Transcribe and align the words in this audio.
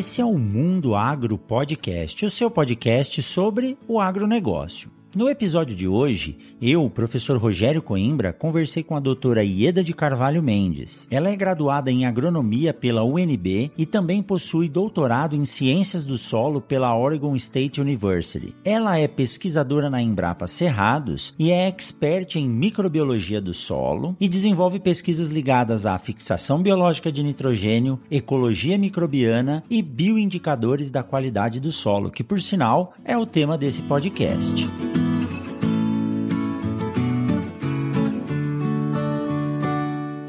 Esse 0.00 0.22
é 0.22 0.24
o 0.24 0.38
Mundo 0.38 0.94
Agro 0.94 1.36
Podcast, 1.36 2.24
o 2.24 2.30
seu 2.30 2.50
podcast 2.50 3.22
sobre 3.22 3.76
o 3.86 4.00
agronegócio. 4.00 4.90
No 5.12 5.28
episódio 5.28 5.74
de 5.74 5.88
hoje, 5.88 6.38
eu, 6.62 6.88
professor 6.88 7.36
Rogério 7.36 7.82
Coimbra, 7.82 8.32
conversei 8.32 8.84
com 8.84 8.94
a 8.94 9.00
doutora 9.00 9.42
Ieda 9.42 9.82
de 9.82 9.92
Carvalho 9.92 10.40
Mendes. 10.40 11.08
Ela 11.10 11.30
é 11.30 11.34
graduada 11.34 11.90
em 11.90 12.06
agronomia 12.06 12.72
pela 12.72 13.02
UNB 13.02 13.72
e 13.76 13.84
também 13.84 14.22
possui 14.22 14.68
doutorado 14.68 15.34
em 15.34 15.44
ciências 15.44 16.04
do 16.04 16.16
solo 16.16 16.60
pela 16.60 16.96
Oregon 16.96 17.34
State 17.34 17.80
University. 17.80 18.54
Ela 18.64 18.98
é 18.98 19.08
pesquisadora 19.08 19.90
na 19.90 20.00
Embrapa 20.00 20.46
Cerrados 20.46 21.34
e 21.36 21.50
é 21.50 21.66
expert 21.66 22.36
em 22.36 22.48
microbiologia 22.48 23.40
do 23.40 23.52
solo 23.52 24.16
e 24.20 24.28
desenvolve 24.28 24.78
pesquisas 24.78 25.30
ligadas 25.30 25.86
à 25.86 25.98
fixação 25.98 26.62
biológica 26.62 27.10
de 27.10 27.24
nitrogênio, 27.24 27.98
ecologia 28.08 28.78
microbiana 28.78 29.64
e 29.68 29.82
bioindicadores 29.82 30.88
da 30.88 31.02
qualidade 31.02 31.58
do 31.58 31.72
solo, 31.72 32.12
que 32.12 32.22
por 32.22 32.40
sinal 32.40 32.94
é 33.04 33.18
o 33.18 33.26
tema 33.26 33.58
desse 33.58 33.82
podcast. 33.82 34.68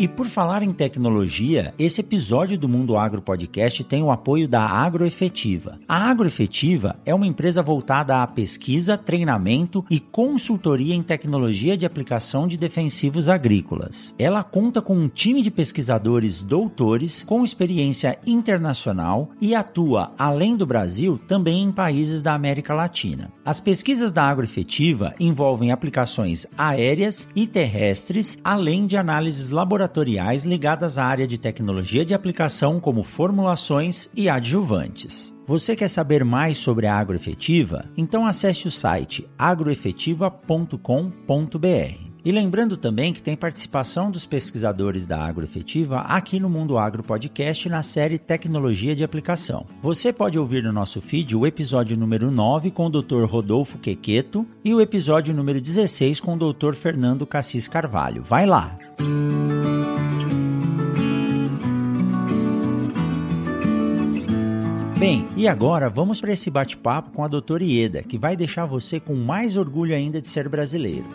E 0.02 0.08
por 0.08 0.26
falar 0.26 0.64
em 0.64 0.74
tecnologia, 0.74 1.76
esse 1.78 2.02
episódio 2.02 2.58
do 2.58 2.68
Mundo 2.68 2.98
Agro 2.98 3.22
Podcast 3.22 3.84
tem 3.84 4.02
o 4.02 4.10
apoio 4.10 4.48
da 4.48 4.64
Agroefetiva. 4.64 5.78
A 5.88 6.10
Agroefetiva 6.10 6.96
é 7.06 7.14
uma 7.14 7.28
empresa 7.28 7.62
voltada 7.62 8.24
à 8.24 8.26
pesquisa, 8.26 8.98
treinamento 8.98 9.86
e 9.92 10.00
consultoria 10.00 10.96
em 10.96 11.04
tecnologia 11.04 11.78
de 11.78 11.86
aplicação 11.86 12.48
de 12.48 12.58
defensivos 12.58 13.30
agrícolas. 13.30 14.16
Ela 14.18 14.44
conta 14.44 14.82
com 14.82 14.98
um 14.98 15.08
time 15.08 15.44
de 15.44 15.52
pesquisadores 15.52 16.42
doutores 16.42 17.22
com 17.22 17.44
experiência 17.44 18.18
internacional 18.26 19.30
e 19.40 19.54
atua, 19.54 20.14
além 20.18 20.58
do 20.58 20.66
Brasil, 20.66 21.20
também 21.28 21.62
em 21.62 21.72
países 21.72 22.24
da 22.24 22.34
América 22.34 22.74
Latina. 22.74 23.32
As 23.46 23.60
pesquisas 23.60 24.12
da 24.12 24.24
Agroefetiva 24.24 25.14
envolvem 25.20 25.72
aplicações 25.72 26.48
aéreas 26.58 27.30
e 27.36 27.46
terrestres, 27.46 28.40
além 28.44 28.88
de 28.88 28.98
análises 28.98 29.52
laboratoriais 29.52 29.91
laboratoriais 29.92 30.46
ligadas 30.46 30.98
à 30.98 31.06
área 31.06 31.28
de 31.28 31.38
tecnologia 31.38 32.06
de 32.06 32.14
aplicação, 32.14 32.80
como 32.80 33.04
formulações 33.04 34.10
e 34.16 34.30
adjuvantes. 34.30 35.36
Você 35.46 35.76
quer 35.76 35.90
saber 35.90 36.24
mais 36.24 36.58
sobre 36.58 36.88
a 36.88 36.96
agroefetiva? 36.96 37.84
Então 37.98 38.26
acesse 38.26 38.68
o 38.68 38.72
site 38.72 39.28
agroefetiva.com.br. 39.38 42.12
E 42.24 42.32
lembrando 42.32 42.78
também 42.78 43.14
que 43.14 43.22
tem 43.22 43.36
participação 43.36 44.12
dos 44.12 44.28
pesquisadores 44.28 45.08
da 45.08 45.26
Agroefetiva 45.26 46.02
aqui 46.02 46.40
no 46.40 46.50
Mundo 46.50 46.78
Agro 46.78 47.02
Podcast 47.02 47.68
na 47.68 47.82
série 47.82 48.20
Tecnologia 48.20 48.96
de 48.96 49.04
Aplicação. 49.04 49.66
Você 49.82 50.14
pode 50.14 50.38
ouvir 50.38 50.64
no 50.64 50.72
nosso 50.72 51.02
feed 51.02 51.36
o 51.36 51.48
episódio 51.48 51.98
número 51.98 52.30
9 52.30 52.70
com 52.70 52.86
o 52.86 52.90
Dr. 52.90 53.26
Rodolfo 53.26 53.80
Quequeto 53.80 54.46
e 54.64 54.74
o 54.74 54.80
episódio 54.80 55.34
número 55.34 55.60
16 55.60 56.20
com 56.20 56.36
o 56.36 56.54
Dr. 56.54 56.74
Fernando 56.74 57.26
Cassis 57.26 57.68
Carvalho. 57.68 58.22
Vai 58.22 58.46
lá! 58.46 58.78
Bem, 65.02 65.28
e 65.36 65.48
agora 65.48 65.90
vamos 65.90 66.22
para 66.22 66.32
esse 66.32 66.52
bate-papo 66.52 67.10
com 67.10 67.24
a 67.24 67.28
doutora 67.28 67.64
Ieda, 67.64 68.04
que 68.04 68.20
vai 68.20 68.36
deixar 68.36 68.68
você 68.68 69.00
com 69.00 69.16
mais 69.16 69.58
orgulho 69.58 69.96
ainda 69.96 70.22
de 70.22 70.28
ser 70.28 70.48
brasileiro. 70.48 71.08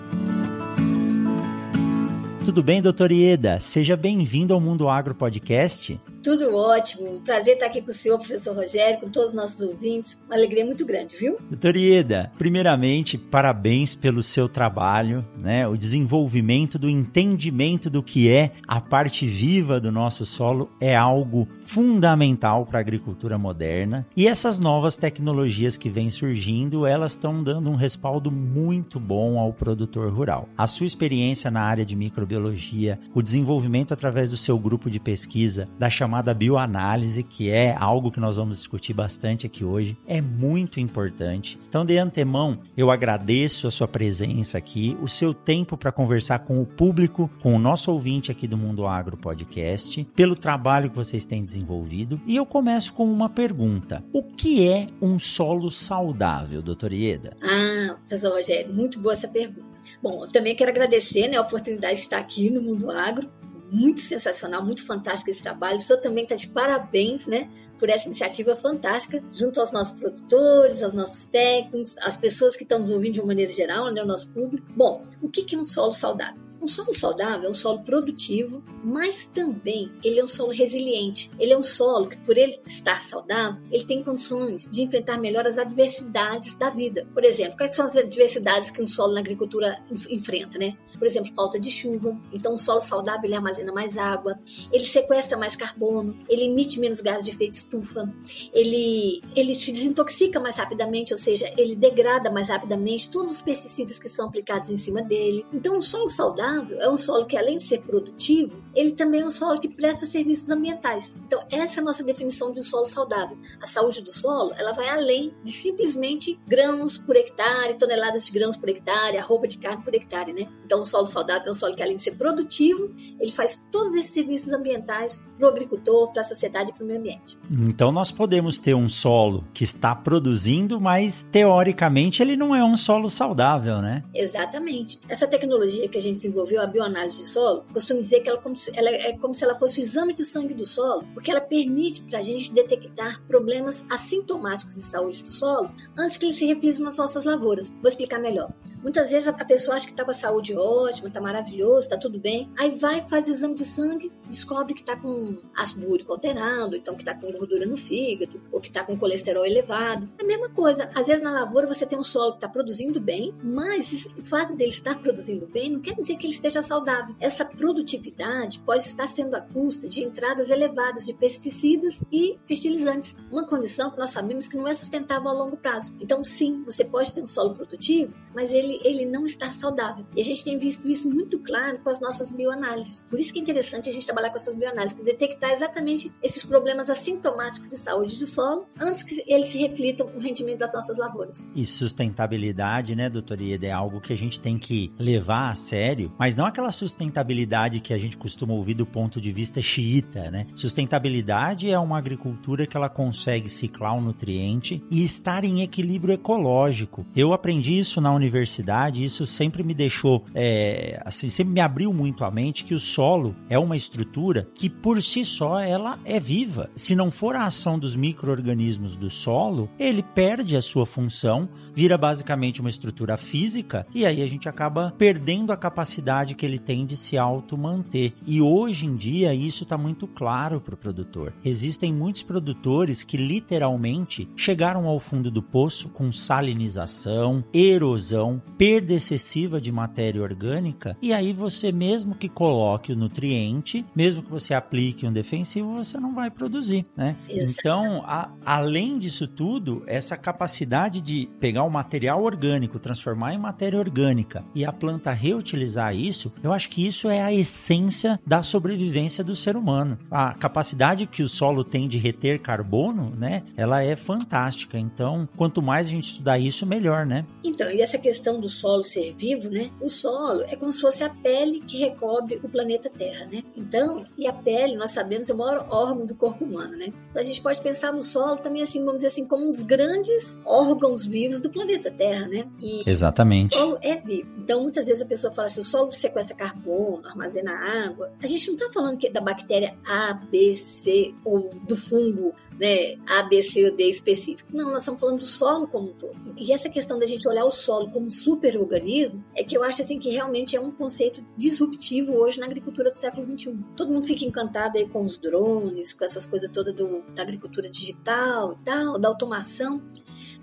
Tudo 2.44 2.64
bem, 2.64 2.82
doutora 2.82 3.14
Ieda? 3.14 3.60
Seja 3.60 3.96
bem-vindo 3.96 4.52
ao 4.52 4.60
Mundo 4.60 4.88
Agro 4.88 5.14
Podcast. 5.14 6.00
Tudo 6.26 6.56
ótimo. 6.56 7.20
Prazer 7.20 7.54
estar 7.54 7.66
aqui 7.66 7.80
com 7.80 7.90
o 7.90 7.94
senhor, 7.94 8.18
professor 8.18 8.56
Rogério, 8.56 8.98
com 8.98 9.08
todos 9.08 9.30
os 9.30 9.36
nossos 9.36 9.60
ouvintes. 9.60 10.20
Uma 10.26 10.34
alegria 10.34 10.66
muito 10.66 10.84
grande, 10.84 11.14
viu? 11.14 11.38
Doutor 11.48 11.76
Ieda, 11.76 12.32
primeiramente, 12.36 13.16
parabéns 13.16 13.94
pelo 13.94 14.20
seu 14.24 14.48
trabalho, 14.48 15.24
né? 15.38 15.68
O 15.68 15.76
desenvolvimento 15.76 16.80
do 16.80 16.90
entendimento 16.90 17.88
do 17.88 18.02
que 18.02 18.28
é 18.28 18.50
a 18.66 18.80
parte 18.80 19.24
viva 19.24 19.80
do 19.80 19.92
nosso 19.92 20.26
solo 20.26 20.68
é 20.80 20.96
algo 20.96 21.46
fundamental 21.60 22.66
para 22.66 22.80
a 22.80 22.80
agricultura 22.80 23.38
moderna. 23.38 24.04
E 24.16 24.26
essas 24.26 24.58
novas 24.58 24.96
tecnologias 24.96 25.76
que 25.76 25.88
vêm 25.88 26.10
surgindo, 26.10 26.84
elas 26.86 27.12
estão 27.12 27.40
dando 27.40 27.70
um 27.70 27.76
respaldo 27.76 28.32
muito 28.32 28.98
bom 28.98 29.38
ao 29.38 29.52
produtor 29.52 30.12
rural. 30.12 30.48
A 30.58 30.66
sua 30.66 30.86
experiência 30.86 31.52
na 31.52 31.60
área 31.60 31.86
de 31.86 31.94
microbiologia, 31.94 32.98
o 33.14 33.22
desenvolvimento 33.22 33.94
através 33.94 34.28
do 34.28 34.36
seu 34.36 34.58
grupo 34.58 34.90
de 34.90 34.98
pesquisa 34.98 35.68
da 35.78 35.88
chamada 35.88 36.15
chamada 36.16 36.32
bioanálise, 36.32 37.22
que 37.22 37.50
é 37.50 37.76
algo 37.78 38.10
que 38.10 38.18
nós 38.18 38.38
vamos 38.38 38.56
discutir 38.56 38.94
bastante 38.94 39.46
aqui 39.46 39.62
hoje, 39.62 39.96
é 40.06 40.22
muito 40.22 40.80
importante. 40.80 41.58
Então, 41.68 41.84
de 41.84 41.98
antemão, 41.98 42.60
eu 42.74 42.90
agradeço 42.90 43.66
a 43.66 43.70
sua 43.70 43.86
presença 43.86 44.56
aqui, 44.56 44.96
o 45.02 45.08
seu 45.08 45.34
tempo 45.34 45.76
para 45.76 45.92
conversar 45.92 46.38
com 46.38 46.60
o 46.60 46.64
público, 46.64 47.30
com 47.42 47.54
o 47.54 47.58
nosso 47.58 47.92
ouvinte 47.92 48.32
aqui 48.32 48.48
do 48.48 48.56
Mundo 48.56 48.86
Agro 48.86 49.16
Podcast, 49.18 50.04
pelo 50.16 50.34
trabalho 50.34 50.88
que 50.88 50.96
vocês 50.96 51.26
têm 51.26 51.44
desenvolvido. 51.44 52.18
E 52.26 52.34
eu 52.34 52.46
começo 52.46 52.94
com 52.94 53.04
uma 53.04 53.28
pergunta: 53.28 54.02
O 54.10 54.22
que 54.22 54.66
é 54.66 54.86
um 55.02 55.18
solo 55.18 55.70
saudável, 55.70 56.62
doutor 56.62 56.92
Ieda? 56.92 57.36
Ah, 57.42 57.96
professor 57.98 58.32
Rogério, 58.32 58.74
muito 58.74 58.98
boa 59.00 59.12
essa 59.12 59.28
pergunta. 59.28 59.66
Bom, 60.02 60.24
eu 60.24 60.28
também 60.28 60.54
quero 60.54 60.70
agradecer 60.70 61.28
né, 61.28 61.36
a 61.36 61.42
oportunidade 61.42 61.96
de 61.96 62.00
estar 62.00 62.18
aqui 62.18 62.50
no 62.50 62.62
Mundo 62.62 62.90
Agro 62.90 63.28
muito 63.70 64.00
sensacional, 64.00 64.64
muito 64.64 64.84
fantástico 64.84 65.30
esse 65.30 65.42
trabalho. 65.42 65.76
O 65.76 65.80
senhor 65.80 66.00
também 66.00 66.24
está 66.24 66.34
de 66.34 66.48
parabéns, 66.48 67.26
né? 67.26 67.48
Por 67.78 67.90
essa 67.90 68.06
iniciativa 68.06 68.56
fantástica, 68.56 69.22
junto 69.32 69.60
aos 69.60 69.72
nossos 69.72 70.00
produtores, 70.00 70.82
aos 70.82 70.94
nossos 70.94 71.26
técnicos, 71.26 71.96
às 71.98 72.16
pessoas 72.16 72.56
que 72.56 72.62
estão 72.62 72.78
nos 72.78 72.90
ouvindo 72.90 73.14
de 73.14 73.20
uma 73.20 73.26
maneira 73.26 73.52
geral, 73.52 73.92
né, 73.92 74.02
o 74.02 74.06
nosso 74.06 74.32
público. 74.32 74.66
Bom, 74.74 75.04
o 75.20 75.28
que 75.28 75.54
é 75.54 75.58
um 75.58 75.64
solo 75.64 75.92
saudável? 75.92 76.45
Um 76.60 76.66
solo 76.66 76.94
saudável 76.94 77.46
é 77.46 77.50
um 77.50 77.54
solo 77.54 77.80
produtivo, 77.82 78.62
mas 78.82 79.26
também 79.26 79.92
ele 80.02 80.18
é 80.18 80.24
um 80.24 80.28
solo 80.28 80.52
resiliente. 80.52 81.30
Ele 81.38 81.52
é 81.52 81.58
um 81.58 81.62
solo 81.62 82.08
que, 82.08 82.16
por 82.18 82.36
ele 82.36 82.58
estar 82.66 83.02
saudável, 83.02 83.60
ele 83.70 83.84
tem 83.84 84.02
condições 84.02 84.68
de 84.70 84.82
enfrentar 84.82 85.18
melhor 85.18 85.46
as 85.46 85.58
adversidades 85.58 86.56
da 86.56 86.70
vida. 86.70 87.06
Por 87.12 87.24
exemplo, 87.24 87.56
quais 87.56 87.74
são 87.74 87.86
as 87.86 87.96
adversidades 87.96 88.70
que 88.70 88.82
um 88.82 88.86
solo 88.86 89.14
na 89.14 89.20
agricultura 89.20 89.82
enfrenta, 90.10 90.58
né? 90.58 90.76
Por 90.98 91.06
exemplo, 91.06 91.32
falta 91.34 91.60
de 91.60 91.70
chuva. 91.70 92.18
Então, 92.32 92.54
o 92.54 92.58
solo 92.58 92.80
saudável 92.80 93.24
ele 93.24 93.34
armazena 93.34 93.70
mais 93.70 93.98
água, 93.98 94.38
ele 94.72 94.84
sequestra 94.84 95.36
mais 95.36 95.54
carbono, 95.54 96.16
ele 96.28 96.44
emite 96.44 96.80
menos 96.80 97.02
gás 97.02 97.22
de 97.22 97.30
efeito 97.30 97.52
estufa, 97.52 98.10
ele, 98.52 99.22
ele 99.34 99.54
se 99.54 99.72
desintoxica 99.72 100.40
mais 100.40 100.56
rapidamente, 100.56 101.12
ou 101.12 101.18
seja, 101.18 101.52
ele 101.58 101.76
degrada 101.76 102.30
mais 102.30 102.48
rapidamente 102.48 103.10
todos 103.10 103.30
os 103.30 103.40
pesticidas 103.42 103.98
que 103.98 104.08
são 104.08 104.28
aplicados 104.28 104.70
em 104.70 104.78
cima 104.78 105.02
dele. 105.02 105.44
Então, 105.52 105.76
um 105.76 105.82
solo 105.82 106.08
saudável 106.08 106.45
é 106.78 106.88
um 106.88 106.96
solo 106.96 107.26
que, 107.26 107.36
além 107.36 107.56
de 107.56 107.62
ser 107.62 107.82
produtivo, 107.82 108.62
ele 108.74 108.92
também 108.92 109.20
é 109.20 109.26
um 109.26 109.30
solo 109.30 109.60
que 109.60 109.68
presta 109.68 110.06
serviços 110.06 110.50
ambientais. 110.50 111.16
Então, 111.26 111.42
essa 111.50 111.80
é 111.80 111.82
a 111.82 111.84
nossa 111.84 112.04
definição 112.04 112.52
de 112.52 112.60
um 112.60 112.62
solo 112.62 112.84
saudável. 112.84 113.36
A 113.60 113.66
saúde 113.66 114.02
do 114.02 114.12
solo, 114.12 114.52
ela 114.58 114.72
vai 114.72 114.88
além 114.88 115.34
de 115.42 115.50
simplesmente 115.50 116.38
grãos 116.46 116.98
por 116.98 117.16
hectare, 117.16 117.74
toneladas 117.74 118.26
de 118.26 118.32
grãos 118.32 118.56
por 118.56 118.68
hectare, 118.68 119.18
arroba 119.18 119.46
de 119.46 119.58
carne 119.58 119.82
por 119.82 119.94
hectare, 119.94 120.32
né? 120.32 120.48
Então, 120.64 120.84
solo 120.84 121.06
saudável 121.06 121.48
é 121.48 121.50
um 121.50 121.54
solo 121.54 121.74
que, 121.74 121.82
além 121.82 121.96
de 121.96 122.02
ser 122.02 122.16
produtivo, 122.16 122.94
ele 123.20 123.30
faz 123.30 123.68
todos 123.70 123.94
esses 123.94 124.12
serviços 124.12 124.52
ambientais 124.52 125.22
para 125.36 125.46
o 125.46 125.48
agricultor, 125.48 126.10
para 126.12 126.22
a 126.22 126.24
sociedade 126.24 126.70
e 126.70 126.74
para 126.74 126.84
o 126.84 126.86
meio 126.86 127.00
ambiente. 127.00 127.38
Então, 127.62 127.92
nós 127.92 128.10
podemos 128.10 128.60
ter 128.60 128.74
um 128.74 128.88
solo 128.88 129.44
que 129.52 129.64
está 129.64 129.94
produzindo, 129.94 130.80
mas 130.80 131.22
teoricamente 131.22 132.22
ele 132.22 132.36
não 132.36 132.54
é 132.54 132.64
um 132.64 132.76
solo 132.76 133.08
saudável, 133.08 133.80
né? 133.80 134.04
Exatamente. 134.14 135.00
Essa 135.08 135.26
tecnologia 135.26 135.88
que 135.88 135.98
a 135.98 136.00
gente 136.00 136.14
desenvolveu, 136.14 136.35
a 136.42 136.66
bioanálise 136.66 137.22
de 137.22 137.28
solo, 137.28 137.64
costumo 137.72 138.00
dizer 138.00 138.20
que 138.20 138.28
ela, 138.28 138.40
ela 138.74 138.90
é 138.90 139.18
como 139.18 139.34
se 139.34 139.44
ela 139.44 139.54
fosse 139.54 139.80
o 139.80 139.82
exame 139.82 140.14
de 140.14 140.24
sangue 140.24 140.54
do 140.54 140.66
solo, 140.66 141.04
porque 141.14 141.30
ela 141.30 141.40
permite 141.40 142.02
para 142.02 142.18
a 142.18 142.22
gente 142.22 142.52
detectar 142.52 143.22
problemas 143.26 143.86
assintomáticos 143.90 144.74
de 144.74 144.80
saúde 144.80 145.22
do 145.22 145.32
solo 145.32 145.70
antes 145.96 146.16
que 146.16 146.26
eles 146.26 146.36
se 146.36 146.46
reflitam 146.46 146.84
nas 146.84 146.98
nossas 146.98 147.24
lavouras. 147.24 147.70
Vou 147.70 147.88
explicar 147.88 148.18
melhor. 148.18 148.52
Muitas 148.82 149.10
vezes 149.10 149.26
a 149.26 149.32
pessoa 149.32 149.76
acha 149.76 149.86
que 149.86 149.92
está 149.92 150.04
com 150.04 150.12
a 150.12 150.14
saúde 150.14 150.56
ótima, 150.56 151.08
está 151.08 151.20
maravilhoso, 151.20 151.80
está 151.80 151.98
tudo 151.98 152.20
bem. 152.20 152.48
Aí 152.56 152.70
vai, 152.70 153.00
faz 153.00 153.26
o 153.26 153.32
exame 153.32 153.54
de 153.54 153.64
sangue, 153.64 154.12
descobre 154.28 154.74
que 154.74 154.80
está 154.80 154.94
com 154.96 155.38
ácido 155.56 155.90
úrico 155.90 156.12
alterado, 156.12 156.76
então 156.76 156.94
que 156.94 157.02
está 157.02 157.12
com 157.12 157.32
gordura 157.32 157.66
no 157.66 157.76
fígado, 157.76 158.40
ou 158.52 158.60
que 158.60 158.68
está 158.68 158.84
com 158.84 158.96
colesterol 158.96 159.44
elevado. 159.44 160.08
É 160.18 160.22
a 160.22 160.26
mesma 160.26 160.50
coisa. 160.50 160.88
Às 160.94 161.08
vezes 161.08 161.22
na 161.22 161.32
lavoura 161.32 161.66
você 161.66 161.84
tem 161.84 161.98
um 161.98 162.04
solo 162.04 162.32
que 162.32 162.36
está 162.38 162.48
produzindo 162.48 163.00
bem, 163.00 163.34
mas 163.42 164.14
o 164.16 164.22
fato 164.22 164.54
dele 164.54 164.70
estar 164.70 164.98
produzindo 165.00 165.46
bem 165.46 165.72
não 165.72 165.80
quer 165.80 165.94
dizer 165.94 166.16
que 166.16 166.25
ele 166.26 166.32
esteja 166.32 166.62
saudável. 166.62 167.14
Essa 167.20 167.44
produtividade 167.44 168.60
pode 168.60 168.82
estar 168.82 169.06
sendo 169.06 169.34
à 169.34 169.40
custa 169.40 169.88
de 169.88 170.02
entradas 170.02 170.50
elevadas 170.50 171.06
de 171.06 171.14
pesticidas 171.14 172.04
e 172.12 172.38
fertilizantes. 172.44 173.16
Uma 173.30 173.46
condição 173.46 173.90
que 173.90 173.98
nós 173.98 174.10
sabemos 174.10 174.48
que 174.48 174.56
não 174.56 174.66
é 174.66 174.74
sustentável 174.74 175.28
a 175.28 175.32
longo 175.32 175.56
prazo. 175.56 175.96
Então, 176.00 176.22
sim, 176.22 176.62
você 176.64 176.84
pode 176.84 177.12
ter 177.12 177.22
um 177.22 177.26
solo 177.26 177.54
produtivo, 177.54 178.14
mas 178.34 178.52
ele, 178.52 178.80
ele 178.84 179.06
não 179.06 179.24
está 179.24 179.52
saudável. 179.52 180.04
E 180.14 180.20
a 180.20 180.24
gente 180.24 180.44
tem 180.44 180.58
visto 180.58 180.88
isso 180.88 181.08
muito 181.08 181.38
claro 181.38 181.78
com 181.78 181.88
as 181.88 182.00
nossas 182.00 182.32
bioanálises. 182.32 183.06
Por 183.08 183.20
isso 183.20 183.32
que 183.32 183.38
é 183.38 183.42
interessante 183.42 183.88
a 183.88 183.92
gente 183.92 184.04
trabalhar 184.04 184.30
com 184.30 184.36
essas 184.36 184.56
bioanálises, 184.56 184.96
para 184.96 185.04
detectar 185.04 185.50
exatamente 185.50 186.12
esses 186.22 186.44
problemas 186.44 186.90
assintomáticos 186.90 187.70
de 187.70 187.78
saúde 187.78 188.18
do 188.18 188.26
solo 188.26 188.66
antes 188.78 189.02
que 189.02 189.22
eles 189.26 189.46
se 189.46 189.58
reflitam 189.58 190.08
no 190.10 190.20
rendimento 190.20 190.58
das 190.58 190.74
nossas 190.74 190.98
lavouras. 190.98 191.48
E 191.54 191.64
sustentabilidade, 191.64 192.96
né, 192.96 193.08
doutora 193.08 193.42
Ieda, 193.42 193.66
é 193.66 193.72
algo 193.72 194.00
que 194.00 194.12
a 194.12 194.16
gente 194.16 194.40
tem 194.40 194.58
que 194.58 194.92
levar 194.98 195.50
a 195.50 195.54
sério, 195.54 196.12
mas 196.18 196.36
não 196.36 196.46
aquela 196.46 196.72
sustentabilidade 196.72 197.80
que 197.80 197.92
a 197.92 197.98
gente 197.98 198.16
costuma 198.16 198.54
ouvir 198.54 198.74
do 198.74 198.86
ponto 198.86 199.20
de 199.20 199.32
vista 199.32 199.60
xiita, 199.60 200.30
né? 200.30 200.46
Sustentabilidade 200.54 201.70
é 201.70 201.78
uma 201.78 201.98
agricultura 201.98 202.66
que 202.66 202.76
ela 202.76 202.88
consegue 202.88 203.48
ciclar 203.48 203.96
o 203.96 204.00
nutriente 204.00 204.82
e 204.90 205.02
estar 205.02 205.44
em 205.44 205.62
equilíbrio 205.62 206.14
ecológico. 206.14 207.06
Eu 207.14 207.32
aprendi 207.32 207.78
isso 207.78 208.00
na 208.00 208.12
universidade 208.12 208.36
universidade, 208.36 209.04
isso 209.04 209.26
sempre 209.26 209.62
me 209.62 209.74
deixou, 209.74 210.24
é, 210.34 211.00
assim, 211.04 211.28
sempre 211.28 211.52
me 211.54 211.60
abriu 211.60 211.92
muito 211.92 212.24
a 212.24 212.30
mente 212.30 212.64
que 212.64 212.74
o 212.74 212.80
solo 212.80 213.34
é 213.48 213.58
uma 213.58 213.76
estrutura 213.76 214.46
que 214.54 214.68
por 214.68 215.02
si 215.02 215.24
só 215.24 215.58
ela 215.60 215.98
é 216.04 216.20
viva. 216.20 216.70
Se 216.74 216.94
não 216.94 217.10
for 217.10 217.34
a 217.34 217.44
ação 217.44 217.78
dos 217.78 217.96
micro-organismos 217.96 218.96
do 218.96 219.08
solo, 219.08 219.70
ele 219.78 220.02
perde 220.02 220.56
a 220.56 220.62
sua 220.62 220.86
função, 220.86 221.48
vira 221.74 221.96
basicamente 221.96 222.60
uma 222.60 222.70
estrutura 222.70 223.16
física 223.16 223.86
e 223.94 224.04
aí 224.04 224.22
a 224.22 224.26
gente 224.26 224.48
acaba 224.48 224.92
perdendo 224.98 225.52
a 225.52 225.56
capacidade 225.56 226.05
que 226.34 226.44
ele 226.44 226.58
tem 226.58 226.84
de 226.86 226.96
se 226.96 227.16
auto-manter. 227.16 228.12
E 228.26 228.40
hoje 228.40 228.86
em 228.86 228.94
dia 228.94 229.34
isso 229.34 229.64
está 229.64 229.76
muito 229.76 230.06
claro 230.06 230.60
para 230.60 230.74
o 230.74 230.78
produtor. 230.78 231.32
Existem 231.44 231.92
muitos 231.92 232.22
produtores 232.22 233.02
que 233.02 233.16
literalmente 233.16 234.28
chegaram 234.36 234.86
ao 234.86 235.00
fundo 235.00 235.30
do 235.30 235.42
poço 235.42 235.88
com 235.88 236.12
salinização, 236.12 237.44
erosão 237.52 237.96
erosão, 237.96 238.42
perda 238.58 238.92
excessiva 238.92 239.60
de 239.60 239.72
matéria 239.72 240.22
orgânica, 240.22 240.96
e 241.00 241.12
aí 241.12 241.32
você 241.32 241.72
mesmo 241.72 242.14
que 242.14 242.28
coloque 242.28 242.92
o 242.92 242.96
nutriente, 242.96 243.84
mesmo 243.94 244.22
que 244.22 244.30
você 244.30 244.54
aplique 244.54 245.06
um 245.06 245.12
defensivo, 245.12 245.74
você 245.74 245.98
não 245.98 246.14
vai 246.14 246.30
produzir, 246.30 246.86
né? 246.96 247.16
Exato. 247.28 247.60
Então, 247.60 248.04
a, 248.06 248.30
além 248.44 248.98
disso 248.98 249.26
tudo, 249.26 249.82
essa 249.86 250.16
capacidade 250.16 251.00
de 251.00 251.28
pegar 251.40 251.62
o 251.62 251.70
material 251.70 252.22
orgânico, 252.22 252.78
transformar 252.78 253.34
em 253.34 253.38
matéria 253.38 253.78
orgânica 253.78 254.44
e 254.54 254.64
a 254.64 254.72
planta 254.72 255.12
reutilizar 255.12 255.94
isso, 255.96 256.32
eu 256.42 256.52
acho 256.52 256.70
que 256.70 256.86
isso 256.86 257.08
é 257.08 257.22
a 257.22 257.32
essência 257.32 258.20
da 258.26 258.42
sobrevivência 258.42 259.24
do 259.24 259.34
ser 259.34 259.56
humano. 259.56 259.98
A 260.10 260.34
capacidade 260.34 261.06
que 261.06 261.22
o 261.22 261.28
solo 261.28 261.64
tem 261.64 261.88
de 261.88 261.98
reter 261.98 262.40
carbono, 262.40 263.14
né? 263.16 263.42
Ela 263.56 263.82
é 263.82 263.96
fantástica. 263.96 264.78
Então, 264.78 265.28
quanto 265.36 265.62
mais 265.62 265.86
a 265.86 265.90
gente 265.90 266.08
estudar 266.08 266.38
isso, 266.38 266.66
melhor, 266.66 267.06
né? 267.06 267.24
Então, 267.42 267.70
e 267.70 267.80
essa 267.80 267.98
questão 267.98 268.40
do 268.40 268.48
solo 268.48 268.84
ser 268.84 269.14
vivo, 269.14 269.48
né? 269.48 269.70
O 269.80 269.88
solo 269.88 270.42
é 270.42 270.56
como 270.56 270.72
se 270.72 270.80
fosse 270.80 271.04
a 271.04 271.10
pele 271.10 271.60
que 271.60 271.78
recobre 271.78 272.38
o 272.42 272.48
planeta 272.48 272.90
Terra, 272.90 273.26
né? 273.26 273.42
Então, 273.56 274.04
e 274.16 274.26
a 274.26 274.32
pele, 274.32 274.76
nós 274.76 274.90
sabemos, 274.90 275.30
é 275.30 275.34
o 275.34 275.38
maior 275.38 275.66
órgão 275.70 276.06
do 276.06 276.14
corpo 276.14 276.44
humano, 276.44 276.76
né? 276.76 276.92
Então 277.10 277.20
a 277.20 277.24
gente 277.24 277.40
pode 277.40 277.60
pensar 277.60 277.92
no 277.92 278.02
solo 278.02 278.38
também 278.38 278.62
assim, 278.62 278.80
vamos 278.80 278.96
dizer 278.96 279.08
assim, 279.08 279.26
como 279.26 279.46
um 279.46 279.50
dos 279.50 279.62
grandes 279.62 280.40
órgãos 280.44 281.06
vivos 281.06 281.40
do 281.40 281.50
planeta 281.50 281.90
Terra, 281.90 282.26
né? 282.28 282.46
E 282.60 282.88
Exatamente. 282.88 283.54
O 283.54 283.58
solo 283.58 283.78
é 283.82 283.96
vivo. 283.96 284.28
Então, 284.38 284.62
muitas 284.62 284.86
vezes 284.86 285.02
a 285.02 285.08
pessoa 285.08 285.32
fala 285.32 285.48
assim, 285.48 285.60
o 285.60 285.64
solo 285.64 285.85
sequestra 285.90 286.36
carbono, 286.36 287.06
armazena 287.06 287.52
água. 287.52 288.12
A 288.22 288.26
gente 288.26 288.46
não 288.48 288.54
está 288.54 288.70
falando 288.72 288.98
que 288.98 289.10
da 289.10 289.20
bactéria 289.20 289.76
A, 289.86 290.14
B, 290.14 290.56
C 290.56 291.14
ou 291.24 291.50
do 291.66 291.76
fungo 291.76 292.34
né, 292.58 292.96
A, 293.06 293.24
B, 293.24 293.42
C 293.42 293.66
ou 293.66 293.76
D 293.76 293.88
específico. 293.88 294.50
Não, 294.54 294.70
nós 294.70 294.78
estamos 294.78 295.00
falando 295.00 295.18
do 295.18 295.26
solo 295.26 295.66
como 295.66 295.90
um 295.90 295.92
todo. 295.92 296.16
E 296.36 296.52
essa 296.52 296.68
questão 296.68 296.98
da 296.98 297.06
gente 297.06 297.26
olhar 297.28 297.44
o 297.44 297.50
solo 297.50 297.90
como 297.90 298.06
um 298.06 298.10
super-organismo 298.10 299.24
é 299.34 299.44
que 299.44 299.56
eu 299.56 299.62
acho 299.62 299.82
assim 299.82 299.98
que 299.98 300.10
realmente 300.10 300.56
é 300.56 300.60
um 300.60 300.70
conceito 300.70 301.24
disruptivo 301.36 302.14
hoje 302.14 302.40
na 302.40 302.46
agricultura 302.46 302.90
do 302.90 302.96
século 302.96 303.26
XXI. 303.26 303.56
Todo 303.76 303.92
mundo 303.92 304.06
fica 304.06 304.24
encantado 304.24 304.78
aí 304.78 304.88
com 304.88 305.04
os 305.04 305.18
drones, 305.18 305.92
com 305.92 306.04
essas 306.04 306.26
coisas 306.26 306.50
todas 306.50 306.74
do, 306.74 307.02
da 307.14 307.22
agricultura 307.22 307.68
digital 307.68 308.52
e 308.52 308.64
tal, 308.64 308.98
da 308.98 309.08
automação. 309.08 309.82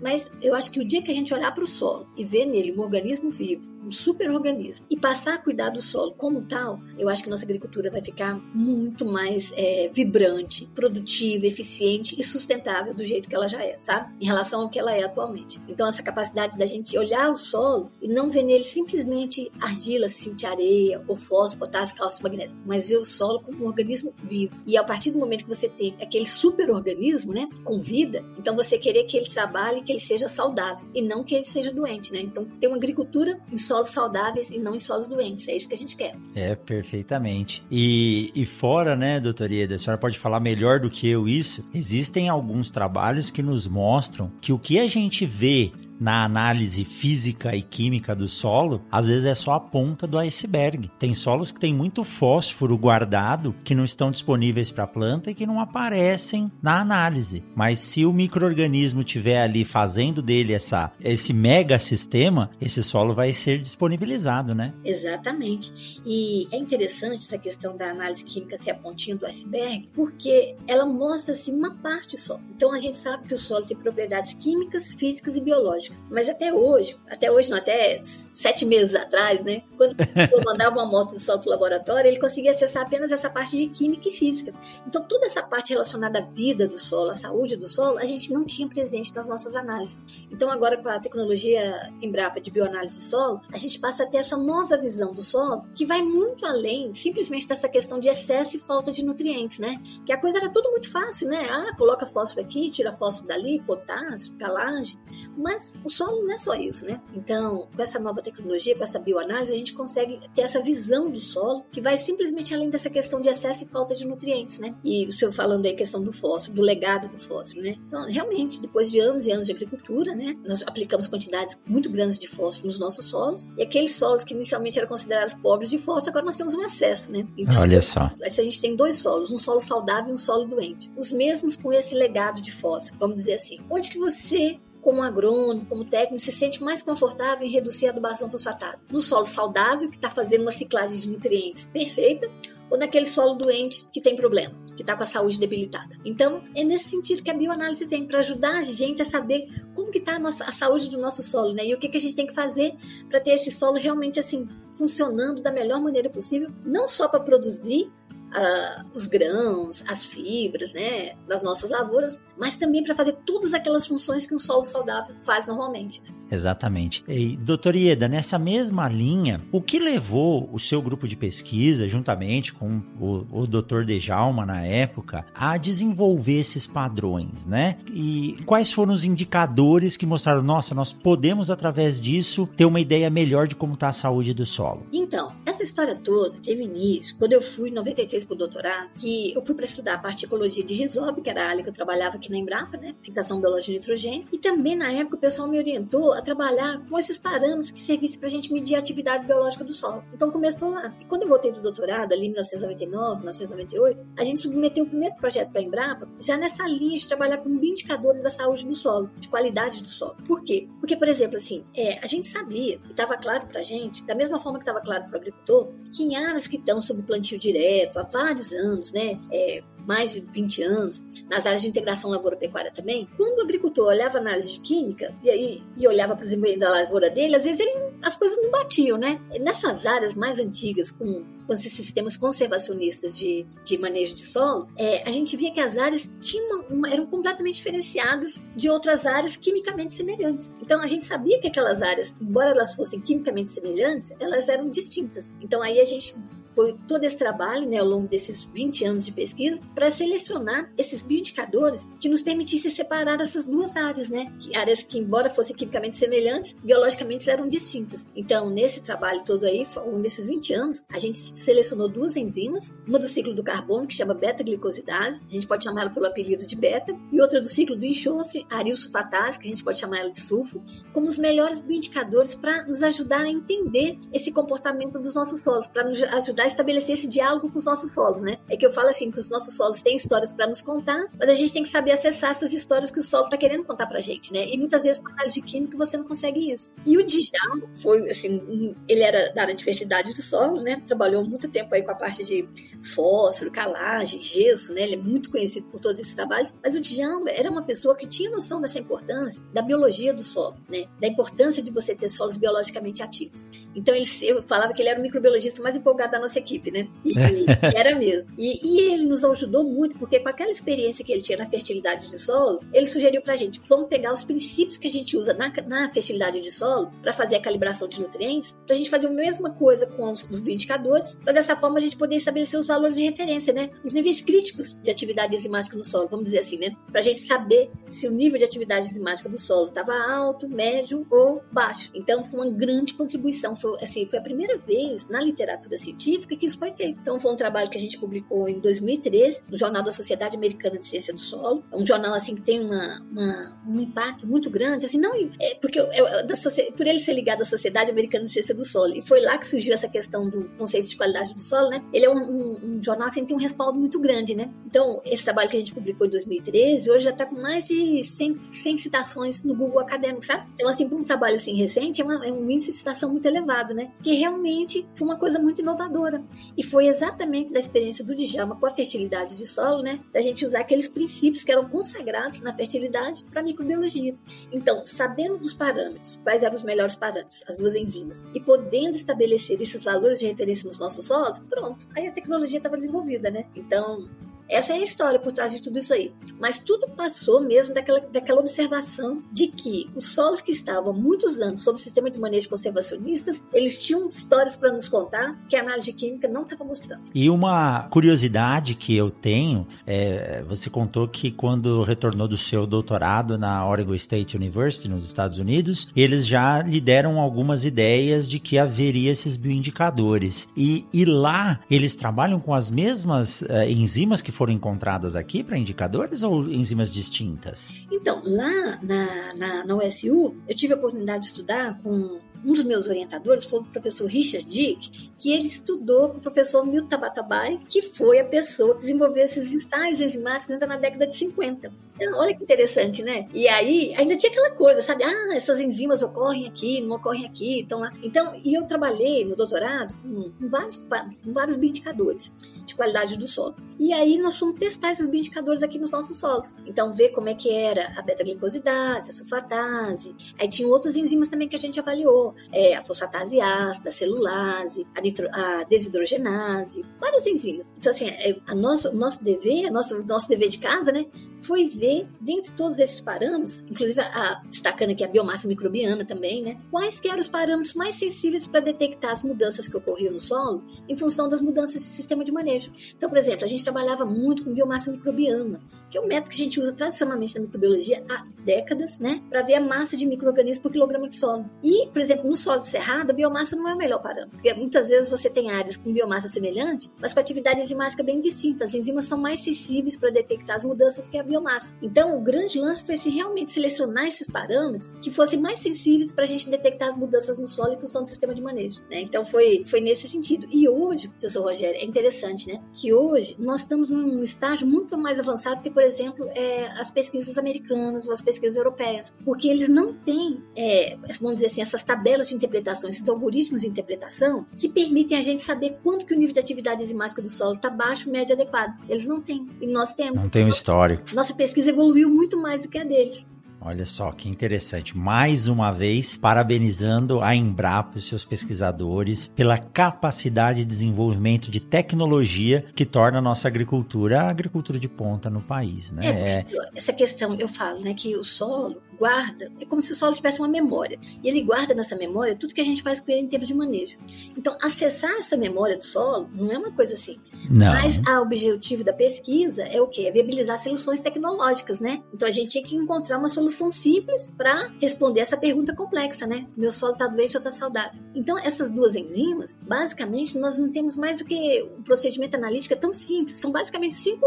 Mas 0.00 0.32
eu 0.42 0.54
acho 0.54 0.70
que 0.70 0.80
o 0.80 0.86
dia 0.86 1.02
que 1.02 1.10
a 1.10 1.14
gente 1.14 1.32
olhar 1.32 1.52
para 1.52 1.64
o 1.64 1.66
solo 1.66 2.06
e 2.16 2.24
ver 2.24 2.46
nele 2.46 2.72
um 2.72 2.80
organismo 2.80 3.30
vivo, 3.30 3.73
um 3.84 3.90
superorganismo, 3.90 4.86
e 4.90 4.96
passar 4.96 5.34
a 5.34 5.38
cuidar 5.38 5.70
do 5.70 5.80
solo 5.80 6.14
como 6.16 6.42
tal, 6.42 6.80
eu 6.98 7.08
acho 7.08 7.22
que 7.22 7.30
nossa 7.30 7.44
agricultura 7.44 7.90
vai 7.90 8.02
ficar 8.02 8.40
muito 8.54 9.04
mais 9.04 9.52
é, 9.56 9.88
vibrante, 9.92 10.66
produtiva, 10.74 11.46
eficiente 11.46 12.18
e 12.18 12.24
sustentável 12.24 12.94
do 12.94 13.04
jeito 13.04 13.28
que 13.28 13.34
ela 13.34 13.48
já 13.48 13.62
é, 13.62 13.78
sabe? 13.78 14.14
Em 14.20 14.26
relação 14.26 14.62
ao 14.62 14.68
que 14.68 14.78
ela 14.78 14.92
é 14.92 15.04
atualmente. 15.04 15.60
Então, 15.68 15.86
essa 15.86 16.02
capacidade 16.02 16.56
da 16.56 16.66
gente 16.66 16.96
olhar 16.98 17.30
o 17.30 17.36
solo 17.36 17.90
e 18.00 18.08
não 18.08 18.30
ver 18.30 18.42
nele 18.42 18.62
simplesmente 18.62 19.50
argila, 19.60 20.08
silt, 20.08 20.44
areia, 20.44 21.02
ou 21.06 21.16
fósforo, 21.16 21.60
potássio, 21.60 21.96
cálcio, 21.96 22.22
magnésio, 22.22 22.58
mas 22.64 22.86
ver 22.86 22.96
o 22.96 23.04
solo 23.04 23.40
como 23.40 23.64
um 23.64 23.66
organismo 23.66 24.14
vivo. 24.22 24.62
E 24.66 24.76
a 24.76 24.84
partir 24.84 25.10
do 25.10 25.18
momento 25.18 25.44
que 25.44 25.54
você 25.54 25.68
tem 25.68 25.94
aquele 26.00 26.26
superorganismo, 26.26 27.32
né, 27.32 27.48
com 27.62 27.78
vida, 27.78 28.24
então 28.38 28.56
você 28.56 28.78
querer 28.78 29.04
que 29.04 29.16
ele 29.16 29.28
trabalhe, 29.28 29.82
que 29.82 29.92
ele 29.92 30.00
seja 30.00 30.28
saudável 30.28 30.86
e 30.94 31.02
não 31.02 31.24
que 31.24 31.34
ele 31.34 31.44
seja 31.44 31.72
doente, 31.72 32.12
né? 32.12 32.20
Então, 32.20 32.44
ter 32.60 32.66
uma 32.66 32.76
agricultura 32.76 33.40
em 33.50 33.56
solos 33.74 33.90
saudáveis 33.90 34.50
e 34.50 34.58
não 34.60 34.74
em 34.74 34.78
solos 34.78 35.08
doentes. 35.08 35.48
É 35.48 35.56
isso 35.56 35.66
que 35.66 35.74
a 35.74 35.76
gente 35.76 35.96
quer. 35.96 36.14
É, 36.34 36.54
perfeitamente. 36.54 37.64
E, 37.70 38.30
e 38.34 38.46
fora, 38.46 38.94
né, 38.94 39.18
doutora 39.18 39.52
Ieda, 39.52 39.74
a 39.74 39.78
senhora 39.78 39.98
pode 39.98 40.18
falar 40.18 40.38
melhor 40.38 40.78
do 40.78 40.88
que 40.88 41.08
eu 41.08 41.28
isso, 41.28 41.64
existem 41.74 42.28
alguns 42.28 42.70
trabalhos 42.70 43.30
que 43.30 43.42
nos 43.42 43.66
mostram 43.66 44.30
que 44.40 44.52
o 44.52 44.58
que 44.58 44.78
a 44.78 44.86
gente 44.86 45.26
vê 45.26 45.72
na 46.00 46.24
análise 46.24 46.84
física 46.84 47.54
e 47.54 47.62
química 47.62 48.14
do 48.14 48.28
solo, 48.28 48.82
às 48.90 49.06
vezes 49.06 49.26
é 49.26 49.34
só 49.34 49.52
a 49.52 49.60
ponta 49.60 50.06
do 50.06 50.18
iceberg. 50.18 50.90
Tem 50.98 51.14
solos 51.14 51.50
que 51.50 51.60
têm 51.60 51.74
muito 51.74 52.04
fósforo 52.04 52.76
guardado 52.76 53.54
que 53.64 53.74
não 53.74 53.84
estão 53.84 54.10
disponíveis 54.10 54.70
para 54.70 54.84
a 54.84 54.88
planta 54.88 55.30
e 55.30 55.34
que 55.34 55.46
não 55.46 55.60
aparecem 55.60 56.50
na 56.62 56.80
análise. 56.80 57.44
Mas 57.54 57.78
se 57.78 58.04
o 58.04 58.12
microorganismo 58.12 59.04
tiver 59.04 59.42
ali 59.42 59.64
fazendo 59.64 60.20
dele 60.20 60.52
essa 60.52 60.92
esse 61.00 61.32
mega 61.32 61.78
sistema, 61.78 62.50
esse 62.60 62.82
solo 62.82 63.14
vai 63.14 63.32
ser 63.32 63.60
disponibilizado, 63.60 64.54
né? 64.54 64.74
Exatamente. 64.84 66.00
E 66.04 66.48
é 66.52 66.56
interessante 66.56 67.16
essa 67.16 67.38
questão 67.38 67.76
da 67.76 67.90
análise 67.90 68.24
química 68.24 68.58
ser 68.58 68.70
a 68.70 68.74
pontinha 68.74 69.16
do 69.16 69.26
iceberg, 69.26 69.88
porque 69.92 70.56
ela 70.66 70.86
mostra 70.86 71.34
assim 71.34 71.56
uma 71.56 71.74
parte 71.74 72.18
só. 72.18 72.40
Então 72.54 72.72
a 72.72 72.78
gente 72.78 72.96
sabe 72.96 73.28
que 73.28 73.34
o 73.34 73.38
solo 73.38 73.66
tem 73.66 73.76
propriedades 73.76 74.34
químicas, 74.34 74.92
físicas 74.92 75.36
e 75.36 75.40
biológicas 75.40 75.83
Mas 76.10 76.28
até 76.28 76.52
hoje, 76.52 76.96
até 77.08 77.30
hoje 77.30 77.50
não, 77.50 77.58
até 77.58 78.00
sete 78.02 78.64
meses 78.64 78.94
atrás, 78.94 79.42
né? 79.42 79.62
Quando 79.76 79.94
eu 80.32 80.44
mandava 80.44 80.76
uma 80.76 80.84
amostra 80.84 81.14
do 81.14 81.20
solo 81.20 81.40
para 81.40 81.48
o 81.48 81.52
laboratório, 81.52 82.08
ele 82.08 82.20
conseguia 82.20 82.50
acessar 82.50 82.82
apenas 82.84 83.12
essa 83.12 83.30
parte 83.30 83.56
de 83.56 83.68
química 83.68 84.08
e 84.08 84.12
física. 84.12 84.52
Então 84.86 85.02
toda 85.02 85.26
essa 85.26 85.42
parte 85.42 85.70
relacionada 85.70 86.18
à 86.18 86.22
vida 86.22 86.68
do 86.68 86.78
solo, 86.78 87.10
à 87.10 87.14
saúde 87.14 87.56
do 87.56 87.68
solo, 87.68 87.98
a 87.98 88.04
gente 88.04 88.32
não 88.32 88.44
tinha 88.44 88.68
presente 88.68 89.14
nas 89.14 89.28
nossas 89.28 89.56
análises. 89.56 90.00
Então 90.30 90.50
agora 90.50 90.80
com 90.82 90.88
a 90.88 91.00
tecnologia 91.00 91.92
Embrapa 92.00 92.40
de 92.40 92.50
bioanálise 92.50 92.98
do 92.98 93.04
solo, 93.04 93.40
a 93.52 93.56
gente 93.56 93.78
passa 93.78 94.04
a 94.04 94.06
ter 94.06 94.18
essa 94.18 94.36
nova 94.36 94.76
visão 94.76 95.12
do 95.12 95.22
solo 95.22 95.64
que 95.74 95.86
vai 95.86 96.02
muito 96.02 96.46
além 96.46 96.94
simplesmente 96.94 97.46
dessa 97.46 97.68
questão 97.68 97.98
de 97.98 98.08
excesso 98.08 98.56
e 98.56 98.60
falta 98.60 98.92
de 98.92 99.04
nutrientes, 99.04 99.58
né? 99.58 99.80
Que 100.04 100.12
a 100.12 100.20
coisa 100.20 100.38
era 100.38 100.50
tudo 100.50 100.70
muito 100.70 100.90
fácil, 100.90 101.28
né? 101.28 101.38
Ah, 101.50 101.76
coloca 101.76 102.06
fósforo 102.06 102.44
aqui, 102.46 102.70
tira 102.70 102.92
fósforo 102.92 103.28
dali, 103.28 103.62
potássio, 103.66 104.34
calagem. 104.36 104.98
Mas 105.36 105.73
o 105.82 105.88
solo 105.88 106.22
não 106.24 106.34
é 106.34 106.38
só 106.38 106.54
isso, 106.54 106.84
né? 106.86 107.00
Então, 107.14 107.68
com 107.74 107.82
essa 107.82 107.98
nova 107.98 108.22
tecnologia, 108.22 108.76
com 108.76 108.84
essa 108.84 108.98
bioanálise, 108.98 109.52
a 109.52 109.56
gente 109.56 109.72
consegue 109.72 110.20
ter 110.34 110.42
essa 110.42 110.60
visão 110.62 111.10
do 111.10 111.18
solo 111.18 111.64
que 111.72 111.80
vai 111.80 111.96
simplesmente 111.96 112.54
além 112.54 112.70
dessa 112.70 112.90
questão 112.90 113.20
de 113.20 113.28
excesso 113.28 113.64
e 113.64 113.68
falta 113.68 113.94
de 113.94 114.06
nutrientes, 114.06 114.58
né? 114.58 114.74
E 114.84 115.06
o 115.06 115.12
senhor 115.12 115.32
falando 115.32 115.64
aí 115.66 115.72
a 115.72 115.76
questão 115.76 116.02
do 116.02 116.12
fósforo, 116.12 116.56
do 116.56 116.62
legado 116.62 117.08
do 117.08 117.18
fósforo, 117.18 117.62
né? 117.62 117.76
Então, 117.86 118.06
realmente, 118.06 118.60
depois 118.60 118.90
de 118.90 119.00
anos 119.00 119.26
e 119.26 119.32
anos 119.32 119.46
de 119.46 119.52
agricultura, 119.52 120.14
né? 120.14 120.36
Nós 120.44 120.62
aplicamos 120.62 121.06
quantidades 121.06 121.62
muito 121.66 121.90
grandes 121.90 122.18
de 122.18 122.28
fósforo 122.28 122.66
nos 122.66 122.78
nossos 122.78 123.06
solos 123.06 123.48
e 123.56 123.62
aqueles 123.62 123.94
solos 123.94 124.24
que 124.24 124.34
inicialmente 124.34 124.78
eram 124.78 124.88
considerados 124.88 125.34
pobres 125.34 125.70
de 125.70 125.78
fósforo, 125.78 126.10
agora 126.10 126.26
nós 126.26 126.36
temos 126.36 126.54
um 126.54 126.62
excesso, 126.62 127.12
né? 127.12 127.26
Então, 127.36 127.60
Olha 127.60 127.80
só. 127.80 128.10
A 128.22 128.28
gente 128.28 128.60
tem 128.60 128.76
dois 128.76 128.96
solos, 128.96 129.32
um 129.32 129.38
solo 129.38 129.60
saudável 129.60 130.10
e 130.10 130.14
um 130.14 130.18
solo 130.18 130.44
doente. 130.44 130.90
Os 130.96 131.12
mesmos 131.12 131.56
com 131.56 131.72
esse 131.72 131.94
legado 131.94 132.40
de 132.40 132.52
fósforo, 132.52 132.98
vamos 132.98 133.16
dizer 133.16 133.34
assim. 133.34 133.58
Onde 133.70 133.90
que 133.90 133.98
você 133.98 134.58
como 134.84 135.02
agrônomo, 135.02 135.64
como 135.64 135.84
técnico, 135.84 136.22
se 136.22 136.30
sente 136.30 136.62
mais 136.62 136.82
confortável 136.82 137.46
em 137.46 137.50
reduzir 137.50 137.86
a 137.86 137.90
adubação 137.90 138.30
fosfatada? 138.30 138.78
No 138.92 139.00
solo 139.00 139.24
saudável, 139.24 139.90
que 139.90 139.96
está 139.96 140.10
fazendo 140.10 140.42
uma 140.42 140.52
ciclagem 140.52 140.98
de 140.98 141.08
nutrientes 141.08 141.64
perfeita, 141.64 142.30
ou 142.70 142.78
naquele 142.78 143.06
solo 143.06 143.34
doente 143.34 143.86
que 143.90 144.00
tem 144.00 144.14
problema, 144.14 144.54
que 144.76 144.82
está 144.82 144.94
com 144.94 145.02
a 145.02 145.06
saúde 145.06 145.38
debilitada. 145.38 145.96
Então, 146.04 146.42
é 146.54 146.62
nesse 146.62 146.90
sentido 146.90 147.22
que 147.22 147.30
a 147.30 147.34
bioanálise 147.34 147.86
vem 147.86 148.06
para 148.06 148.18
ajudar 148.18 148.58
a 148.58 148.62
gente 148.62 149.00
a 149.00 149.04
saber 149.04 149.48
como 149.74 149.90
que 149.90 149.98
está 149.98 150.16
a, 150.16 150.18
nossa, 150.18 150.44
a 150.44 150.52
saúde 150.52 150.90
do 150.90 150.98
nosso 150.98 151.22
solo, 151.22 151.54
né? 151.54 151.64
E 151.64 151.74
o 151.74 151.78
que, 151.78 151.88
que 151.88 151.96
a 151.96 152.00
gente 152.00 152.14
tem 152.14 152.26
que 152.26 152.34
fazer 152.34 152.74
para 153.08 153.20
ter 153.20 153.32
esse 153.32 153.50
solo 153.50 153.78
realmente 153.78 154.20
assim 154.20 154.46
funcionando 154.74 155.40
da 155.40 155.52
melhor 155.52 155.80
maneira 155.80 156.10
possível, 156.10 156.50
não 156.64 156.86
só 156.86 157.08
para 157.08 157.20
produzir 157.20 157.90
uh, 158.34 158.86
os 158.94 159.06
grãos, 159.06 159.84
as 159.88 160.04
fibras, 160.04 160.72
né, 160.72 161.14
das 161.28 161.42
nossas 161.42 161.70
lavouras, 161.70 162.22
mas 162.36 162.56
também 162.56 162.82
para 162.82 162.94
fazer 162.94 163.12
todas 163.24 163.54
aquelas 163.54 163.86
funções 163.86 164.26
que 164.26 164.34
um 164.34 164.38
solo 164.38 164.62
saudável 164.62 165.14
faz 165.24 165.46
normalmente. 165.46 166.02
Né? 166.02 166.08
Exatamente. 166.34 167.04
E, 167.08 167.36
doutor 167.36 167.74
Ieda, 167.76 168.08
nessa 168.08 168.38
mesma 168.38 168.88
linha, 168.88 169.40
o 169.52 169.60
que 169.60 169.78
levou 169.78 170.48
o 170.52 170.58
seu 170.58 170.82
grupo 170.82 171.06
de 171.06 171.16
pesquisa, 171.16 171.88
juntamente 171.88 172.52
com 172.52 172.82
o, 173.00 173.42
o 173.42 173.46
doutor 173.46 173.84
Dejalma 173.84 174.44
na 174.44 174.64
época, 174.64 175.24
a 175.34 175.56
desenvolver 175.56 176.40
esses 176.40 176.66
padrões, 176.66 177.46
né? 177.46 177.76
E 177.92 178.36
quais 178.44 178.72
foram 178.72 178.92
os 178.92 179.04
indicadores 179.04 179.96
que 179.96 180.06
mostraram, 180.06 180.42
nossa, 180.42 180.74
nós 180.74 180.92
podemos, 180.92 181.50
através 181.50 182.00
disso, 182.00 182.48
ter 182.56 182.64
uma 182.64 182.80
ideia 182.80 183.08
melhor 183.10 183.46
de 183.46 183.54
como 183.54 183.74
está 183.74 183.88
a 183.88 183.92
saúde 183.92 184.34
do 184.34 184.44
solo? 184.44 184.86
Então, 184.92 185.32
essa 185.46 185.62
história 185.62 185.94
toda 185.94 186.38
teve 186.42 186.62
início 186.62 187.16
quando 187.18 187.32
eu 187.32 187.42
fui 187.42 187.70
em 187.70 187.72
93 187.72 188.24
para 188.24 188.34
o 188.34 188.38
doutorado, 188.38 188.90
que 188.94 189.32
eu 189.34 189.42
fui 189.42 189.54
para 189.54 189.64
estudar 189.64 189.94
a 189.94 189.98
particologia 189.98 190.64
de 190.64 190.74
Rizob, 190.74 191.20
que 191.20 191.30
era 191.30 191.44
a 191.44 191.48
área 191.48 191.62
que 191.62 191.68
eu 191.68 191.72
trabalhava 191.72 192.16
aqui 192.16 192.30
na 192.30 192.38
Embrapa, 192.38 192.76
né? 192.76 192.94
Fixação 193.02 193.40
biológica 193.40 193.72
de 193.72 193.78
nitrogênio. 193.78 194.26
E 194.32 194.38
também, 194.38 194.76
na 194.76 194.90
época, 194.92 195.16
o 195.16 195.20
pessoal 195.20 195.48
me 195.48 195.58
orientou 195.58 196.12
a 196.12 196.20
trabalhar 196.24 196.84
com 196.88 196.98
esses 196.98 197.18
parâmetros 197.18 197.70
que 197.70 197.80
servissem 197.80 198.18
para 198.18 198.28
a 198.28 198.30
gente 198.30 198.52
medir 198.52 198.76
a 198.76 198.78
atividade 198.78 199.26
biológica 199.26 199.64
do 199.64 199.72
solo. 199.72 200.04
Então 200.12 200.28
começou 200.30 200.70
lá. 200.70 200.94
E 201.00 201.04
quando 201.04 201.22
eu 201.22 201.28
voltei 201.28 201.52
do 201.52 201.60
doutorado, 201.60 202.12
ali 202.12 202.26
em 202.26 202.30
1999, 202.30 203.20
1998, 203.20 204.06
a 204.18 204.24
gente 204.24 204.40
submeteu 204.40 204.84
o 204.84 204.88
primeiro 204.88 205.14
projeto 205.16 205.50
para 205.50 205.60
a 205.60 205.64
Embrapa, 205.64 206.08
já 206.20 206.36
nessa 206.36 206.66
linha 206.66 206.96
de 206.96 207.06
trabalhar 207.06 207.38
com 207.38 207.48
indicadores 207.48 208.22
da 208.22 208.30
saúde 208.30 208.66
do 208.66 208.74
solo, 208.74 209.10
de 209.18 209.28
qualidade 209.28 209.82
do 209.82 209.88
solo. 209.88 210.16
Por 210.26 210.42
quê? 210.44 210.68
Porque, 210.80 210.96
por 210.96 211.08
exemplo, 211.08 211.36
assim, 211.36 211.64
é, 211.76 211.98
a 212.02 212.06
gente 212.06 212.26
sabia, 212.26 212.80
e 212.86 212.90
estava 212.90 213.16
claro 213.16 213.46
para 213.46 213.60
a 213.60 213.62
gente, 213.62 214.04
da 214.04 214.14
mesma 214.14 214.40
forma 214.40 214.58
que 214.58 214.62
estava 214.62 214.84
claro 214.84 215.04
para 215.04 215.14
o 215.14 215.16
agricultor, 215.16 215.72
que 215.94 216.02
em 216.02 216.16
áreas 216.16 216.48
que 216.48 216.56
estão 216.56 216.80
sob 216.80 217.02
plantio 217.02 217.38
direto 217.38 217.98
há 217.98 218.04
vários 218.04 218.52
anos, 218.52 218.92
né, 218.92 219.20
é, 219.30 219.62
mais 219.86 220.12
de 220.12 220.20
20 220.20 220.62
anos, 220.62 221.06
nas 221.28 221.46
áreas 221.46 221.62
de 221.62 221.68
integração 221.68 222.10
lavoura-pecuária 222.10 222.72
também, 222.72 223.08
quando 223.16 223.38
o 223.38 223.42
agricultor 223.42 223.86
olhava 223.86 224.18
análise 224.18 224.52
de 224.52 224.60
química 224.60 225.14
e, 225.22 225.30
aí, 225.30 225.62
e 225.76 225.86
olhava 225.88 226.14
para 226.14 226.22
o 226.22 226.24
desempenho 226.24 226.58
da 226.58 226.70
lavoura 226.70 227.10
dele, 227.10 227.36
às 227.36 227.44
vezes 227.44 227.60
ele, 227.60 227.92
as 228.02 228.16
coisas 228.16 228.42
não 228.42 228.50
batiam, 228.50 228.98
né? 228.98 229.20
Nessas 229.40 229.86
áreas 229.86 230.14
mais 230.14 230.38
antigas, 230.38 230.90
com 230.90 231.04
com 231.04 231.24
esses 231.50 231.72
sistemas 231.72 232.16
conservacionistas 232.16 233.16
de, 233.16 233.46
de 233.64 233.78
manejo 233.78 234.14
de 234.14 234.24
solo, 234.24 234.68
é, 234.76 235.06
a 235.06 235.10
gente 235.10 235.36
via 235.36 235.52
que 235.52 235.60
as 235.60 235.76
áreas 235.76 236.14
tinham 236.20 236.66
uma, 236.70 236.88
eram 236.90 237.06
completamente 237.06 237.56
diferenciadas 237.56 238.42
de 238.56 238.68
outras 238.68 239.06
áreas 239.06 239.36
quimicamente 239.36 239.94
semelhantes. 239.94 240.52
Então 240.62 240.80
a 240.80 240.86
gente 240.86 241.04
sabia 241.04 241.40
que 241.40 241.48
aquelas 241.48 241.82
áreas, 241.82 242.16
embora 242.20 242.50
elas 242.50 242.74
fossem 242.74 243.00
quimicamente 243.00 243.52
semelhantes, 243.52 244.14
elas 244.20 244.48
eram 244.48 244.68
distintas. 244.68 245.34
Então 245.40 245.62
aí 245.62 245.80
a 245.80 245.84
gente 245.84 246.14
foi 246.54 246.76
todo 246.86 247.04
esse 247.04 247.16
trabalho, 247.16 247.68
né, 247.68 247.78
ao 247.78 247.86
longo 247.86 248.08
desses 248.08 248.42
20 248.44 248.84
anos 248.84 249.04
de 249.04 249.12
pesquisa, 249.12 249.60
para 249.74 249.90
selecionar 249.90 250.70
esses 250.78 251.02
bioindicadores 251.02 251.90
que 252.00 252.08
nos 252.08 252.22
permitissem 252.22 252.70
separar 252.70 253.20
essas 253.20 253.46
duas 253.46 253.76
áreas, 253.76 254.08
né? 254.08 254.32
Que, 254.38 254.56
áreas 254.56 254.82
que, 254.82 254.98
embora 254.98 255.28
fossem 255.28 255.56
quimicamente 255.56 255.96
semelhantes, 255.96 256.56
biologicamente 256.62 257.28
eram 257.28 257.48
distintas. 257.48 258.08
Então, 258.14 258.50
nesse 258.50 258.82
trabalho 258.82 259.24
todo 259.24 259.44
aí, 259.44 259.64
ao 259.76 259.86
longo 259.86 260.02
desses 260.02 260.26
20 260.26 260.54
anos, 260.54 260.84
a 260.90 260.98
gente 260.98 261.16
selecionou 261.34 261.88
duas 261.88 262.16
enzimas, 262.16 262.76
uma 262.86 262.98
do 262.98 263.08
ciclo 263.08 263.34
do 263.34 263.42
carbono, 263.42 263.86
que 263.86 263.94
chama 263.94 264.14
beta-glicosidase, 264.14 265.22
a 265.28 265.32
gente 265.32 265.46
pode 265.46 265.64
chamar 265.64 265.82
ela 265.82 265.90
pelo 265.90 266.06
apelido 266.06 266.46
de 266.46 266.56
beta, 266.56 266.96
e 267.12 267.20
outra 267.20 267.40
do 267.40 267.48
ciclo 267.48 267.76
do 267.76 267.84
enxofre, 267.84 268.46
arilsulfatase, 268.50 269.38
que 269.38 269.46
a 269.46 269.50
gente 269.50 269.64
pode 269.64 269.78
chamar 269.78 269.98
ela 269.98 270.10
de 270.10 270.20
sulfuro, 270.20 270.64
como 270.92 271.06
os 271.06 271.18
melhores 271.18 271.60
bioindicadores 271.60 272.34
para 272.34 272.64
nos 272.66 272.82
ajudar 272.82 273.22
a 273.22 273.28
entender 273.28 273.98
esse 274.12 274.32
comportamento 274.32 274.98
dos 274.98 275.14
nossos 275.14 275.42
solos, 275.42 275.66
para 275.66 275.84
nos 275.84 276.02
ajudar 276.02 276.44
a 276.44 276.46
estabelecer 276.46 276.94
esse 276.94 277.08
diálogo 277.08 277.50
com 277.50 277.58
os 277.58 277.64
nossos 277.64 277.92
solos, 277.92 278.22
né? 278.22 278.38
É 278.48 278.56
que 278.56 278.64
eu 278.64 278.72
falo 278.72 278.88
assim, 278.88 279.10
que 279.10 279.18
os 279.18 279.28
nossos 279.28 279.56
solos 279.56 279.82
têm 279.82 279.96
histórias 279.96 280.32
para 280.32 280.46
nos 280.46 280.62
contar, 280.62 281.06
mas 281.18 281.28
a 281.28 281.34
gente 281.34 281.52
tem 281.52 281.62
que 281.62 281.68
saber 281.68 281.92
acessar 281.92 282.30
essas 282.30 282.52
histórias 282.52 282.90
que 282.90 283.00
o 283.00 283.02
solo 283.02 283.24
está 283.24 283.36
querendo 283.36 283.64
contar 283.64 283.86
pra 283.86 284.00
gente, 284.00 284.32
né? 284.32 284.46
E 284.48 284.56
muitas 284.56 284.84
vezes 284.84 285.02
com 285.02 285.08
análise 285.10 285.40
de 285.40 285.42
química 285.42 285.76
você 285.76 285.96
não 285.96 286.04
consegue 286.04 286.52
isso. 286.52 286.72
E 286.86 286.96
o 286.96 287.04
Djalma 287.04 287.68
foi, 287.74 288.10
assim, 288.10 288.74
ele 288.88 289.02
era 289.02 289.32
da 289.32 289.42
área 289.42 289.54
de 289.54 289.64
fertilidade 289.64 290.14
do 290.14 290.22
solo, 290.22 290.60
né? 290.62 290.82
Trabalhou 290.86 291.23
muito 291.24 291.48
tempo 291.48 291.74
aí 291.74 291.82
com 291.82 291.90
a 291.90 291.94
parte 291.94 292.24
de 292.24 292.48
fósforo, 292.82 293.50
calagem, 293.50 294.20
gesso, 294.20 294.72
né? 294.72 294.82
Ele 294.82 294.94
é 294.94 294.98
muito 294.98 295.30
conhecido 295.30 295.66
por 295.66 295.80
todos 295.80 296.00
esses 296.00 296.14
trabalhos. 296.14 296.54
Mas 296.62 296.76
o 296.76 296.80
Djalma 296.80 297.30
era 297.30 297.50
uma 297.50 297.62
pessoa 297.62 297.96
que 297.96 298.06
tinha 298.06 298.30
noção 298.30 298.60
dessa 298.60 298.78
importância 298.78 299.42
da 299.52 299.62
biologia 299.62 300.12
do 300.12 300.22
solo, 300.22 300.56
né? 300.68 300.86
Da 301.00 301.08
importância 301.08 301.62
de 301.62 301.70
você 301.70 301.94
ter 301.94 302.08
solos 302.08 302.36
biologicamente 302.36 303.02
ativos. 303.02 303.66
Então 303.74 303.94
ele, 303.94 304.06
eu 304.22 304.42
falava 304.42 304.72
que 304.72 304.82
ele 304.82 304.88
era 304.88 304.98
o 304.98 305.02
microbiologista 305.02 305.62
mais 305.62 305.76
empolgado 305.76 306.12
da 306.12 306.18
nossa 306.18 306.38
equipe, 306.38 306.70
né? 306.70 306.88
E, 307.04 307.14
era 307.74 307.96
mesmo. 307.96 308.32
E, 308.38 308.60
e, 308.62 308.92
ele 308.92 309.06
nos 309.06 309.24
ajudou 309.24 309.64
muito 309.64 309.98
porque 309.98 310.20
com 310.20 310.28
aquela 310.28 310.50
experiência 310.50 311.04
que 311.04 311.12
ele 311.12 311.22
tinha 311.22 311.38
na 311.38 311.46
fertilidade 311.46 312.10
de 312.10 312.18
solo, 312.18 312.60
ele 312.72 312.86
sugeriu 312.86 313.22
pra 313.22 313.36
gente, 313.36 313.60
vamos 313.68 313.88
pegar 313.88 314.12
os 314.12 314.24
princípios 314.24 314.76
que 314.76 314.88
a 314.88 314.90
gente 314.90 315.16
usa 315.16 315.34
na, 315.34 315.52
na 315.66 315.88
fertilidade 315.88 316.40
de 316.40 316.52
solo 316.52 316.92
para 317.02 317.12
fazer 317.12 317.36
a 317.36 317.42
calibração 317.42 317.88
de 317.88 318.00
nutrientes, 318.00 318.60
pra 318.66 318.74
gente 318.74 318.90
fazer 318.90 319.08
a 319.08 319.10
mesma 319.10 319.50
coisa 319.50 319.86
com 319.86 320.10
os, 320.10 320.28
os 320.30 320.40
bioindicadores, 320.40 321.13
para 321.22 321.32
dessa 321.32 321.56
forma 321.56 321.78
a 321.78 321.80
gente 321.80 321.96
poder 321.96 322.16
estabelecer 322.16 322.58
os 322.58 322.66
valores 322.66 322.96
de 322.96 323.04
referência, 323.04 323.52
né? 323.52 323.70
Os 323.84 323.92
níveis 323.92 324.20
críticos 324.20 324.72
de 324.82 324.90
atividade 324.90 325.34
enzimática 325.34 325.76
no 325.76 325.84
solo, 325.84 326.08
vamos 326.08 326.24
dizer 326.24 326.38
assim, 326.38 326.58
né? 326.58 326.70
Para 326.90 327.00
a 327.00 327.02
gente 327.02 327.20
saber 327.20 327.70
se 327.88 328.08
o 328.08 328.12
nível 328.12 328.38
de 328.38 328.44
atividade 328.44 328.86
enzimática 328.86 329.28
do 329.28 329.38
solo 329.38 329.68
estava 329.68 329.94
alto, 329.94 330.48
médio 330.48 331.06
ou 331.10 331.42
baixo. 331.52 331.90
Então 331.94 332.24
foi 332.24 332.40
uma 332.40 332.50
grande 332.50 332.94
contribuição, 332.94 333.56
foi 333.56 333.78
assim, 333.82 334.06
foi 334.06 334.18
a 334.18 334.22
primeira 334.22 334.58
vez 334.58 335.08
na 335.08 335.20
literatura 335.20 335.76
científica 335.76 336.36
que 336.36 336.46
isso 336.46 336.58
foi 336.58 336.72
feito. 336.72 337.00
Então 337.00 337.18
foi 337.18 337.32
um 337.32 337.36
trabalho 337.36 337.70
que 337.70 337.76
a 337.76 337.80
gente 337.80 337.98
publicou 337.98 338.48
em 338.48 338.58
2013 338.60 339.42
no 339.48 339.56
Jornal 339.56 339.82
da 339.82 339.92
Sociedade 339.92 340.36
Americana 340.36 340.78
de 340.78 340.86
Ciência 340.86 341.12
do 341.12 341.20
Solo. 341.20 341.64
É 341.72 341.76
um 341.76 341.86
jornal 341.86 342.14
assim 342.14 342.34
que 342.34 342.42
tem 342.42 342.64
uma, 342.64 343.00
uma 343.10 343.58
um 343.66 343.80
impacto 343.80 344.26
muito 344.26 344.50
grande, 344.50 344.86
assim, 344.86 344.98
não 344.98 345.14
é 345.14 345.54
porque 345.60 345.78
da, 345.80 346.34
por 346.76 346.86
ele 346.86 346.98
ser 346.98 347.12
ligado 347.12 347.42
à 347.42 347.44
Sociedade 347.44 347.90
Americana 347.90 348.24
de 348.24 348.32
Ciência 348.32 348.54
do 348.54 348.64
Solo. 348.64 348.94
E 348.94 349.02
foi 349.02 349.20
lá 349.20 349.38
que 349.38 349.46
surgiu 349.46 349.72
essa 349.74 349.88
questão 349.88 350.28
do 350.28 350.48
conceito 350.56 350.88
de 350.88 350.96
qualidade 351.04 351.34
do 351.34 351.40
solo, 351.40 351.68
né? 351.68 351.82
Ele 351.92 352.06
é 352.06 352.10
um, 352.10 352.16
um, 352.16 352.58
um 352.62 352.82
jornal 352.82 353.10
que 353.10 353.24
tem 353.24 353.36
um 353.36 353.40
respaldo 353.40 353.78
muito 353.78 354.00
grande, 354.00 354.34
né? 354.34 354.50
Então, 354.66 355.00
esse 355.04 355.24
trabalho 355.24 355.48
que 355.48 355.56
a 355.56 355.58
gente 355.58 355.74
publicou 355.74 356.06
em 356.06 356.10
2013, 356.10 356.90
hoje 356.90 357.04
já 357.04 357.10
está 357.10 357.26
com 357.26 357.40
mais 357.40 357.68
de 357.68 358.02
100, 358.02 358.42
100, 358.42 358.76
citações 358.76 359.44
no 359.44 359.54
Google 359.54 359.80
Acadêmico, 359.80 360.24
sabe? 360.24 360.46
Então, 360.54 360.68
assim, 360.68 360.88
para 360.88 360.96
um 360.96 361.04
trabalho 361.04 361.34
assim 361.34 361.54
recente, 361.54 362.00
é, 362.00 362.04
uma, 362.04 362.26
é 362.26 362.32
um 362.32 362.50
índice 362.50 362.70
de 362.70 362.76
citação 362.76 363.10
muito 363.10 363.26
elevado, 363.26 363.74
né? 363.74 363.92
Que 364.02 364.14
realmente 364.14 364.86
foi 364.94 365.06
uma 365.06 365.16
coisa 365.16 365.38
muito 365.38 365.60
inovadora. 365.60 366.22
E 366.56 366.62
foi 366.62 366.86
exatamente 366.86 367.52
da 367.52 367.60
experiência 367.60 368.04
do 368.04 368.14
Djalma 368.14 368.56
com 368.56 368.66
a 368.66 368.70
fertilidade 368.70 369.36
de 369.36 369.46
solo, 369.46 369.82
né? 369.82 370.00
Da 370.12 370.20
gente 370.20 370.44
usar 370.44 370.60
aqueles 370.60 370.88
princípios 370.88 371.44
que 371.44 371.52
eram 371.52 371.68
consagrados 371.68 372.40
na 372.40 372.52
fertilidade 372.52 373.24
para 373.24 373.42
microbiologia. 373.42 374.16
Então, 374.50 374.82
sabendo 374.84 375.38
dos 375.38 375.52
parâmetros, 375.52 376.20
quais 376.22 376.42
eram 376.42 376.54
os 376.54 376.62
melhores 376.62 376.96
parâmetros, 376.96 377.44
as 377.48 377.58
duas 377.58 377.74
enzimas, 377.74 378.24
e 378.34 378.40
podendo 378.40 378.96
estabelecer 378.96 379.60
esses 379.60 379.84
valores 379.84 380.18
de 380.18 380.26
referência 380.26 380.66
nos 380.66 380.78
nossos 380.78 380.93
solos, 381.02 381.40
pronto. 381.40 381.86
Aí 381.96 382.06
a 382.06 382.12
tecnologia 382.12 382.58
estava 382.58 382.76
desenvolvida, 382.76 383.30
né? 383.30 383.44
Então, 383.54 384.08
essa 384.48 384.72
é 384.72 384.76
a 384.76 384.82
história 384.82 385.18
por 385.18 385.32
trás 385.32 385.52
de 385.52 385.62
tudo 385.62 385.78
isso 385.78 385.92
aí. 385.94 386.12
Mas 386.40 386.60
tudo 386.60 386.88
passou 386.88 387.40
mesmo 387.40 387.74
daquela, 387.74 388.00
daquela 388.00 388.40
observação 388.40 389.22
de 389.32 389.48
que 389.48 389.88
os 389.94 390.08
solos 390.08 390.40
que 390.40 390.52
estavam 390.52 390.92
muitos 390.92 391.40
anos 391.40 391.62
sob 391.62 391.76
o 391.76 391.80
sistema 391.80 392.10
de 392.10 392.18
manejo 392.18 392.48
conservacionistas, 392.48 393.44
eles 393.52 393.82
tinham 393.82 394.08
histórias 394.08 394.56
para 394.56 394.72
nos 394.72 394.88
contar 394.88 395.38
que 395.48 395.56
a 395.56 395.60
análise 395.60 395.92
química 395.92 396.28
não 396.28 396.42
estava 396.42 396.64
mostrando. 396.64 397.02
E 397.14 397.30
uma 397.30 397.88
curiosidade 397.88 398.74
que 398.74 398.94
eu 398.96 399.10
tenho, 399.10 399.66
é, 399.86 400.42
você 400.48 400.68
contou 400.68 401.08
que 401.08 401.30
quando 401.30 401.82
retornou 401.82 402.28
do 402.28 402.36
seu 402.36 402.66
doutorado 402.66 403.38
na 403.38 403.66
Oregon 403.66 403.94
State 403.94 404.36
University, 404.36 404.88
nos 404.88 405.04
Estados 405.04 405.38
Unidos, 405.38 405.88
eles 405.96 406.26
já 406.26 406.62
lhe 406.62 406.80
deram 406.80 407.18
algumas 407.18 407.64
ideias 407.64 408.28
de 408.28 408.38
que 408.38 408.58
haveria 408.58 409.10
esses 409.10 409.36
bioindicadores. 409.36 410.48
E, 410.56 410.84
e 410.92 411.04
lá 411.04 411.60
eles 411.70 411.96
trabalham 411.96 412.38
com 412.40 412.54
as 412.54 412.70
mesmas 412.70 413.42
uh, 413.42 413.62
enzimas 413.68 414.20
que 414.20 414.32
foram 414.34 414.52
encontradas 414.52 415.16
aqui 415.16 415.42
para 415.42 415.56
indicadores 415.56 416.22
ou 416.22 416.44
enzimas 416.48 416.90
distintas? 416.90 417.72
Então, 417.90 418.20
lá 418.24 418.78
na, 418.82 419.34
na, 419.34 419.64
na 419.64 419.76
USU, 419.76 420.34
eu 420.48 420.56
tive 420.56 420.74
a 420.74 420.76
oportunidade 420.76 421.20
de 421.20 421.26
estudar 421.26 421.80
com 421.80 422.20
um 422.44 422.52
dos 422.52 422.62
meus 422.62 422.88
orientadores 422.88 423.44
foi 423.44 423.60
o 423.60 423.64
professor 423.64 424.06
Richard 424.06 424.46
Dick, 424.46 425.12
que 425.18 425.32
ele 425.32 425.46
estudou 425.46 426.10
com 426.10 426.18
o 426.18 426.20
professor 426.20 426.66
Milton 426.66 426.88
Tabatabai, 426.88 427.60
que 427.68 427.82
foi 427.82 428.20
a 428.20 428.24
pessoa 428.24 428.74
que 428.74 428.80
desenvolveu 428.80 429.24
esses 429.24 429.54
ensaios 429.54 430.00
enzimáticos 430.00 430.52
ainda 430.52 430.66
na 430.66 430.76
década 430.76 431.06
de 431.06 431.14
50. 431.14 431.72
Então, 431.96 432.18
olha 432.18 432.36
que 432.36 432.42
interessante, 432.42 433.02
né? 433.02 433.28
E 433.32 433.46
aí, 433.46 433.94
ainda 433.96 434.16
tinha 434.16 434.30
aquela 434.30 434.50
coisa, 434.50 434.82
sabe? 434.82 435.04
Ah, 435.04 435.36
essas 435.36 435.60
enzimas 435.60 436.02
ocorrem 436.02 436.46
aqui, 436.46 436.80
não 436.80 436.96
ocorrem 436.96 437.24
aqui, 437.24 437.60
estão 437.60 437.78
lá. 437.78 437.92
Então, 438.02 438.34
e 438.44 438.52
eu 438.52 438.66
trabalhei 438.66 439.24
no 439.24 439.36
doutorado 439.36 439.94
com, 440.02 440.30
com 440.32 440.48
vários, 440.48 440.76
com 440.78 441.32
vários 441.32 441.56
bioindicadores 441.56 442.34
de 442.66 442.74
qualidade 442.74 443.16
do 443.16 443.26
solo. 443.28 443.54
E 443.78 443.92
aí, 443.92 444.18
nós 444.18 444.36
fomos 444.36 444.56
testar 444.56 444.90
esses 444.90 445.06
bioindicadores 445.06 445.62
aqui 445.62 445.78
nos 445.78 445.92
nossos 445.92 446.18
solos. 446.18 446.56
Então, 446.66 446.92
ver 446.92 447.10
como 447.10 447.28
é 447.28 447.34
que 447.34 447.50
era 447.50 447.92
a 447.96 448.02
beta-glicosidase, 448.02 449.10
a 449.10 449.12
sulfatase. 449.12 450.16
Aí, 450.38 450.48
tinha 450.48 450.66
outras 450.66 450.96
enzimas 450.96 451.28
também 451.28 451.48
que 451.48 451.54
a 451.54 451.60
gente 451.60 451.78
avaliou. 451.78 452.33
É, 452.52 452.76
a 452.76 452.82
fosfatase 452.82 453.40
ácida, 453.40 453.88
a 453.88 453.92
celulase, 453.92 454.86
a, 454.94 455.00
nitro, 455.00 455.28
a 455.32 455.64
desidrogenase, 455.64 456.84
várias 457.00 457.26
enzimas. 457.26 457.72
Então, 457.76 457.90
assim, 457.90 458.08
é, 458.08 458.36
a 458.46 458.54
nosso, 458.54 458.94
nosso 458.94 459.24
dever, 459.24 459.70
nosso, 459.70 460.04
nosso 460.06 460.28
dever 460.28 460.48
de 460.48 460.58
casa, 460.58 460.92
né, 460.92 461.06
foi 461.40 461.64
ver, 461.64 462.08
dentre 462.20 462.52
todos 462.52 462.78
esses 462.78 463.00
parâmetros, 463.00 463.64
inclusive 463.64 464.00
a, 464.00 464.42
destacando 464.48 464.90
aqui 464.90 465.04
a 465.04 465.08
biomassa 465.08 465.46
microbiana 465.46 466.04
também, 466.04 466.42
né? 466.42 466.60
Quais 466.70 467.00
que 467.00 467.08
eram 467.08 467.20
os 467.20 467.28
parâmetros 467.28 467.74
mais 467.74 467.94
sensíveis 467.96 468.46
para 468.46 468.60
detectar 468.60 469.10
as 469.10 469.22
mudanças 469.22 469.68
que 469.68 469.76
ocorriam 469.76 470.12
no 470.12 470.20
solo 470.20 470.64
em 470.88 470.96
função 470.96 471.28
das 471.28 471.40
mudanças 471.40 471.82
de 471.82 471.88
sistema 471.88 472.24
de 472.24 472.32
manejo. 472.32 472.72
Então, 472.96 473.08
por 473.08 473.18
exemplo, 473.18 473.44
a 473.44 473.48
gente 473.48 473.62
trabalhava 473.62 474.04
muito 474.04 474.44
com 474.44 474.52
biomassa 474.52 474.90
microbiana, 474.90 475.60
que 475.94 475.98
é 475.98 476.00
um 476.00 476.08
método 476.08 476.30
que 476.30 476.42
a 476.42 476.44
gente 476.44 476.58
usa 476.58 476.72
tradicionalmente 476.72 477.36
na 477.36 477.42
microbiologia 477.42 478.04
há 478.10 478.26
décadas, 478.44 478.98
né? 478.98 479.22
Para 479.30 479.42
ver 479.42 479.54
a 479.54 479.60
massa 479.60 479.96
de 479.96 480.04
micro-organismos 480.04 480.58
por 480.58 480.72
quilograma 480.72 481.08
de 481.08 481.14
solo. 481.14 481.48
E, 481.62 481.88
por 481.90 482.02
exemplo, 482.02 482.26
no 482.26 482.34
solo 482.34 482.58
cerrado, 482.58 483.10
a 483.10 483.14
biomassa 483.14 483.54
não 483.54 483.68
é 483.68 483.74
o 483.74 483.78
melhor 483.78 484.02
parâmetro, 484.02 484.30
porque 484.32 484.52
muitas 484.54 484.88
vezes 484.88 485.08
você 485.08 485.30
tem 485.30 485.52
áreas 485.52 485.76
com 485.76 485.92
biomassa 485.92 486.26
semelhante, 486.26 486.90
mas 487.00 487.14
com 487.14 487.20
atividade 487.20 487.60
enzimática 487.60 488.02
bem 488.02 488.18
distinta. 488.18 488.64
As 488.64 488.74
enzimas 488.74 489.04
são 489.04 489.18
mais 489.18 489.44
sensíveis 489.44 489.96
para 489.96 490.10
detectar 490.10 490.56
as 490.56 490.64
mudanças 490.64 491.04
do 491.04 491.10
que 491.12 491.16
a 491.16 491.22
biomassa. 491.22 491.76
Então, 491.80 492.18
o 492.18 492.20
grande 492.20 492.58
lance 492.58 492.84
foi 492.84 492.96
assim, 492.96 493.10
realmente 493.10 493.52
selecionar 493.52 494.08
esses 494.08 494.28
parâmetros 494.28 494.96
que 495.00 495.12
fossem 495.12 495.40
mais 495.40 495.60
sensíveis 495.60 496.10
para 496.10 496.24
a 496.24 496.26
gente 496.26 496.50
detectar 496.50 496.88
as 496.88 496.96
mudanças 496.96 497.38
no 497.38 497.46
solo 497.46 497.72
em 497.72 497.78
função 497.78 498.02
do 498.02 498.08
sistema 498.08 498.34
de 498.34 498.42
manejo. 498.42 498.80
Né? 498.90 499.00
Então, 499.00 499.24
foi, 499.24 499.62
foi 499.64 499.80
nesse 499.80 500.08
sentido. 500.08 500.44
E 500.52 500.68
hoje, 500.68 501.08
professor 501.08 501.44
Rogério, 501.44 501.80
é 501.80 501.84
interessante, 501.84 502.52
né? 502.52 502.60
Que 502.72 502.92
hoje 502.92 503.36
nós 503.38 503.60
estamos 503.60 503.88
num 503.88 504.24
estágio 504.24 504.66
muito 504.66 504.98
mais 504.98 505.20
avançado 505.20 505.62
que, 505.62 505.70
por 505.70 505.83
exemplo, 505.84 506.28
é, 506.34 506.66
as 506.80 506.90
pesquisas 506.90 507.36
americanas 507.38 508.06
ou 508.06 508.12
as 508.12 508.20
pesquisas 508.20 508.56
europeias, 508.56 509.16
porque 509.24 509.48
eles 509.48 509.68
não 509.68 509.92
têm, 509.92 510.42
é, 510.56 510.96
vamos 511.20 511.36
dizer 511.36 511.46
assim, 511.46 511.62
essas 511.62 511.82
tabelas 511.82 512.28
de 512.28 512.34
interpretação, 512.34 512.88
esses 512.88 513.08
algoritmos 513.08 513.62
de 513.62 513.68
interpretação 513.68 514.46
que 514.56 514.68
permitem 514.68 515.18
a 515.18 515.22
gente 515.22 515.42
saber 515.42 515.78
quanto 515.82 516.06
que 516.06 516.14
o 516.14 516.18
nível 516.18 516.34
de 516.34 516.40
atividade 516.40 516.82
enzimática 516.82 517.22
do 517.22 517.28
solo 517.28 517.52
está 517.52 517.70
baixo, 517.70 518.10
médio, 518.10 518.34
adequado. 518.34 518.74
Eles 518.88 519.06
não 519.06 519.20
têm. 519.20 519.46
E 519.60 519.66
nós 519.66 519.94
temos. 519.94 520.22
Não 520.22 520.30
tem 520.30 520.44
um 520.44 520.48
histórico. 520.48 521.14
Nossa 521.14 521.34
pesquisa 521.34 521.70
evoluiu 521.70 522.08
muito 522.08 522.40
mais 522.40 522.62
do 522.62 522.68
que 522.68 522.78
a 522.78 522.84
deles. 522.84 523.26
Olha 523.64 523.86
só 523.86 524.12
que 524.12 524.28
interessante. 524.28 524.96
Mais 524.96 525.48
uma 525.48 525.70
vez, 525.70 526.18
parabenizando 526.18 527.22
a 527.22 527.34
Embrapa 527.34 527.98
e 527.98 528.02
seus 528.02 528.22
pesquisadores 528.22 529.26
pela 529.26 529.56
capacidade 529.56 530.58
de 530.58 530.64
desenvolvimento 530.66 531.50
de 531.50 531.60
tecnologia 531.60 532.66
que 532.74 532.84
torna 532.84 533.18
a 533.18 533.22
nossa 533.22 533.48
agricultura 533.48 534.20
a 534.20 534.28
agricultura 534.28 534.78
de 534.78 534.88
ponta 534.88 535.30
no 535.30 535.40
país. 535.40 535.90
Né? 535.90 536.06
É, 536.06 536.46
essa 536.74 536.92
questão, 536.92 537.34
eu 537.36 537.48
falo, 537.48 537.80
né, 537.80 537.94
que 537.94 538.14
o 538.14 538.22
solo 538.22 538.82
guarda, 538.98 539.50
é 539.60 539.64
como 539.64 539.82
se 539.82 539.92
o 539.92 539.94
solo 539.94 540.14
tivesse 540.14 540.38
uma 540.38 540.48
memória. 540.48 540.98
E 541.22 541.28
ele 541.28 541.42
guarda 541.42 541.74
nessa 541.74 541.96
memória 541.96 542.36
tudo 542.36 542.54
que 542.54 542.60
a 542.60 542.64
gente 542.64 542.82
faz 542.82 543.00
com 543.00 543.10
ele 543.10 543.22
em 543.22 543.26
termos 543.26 543.48
de 543.48 543.54
manejo. 543.54 543.96
Então, 544.36 544.56
acessar 544.62 545.12
essa 545.18 545.36
memória 545.36 545.76
do 545.76 545.84
solo 545.84 546.28
não 546.34 546.50
é 546.50 546.58
uma 546.58 546.72
coisa 546.72 546.94
assim. 546.94 547.18
Não. 547.50 547.72
Mas 547.72 547.98
o 547.98 548.22
objetivo 548.22 548.84
da 548.84 548.92
pesquisa 548.92 549.64
é 549.64 549.80
o 549.80 549.86
quê? 549.86 550.06
É 550.06 550.10
viabilizar 550.10 550.58
soluções 550.58 551.00
tecnológicas, 551.00 551.80
né? 551.80 552.02
Então, 552.12 552.26
a 552.26 552.30
gente 552.30 552.48
tinha 552.48 552.64
que 552.64 552.76
encontrar 552.76 553.18
uma 553.18 553.28
solução 553.28 553.70
simples 553.70 554.32
para 554.36 554.72
responder 554.80 555.20
essa 555.20 555.36
pergunta 555.36 555.74
complexa, 555.74 556.26
né? 556.26 556.46
Meu 556.56 556.72
solo 556.72 556.92
está 556.92 557.06
doente 557.06 557.36
ou 557.36 557.40
está 557.40 557.50
saudável? 557.50 558.00
Então, 558.14 558.38
essas 558.38 558.72
duas 558.72 558.94
enzimas, 558.96 559.58
basicamente, 559.62 560.38
nós 560.38 560.58
não 560.58 560.70
temos 560.70 560.96
mais 560.96 561.18
do 561.18 561.24
que 561.24 561.62
o 561.78 561.82
procedimento 561.82 562.36
analítico 562.36 562.74
é 562.74 562.76
tão 562.76 562.92
simples. 562.92 563.36
São 563.36 563.50
basicamente 563.50 563.96
cinco 563.96 564.24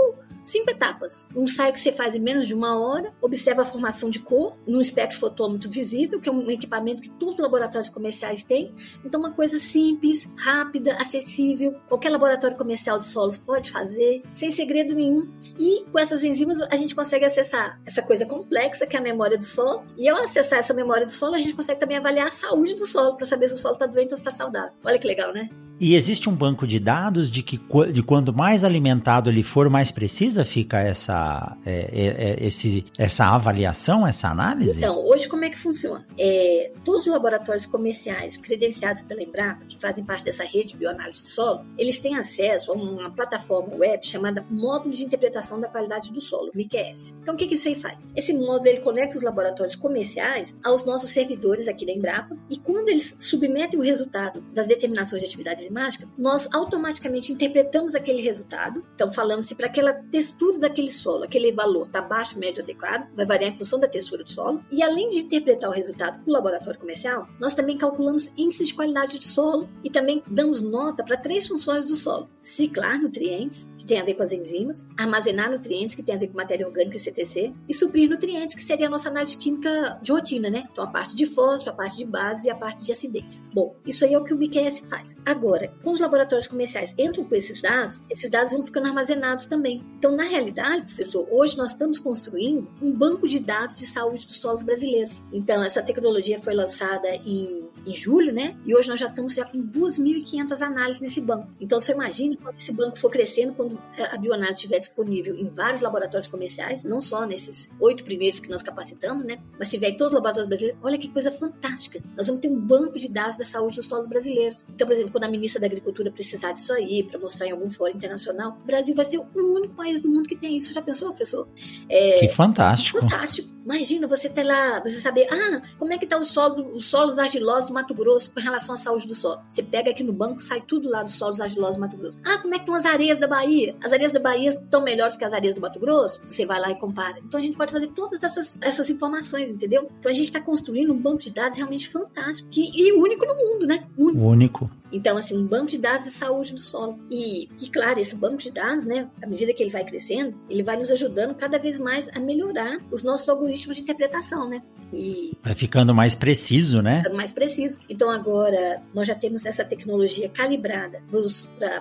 cinco 0.47 0.71
etapas. 0.71 1.27
Um 1.35 1.43
ensaio 1.43 1.73
que 1.73 1.79
você 1.79 1.91
faz 1.91 2.15
em 2.15 2.19
menos 2.19 2.47
de 2.47 2.53
uma 2.53 2.79
hora, 2.79 3.13
observa 3.21 3.63
a 3.63 3.65
formação 3.65 4.09
de 4.09 4.19
cor 4.19 4.57
num 4.67 4.81
espectrofotômetro 4.81 5.69
visível, 5.69 6.19
que 6.19 6.29
é 6.29 6.31
um 6.31 6.49
equipamento 6.51 7.01
que 7.01 7.09
todos 7.09 7.35
os 7.35 7.41
laboratórios 7.41 7.89
comerciais 7.89 8.43
têm. 8.43 8.73
Então, 9.03 9.19
uma 9.19 9.31
coisa 9.31 9.57
simples, 9.57 10.31
rápida, 10.37 10.95
acessível, 10.95 11.75
qualquer 11.87 12.09
laboratório 12.09 12.57
comercial 12.57 12.97
de 12.97 13.05
solos 13.05 13.37
pode 13.37 13.71
fazer, 13.71 14.21
sem 14.33 14.51
segredo 14.51 14.93
nenhum. 14.93 15.27
E 15.57 15.85
com 15.91 15.99
essas 15.99 16.23
enzimas 16.23 16.59
a 16.61 16.75
gente 16.75 16.93
consegue 16.93 17.25
acessar 17.25 17.79
essa 17.85 18.01
coisa 18.01 18.25
complexa 18.25 18.85
que 18.85 18.95
é 18.95 18.99
a 18.99 19.03
memória 19.03 19.37
do 19.37 19.45
solo. 19.45 19.83
E 19.97 20.07
ao 20.09 20.23
acessar 20.23 20.59
essa 20.59 20.73
memória 20.73 21.05
do 21.05 21.11
solo, 21.11 21.35
a 21.35 21.39
gente 21.39 21.53
consegue 21.53 21.79
também 21.79 21.97
avaliar 21.97 22.27
a 22.27 22.31
saúde 22.31 22.75
do 22.75 22.85
solo 22.85 23.15
para 23.15 23.25
saber 23.25 23.47
se 23.47 23.55
o 23.55 23.57
solo 23.57 23.73
está 23.73 23.85
doente 23.85 24.11
ou 24.11 24.17
está 24.17 24.31
saudável. 24.31 24.73
Olha 24.83 24.99
que 24.99 25.07
legal, 25.07 25.33
né? 25.33 25.49
E 25.79 25.95
existe 25.95 26.29
um 26.29 26.35
banco 26.35 26.65
de 26.65 26.79
dados 26.79 27.29
de 27.29 27.43
que 27.43 27.59
de 27.91 28.01
quanto 28.01 28.33
mais 28.33 28.63
alimentado 28.63 29.29
ele 29.29 29.43
for, 29.43 29.69
mais 29.69 29.91
precisa 29.91 30.43
fica 30.43 30.79
essa, 30.79 31.55
é, 31.65 31.71
é, 31.71 32.05
é, 32.43 32.47
esse, 32.47 32.85
essa 32.97 33.25
avaliação, 33.25 34.07
essa 34.07 34.27
análise? 34.27 34.79
Então, 34.79 35.05
hoje 35.05 35.27
como 35.27 35.45
é 35.45 35.49
que 35.49 35.59
funciona? 35.59 36.03
É, 36.17 36.71
todos 36.83 37.05
os 37.05 37.07
laboratórios 37.07 37.65
comerciais 37.65 38.37
credenciados 38.37 39.03
pela 39.03 39.21
Embrapa, 39.21 39.65
que 39.65 39.77
fazem 39.77 40.03
parte 40.03 40.25
dessa 40.25 40.43
rede 40.43 40.69
de 40.69 40.77
bioanálise 40.77 41.21
de 41.21 41.27
solo, 41.27 41.63
eles 41.77 41.99
têm 41.99 42.15
acesso 42.15 42.71
a 42.71 42.75
uma 42.75 43.11
plataforma 43.11 43.75
web 43.75 44.05
chamada 44.05 44.45
Módulo 44.49 44.93
de 44.93 45.03
Interpretação 45.03 45.59
da 45.59 45.67
Qualidade 45.67 46.11
do 46.11 46.19
Solo, 46.19 46.51
MIQS. 46.55 47.17
Então, 47.21 47.35
o 47.35 47.37
que, 47.37 47.47
que 47.47 47.53
isso 47.53 47.67
aí 47.67 47.75
faz? 47.75 48.07
Esse 48.15 48.33
módulo 48.33 48.67
ele 48.67 48.79
conecta 48.79 49.17
os 49.17 49.23
laboratórios 49.23 49.75
comerciais 49.75 50.57
aos 50.63 50.85
nossos 50.85 51.11
servidores 51.11 51.67
aqui 51.67 51.85
da 51.85 51.91
Embrapa 51.91 52.35
e 52.49 52.57
quando 52.57 52.89
eles 52.89 53.17
submetem 53.19 53.79
o 53.79 53.83
resultado 53.83 54.41
das 54.53 54.67
determinações 54.67 55.21
de 55.21 55.27
atividades 55.27 55.66
mágica, 55.71 56.07
nós 56.17 56.49
automaticamente 56.53 57.31
interpretamos 57.31 57.95
aquele 57.95 58.21
resultado. 58.21 58.83
Então, 58.95 59.11
falamos 59.11 59.45
se 59.45 59.55
para 59.55 59.67
aquela 59.67 59.93
textura 59.93 60.59
daquele 60.59 60.91
solo, 60.91 61.23
aquele 61.23 61.51
valor 61.51 61.85
está 61.85 62.01
baixo, 62.01 62.37
médio, 62.39 62.63
adequado, 62.63 63.07
vai 63.15 63.25
variar 63.25 63.51
em 63.53 63.57
função 63.57 63.79
da 63.79 63.87
textura 63.87 64.23
do 64.23 64.31
solo. 64.31 64.63
E 64.71 64.81
além 64.83 65.09
de 65.09 65.19
interpretar 65.19 65.69
o 65.69 65.73
resultado 65.73 66.21
para 66.23 66.29
o 66.29 66.33
laboratório 66.33 66.79
comercial, 66.79 67.27
nós 67.39 67.55
também 67.55 67.77
calculamos 67.77 68.33
índices 68.37 68.69
de 68.69 68.73
qualidade 68.73 69.19
do 69.19 69.25
solo 69.25 69.69
e 69.83 69.89
também 69.89 70.21
damos 70.27 70.61
nota 70.61 71.03
para 71.03 71.17
três 71.17 71.47
funções 71.47 71.87
do 71.87 71.95
solo: 71.95 72.29
ciclar 72.41 73.01
nutrientes, 73.01 73.71
que 73.77 73.85
tem 73.85 73.99
a 73.99 74.05
ver 74.05 74.15
com 74.15 74.23
as 74.23 74.31
enzimas, 74.31 74.89
armazenar 74.97 75.51
nutrientes, 75.51 75.95
que 75.95 76.03
tem 76.03 76.15
a 76.15 76.17
ver 76.17 76.27
com 76.27 76.37
matéria 76.37 76.67
orgânica 76.67 76.97
e 76.97 76.99
CTC, 76.99 77.53
e 77.67 77.73
suprir 77.73 78.09
nutrientes, 78.09 78.55
que 78.55 78.63
seria 78.63 78.87
a 78.87 78.89
nossa 78.89 79.09
análise 79.09 79.37
química 79.37 79.99
de 80.01 80.11
rotina, 80.11 80.49
né? 80.49 80.67
Então, 80.71 80.83
a 80.83 80.87
parte 80.87 81.15
de 81.15 81.25
fósforo, 81.25 81.71
a 81.71 81.75
parte 81.75 81.97
de 81.97 82.05
base 82.05 82.47
e 82.47 82.51
a 82.51 82.55
parte 82.55 82.83
de 82.83 82.91
acidez. 82.91 83.45
Bom, 83.53 83.75
isso 83.85 84.05
aí 84.05 84.13
é 84.13 84.17
o 84.17 84.23
que 84.23 84.33
o 84.33 84.37
BQS 84.37 84.89
faz. 84.89 85.17
Agora, 85.25 85.56
quando 85.83 85.95
os 85.95 86.01
laboratórios 86.01 86.47
comerciais 86.47 86.93
entram 86.97 87.23
com 87.23 87.35
esses 87.35 87.61
dados, 87.61 88.03
esses 88.09 88.29
dados 88.29 88.53
vão 88.53 88.63
ficando 88.63 88.87
armazenados 88.87 89.45
também. 89.45 89.81
Então, 89.97 90.15
na 90.15 90.23
realidade, 90.23 90.85
professor, 90.85 91.27
hoje 91.31 91.57
nós 91.57 91.71
estamos 91.71 91.99
construindo 91.99 92.67
um 92.81 92.91
banco 92.91 93.27
de 93.27 93.39
dados 93.39 93.77
de 93.77 93.85
saúde 93.85 94.25
dos 94.25 94.37
solos 94.37 94.63
brasileiros. 94.63 95.23
Então, 95.31 95.63
essa 95.63 95.81
tecnologia 95.81 96.39
foi 96.39 96.53
lançada 96.53 97.07
em, 97.25 97.69
em 97.85 97.93
julho, 97.93 98.33
né? 98.33 98.55
E 98.65 98.75
hoje 98.75 98.89
nós 98.89 98.99
já 98.99 99.07
estamos 99.07 99.33
já 99.33 99.45
com 99.45 99.59
2.500 99.59 100.61
análises 100.61 101.01
nesse 101.01 101.21
banco. 101.21 101.47
Então, 101.59 101.79
você 101.79 101.93
imagina 101.93 102.35
quando 102.41 102.57
esse 102.57 102.73
banco 102.73 102.97
for 102.97 103.09
crescendo, 103.09 103.53
quando 103.53 103.81
a 103.97 104.17
bioanálise 104.17 104.59
estiver 104.59 104.79
disponível 104.79 105.35
em 105.35 105.47
vários 105.47 105.81
laboratórios 105.81 106.27
comerciais, 106.27 106.83
não 106.83 106.99
só 106.99 107.25
nesses 107.25 107.75
oito 107.79 108.03
primeiros 108.03 108.39
que 108.39 108.49
nós 108.49 108.61
capacitamos, 108.61 109.23
né? 109.23 109.39
Mas 109.57 109.69
tiver 109.69 109.89
em 109.89 109.97
todos 109.97 110.13
os 110.13 110.15
laboratórios 110.15 110.47
brasileiros, 110.47 110.79
olha 110.83 110.97
que 110.97 111.09
coisa 111.09 111.31
fantástica. 111.31 112.01
Nós 112.15 112.27
vamos 112.27 112.41
ter 112.41 112.49
um 112.49 112.59
banco 112.59 112.99
de 112.99 113.09
dados 113.09 113.37
da 113.37 113.45
saúde 113.45 113.77
dos 113.77 113.85
solos 113.85 114.07
brasileiros. 114.07 114.65
Então, 114.69 114.85
por 114.85 114.93
exemplo, 114.93 115.11
quando 115.11 115.23
a 115.23 115.29
ministra 115.29 115.46
da 115.59 115.65
Agricultura 115.65 116.11
precisar 116.11 116.51
disso 116.51 116.73
aí 116.73 117.03
para 117.03 117.19
mostrar 117.19 117.47
em 117.47 117.51
algum 117.51 117.69
fórum 117.69 117.95
internacional, 117.95 118.57
o 118.61 118.65
Brasil 118.65 118.95
vai 118.95 119.05
ser 119.05 119.17
o 119.17 119.27
único 119.35 119.75
país 119.75 120.01
do 120.01 120.09
mundo 120.09 120.27
que 120.27 120.35
tem 120.35 120.57
isso. 120.57 120.73
Já 120.73 120.81
pensou, 120.81 121.09
professor? 121.09 121.47
É, 121.89 122.19
que 122.19 122.29
fantástico. 122.29 122.99
Fantástico. 122.99 123.57
Imagina 123.63 124.07
você 124.07 124.29
ter 124.29 124.43
lá, 124.43 124.79
você 124.79 124.99
saber, 124.99 125.27
ah, 125.29 125.61
como 125.77 125.91
é 125.91 125.97
que 125.97 126.07
tá 126.07 126.17
o 126.17 126.23
solo, 126.23 126.73
os 126.73 126.85
solos 126.85 127.17
argilosos 127.17 127.67
do 127.67 127.73
Mato 127.73 127.93
Grosso 127.93 128.33
com 128.33 128.39
relação 128.39 128.75
à 128.75 128.77
saúde 128.77 129.07
do 129.07 129.13
solo. 129.13 129.41
Você 129.49 129.61
pega 129.61 129.91
aqui 129.91 130.03
no 130.03 130.13
banco, 130.13 130.39
sai 130.39 130.61
tudo 130.61 130.89
lá 130.89 131.03
dos 131.03 131.15
solos 131.15 131.41
argilosos 131.41 131.75
do 131.75 131.81
Mato 131.81 131.97
Grosso. 131.97 132.17
Ah, 132.25 132.37
como 132.37 132.53
é 132.53 132.57
que 132.57 132.63
estão 132.63 132.75
as 132.75 132.85
areias 132.85 133.19
da 133.19 133.27
Bahia? 133.27 133.75
As 133.83 133.91
areias 133.91 134.13
da 134.13 134.21
Bahia 134.21 134.49
estão 134.49 134.81
melhores 134.81 135.17
que 135.17 135.25
as 135.25 135.33
areias 135.33 135.55
do 135.55 135.61
Mato 135.61 135.79
Grosso? 135.79 136.21
Você 136.25 136.45
vai 136.45 136.59
lá 136.59 136.71
e 136.71 136.75
compara. 136.75 137.17
Então 137.23 137.39
a 137.39 137.43
gente 137.43 137.57
pode 137.57 137.71
fazer 137.71 137.87
todas 137.87 138.23
essas, 138.23 138.57
essas 138.61 138.89
informações, 138.89 139.51
entendeu? 139.51 139.91
Então 139.99 140.09
a 140.09 140.13
gente 140.13 140.27
está 140.27 140.39
construindo 140.39 140.93
um 140.93 140.97
banco 140.97 141.19
de 141.19 141.31
dados 141.31 141.57
realmente 141.57 141.89
fantástico 141.89 142.49
que, 142.49 142.71
e 142.73 142.93
único 142.93 143.25
no 143.25 143.35
mundo, 143.35 143.67
né? 143.67 143.85
Único. 143.97 144.21
único. 144.25 144.71
Então, 144.91 145.17
assim, 145.17 145.37
um 145.37 145.45
banco 145.45 145.67
de 145.67 145.77
dados 145.77 146.05
de 146.05 146.11
saúde 146.11 146.53
do 146.53 146.59
solo. 146.59 146.99
E, 147.09 147.49
e 147.61 147.69
claro, 147.69 147.99
esse 147.99 148.15
banco 148.15 148.37
de 148.37 148.51
dados, 148.51 148.85
né, 148.85 149.09
à 149.21 149.27
medida 149.27 149.53
que 149.53 149.63
ele 149.63 149.71
vai 149.71 149.83
crescendo, 149.83 150.35
ele 150.49 150.63
vai 150.63 150.77
nos 150.77 150.91
ajudando 150.91 151.35
cada 151.35 151.57
vez 151.57 151.79
mais 151.79 152.09
a 152.09 152.19
melhorar 152.19 152.77
os 152.91 153.03
nossos 153.03 153.27
algoritmos 153.29 153.77
de 153.77 153.83
interpretação, 153.83 154.47
né? 154.49 154.61
E 154.93 155.33
vai 155.43 155.55
ficando 155.55 155.93
mais 155.93 156.15
preciso, 156.15 156.81
né? 156.81 156.99
Ficando 156.99 157.17
mais 157.17 157.31
preciso. 157.31 157.79
Então 157.89 158.09
agora 158.09 158.81
nós 158.93 159.07
já 159.07 159.15
temos 159.15 159.45
essa 159.45 159.63
tecnologia 159.63 160.29
calibrada 160.29 161.01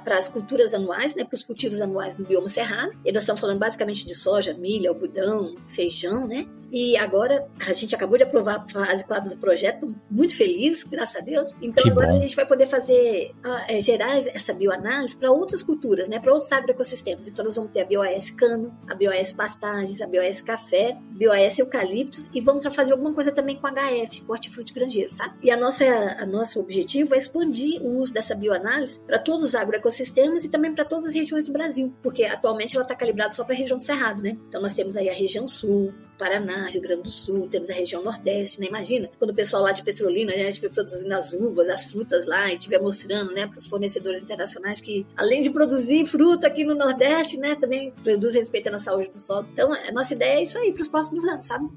para 0.04 0.16
as 0.16 0.28
culturas 0.28 0.74
anuais, 0.74 1.14
né, 1.14 1.24
para 1.24 1.34
os 1.34 1.42
cultivos 1.42 1.80
anuais 1.80 2.18
no 2.18 2.26
bioma 2.26 2.48
cerrado. 2.48 2.92
E 3.04 3.12
nós 3.12 3.22
estamos 3.22 3.40
falando 3.40 3.58
basicamente 3.58 4.06
de 4.06 4.14
soja, 4.14 4.54
milho, 4.54 4.90
algodão, 4.90 5.56
feijão, 5.66 6.26
né? 6.26 6.46
E 6.70 6.96
agora 6.96 7.48
a 7.60 7.72
gente 7.72 7.94
acabou 7.94 8.16
de 8.16 8.24
aprovar 8.24 8.56
a 8.56 8.68
fase 8.68 9.06
4 9.06 9.30
do 9.30 9.38
projeto, 9.38 9.94
muito 10.10 10.36
feliz, 10.36 10.84
graças 10.84 11.16
a 11.16 11.20
Deus. 11.20 11.54
Então 11.62 11.84
que 11.84 11.90
agora 11.90 12.08
bom. 12.08 12.14
a 12.14 12.16
gente 12.16 12.34
vai 12.34 12.46
poder 12.46 12.66
fazer, 12.66 13.32
é, 13.68 13.80
gerar 13.80 14.16
essa 14.28 14.52
bioanálise 14.54 15.16
para 15.16 15.30
outras 15.30 15.62
culturas, 15.62 16.08
né, 16.08 16.18
para 16.18 16.32
outros 16.32 16.50
agroecossistemas. 16.52 17.28
Então 17.28 17.44
nós 17.44 17.56
vamos 17.56 17.70
ter 17.70 17.82
a 17.82 17.84
BioAS 17.84 18.30
cano, 18.30 18.76
a 18.88 18.94
BioAS 18.94 19.32
pastagens, 19.32 20.00
a 20.00 20.06
BioAS 20.06 20.40
café, 20.42 20.96
BioAS 21.10 21.58
eucaliptos 21.58 22.28
e 22.34 22.40
vamos 22.40 22.64
fazer 22.74 22.92
alguma 22.92 23.14
coisa 23.14 23.32
também 23.32 23.56
com 23.56 23.66
HF, 23.68 24.24
hortifruti 24.28 24.74
grangeiro, 24.74 25.12
sabe? 25.12 25.34
E 25.42 25.50
a 25.50 25.56
nossa, 25.56 25.84
a 25.84 26.26
nosso 26.26 26.60
objetivo 26.60 27.14
é 27.14 27.18
expandir 27.18 27.82
o 27.82 27.98
uso 27.98 28.12
dessa 28.12 28.34
bioanálise 28.34 29.00
para 29.00 29.18
todos 29.18 29.44
os 29.44 29.54
agroecossistemas 29.54 30.44
e 30.44 30.48
também 30.48 30.74
para 30.74 30.84
todas 30.84 31.06
as 31.06 31.14
regiões 31.14 31.44
do 31.44 31.52
Brasil, 31.52 31.94
porque 32.02 32.24
atualmente 32.24 32.76
ela 32.76 32.84
está 32.84 32.94
calibrada 32.94 33.30
só 33.30 33.44
para 33.44 33.54
a 33.54 33.58
região 33.58 33.76
do 33.76 33.82
Cerrado, 33.82 34.22
né? 34.22 34.36
Então 34.48 34.60
nós 34.60 34.74
temos 34.74 34.96
aí 34.96 35.08
a 35.08 35.14
região 35.14 35.46
sul, 35.46 35.92
Paraná, 36.16 36.66
Rio 36.66 36.80
Grande 36.80 37.02
do 37.02 37.10
Sul, 37.10 37.48
temos 37.48 37.70
a 37.70 37.74
região 37.74 38.02
Nordeste, 38.02 38.60
né? 38.60 38.66
Imagina 38.66 39.08
quando 39.18 39.30
o 39.30 39.34
pessoal 39.34 39.62
lá 39.62 39.72
de 39.72 39.82
Petrolina, 39.82 40.32
né, 40.32 40.48
estiver 40.48 40.70
produzindo 40.70 41.14
as 41.14 41.32
uvas, 41.32 41.68
as 41.68 41.84
frutas 41.86 42.26
lá 42.26 42.52
e 42.52 42.56
estiver 42.56 42.80
mostrando, 42.80 43.32
né, 43.32 43.46
para 43.46 43.58
os 43.58 43.66
fornecedores 43.66 44.22
internacionais 44.22 44.80
que, 44.80 45.06
além 45.16 45.42
de 45.42 45.50
produzir 45.50 46.06
fruta 46.06 46.46
aqui 46.46 46.64
no 46.64 46.74
Nordeste, 46.74 47.36
né, 47.36 47.54
também 47.54 47.92
produz 48.02 48.34
respeitando 48.34 48.76
a 48.76 48.80
saúde 48.80 49.10
do 49.10 49.18
solo. 49.18 49.46
Então, 49.52 49.72
a 49.72 49.92
nossa 49.92 50.14
ideia 50.14 50.38
é 50.38 50.42
isso 50.42 50.58
aí 50.58 50.72
para 50.72 50.82
os 50.82 50.88
próximos 50.88 51.24
anos, 51.24 51.46
sabe? 51.46 51.68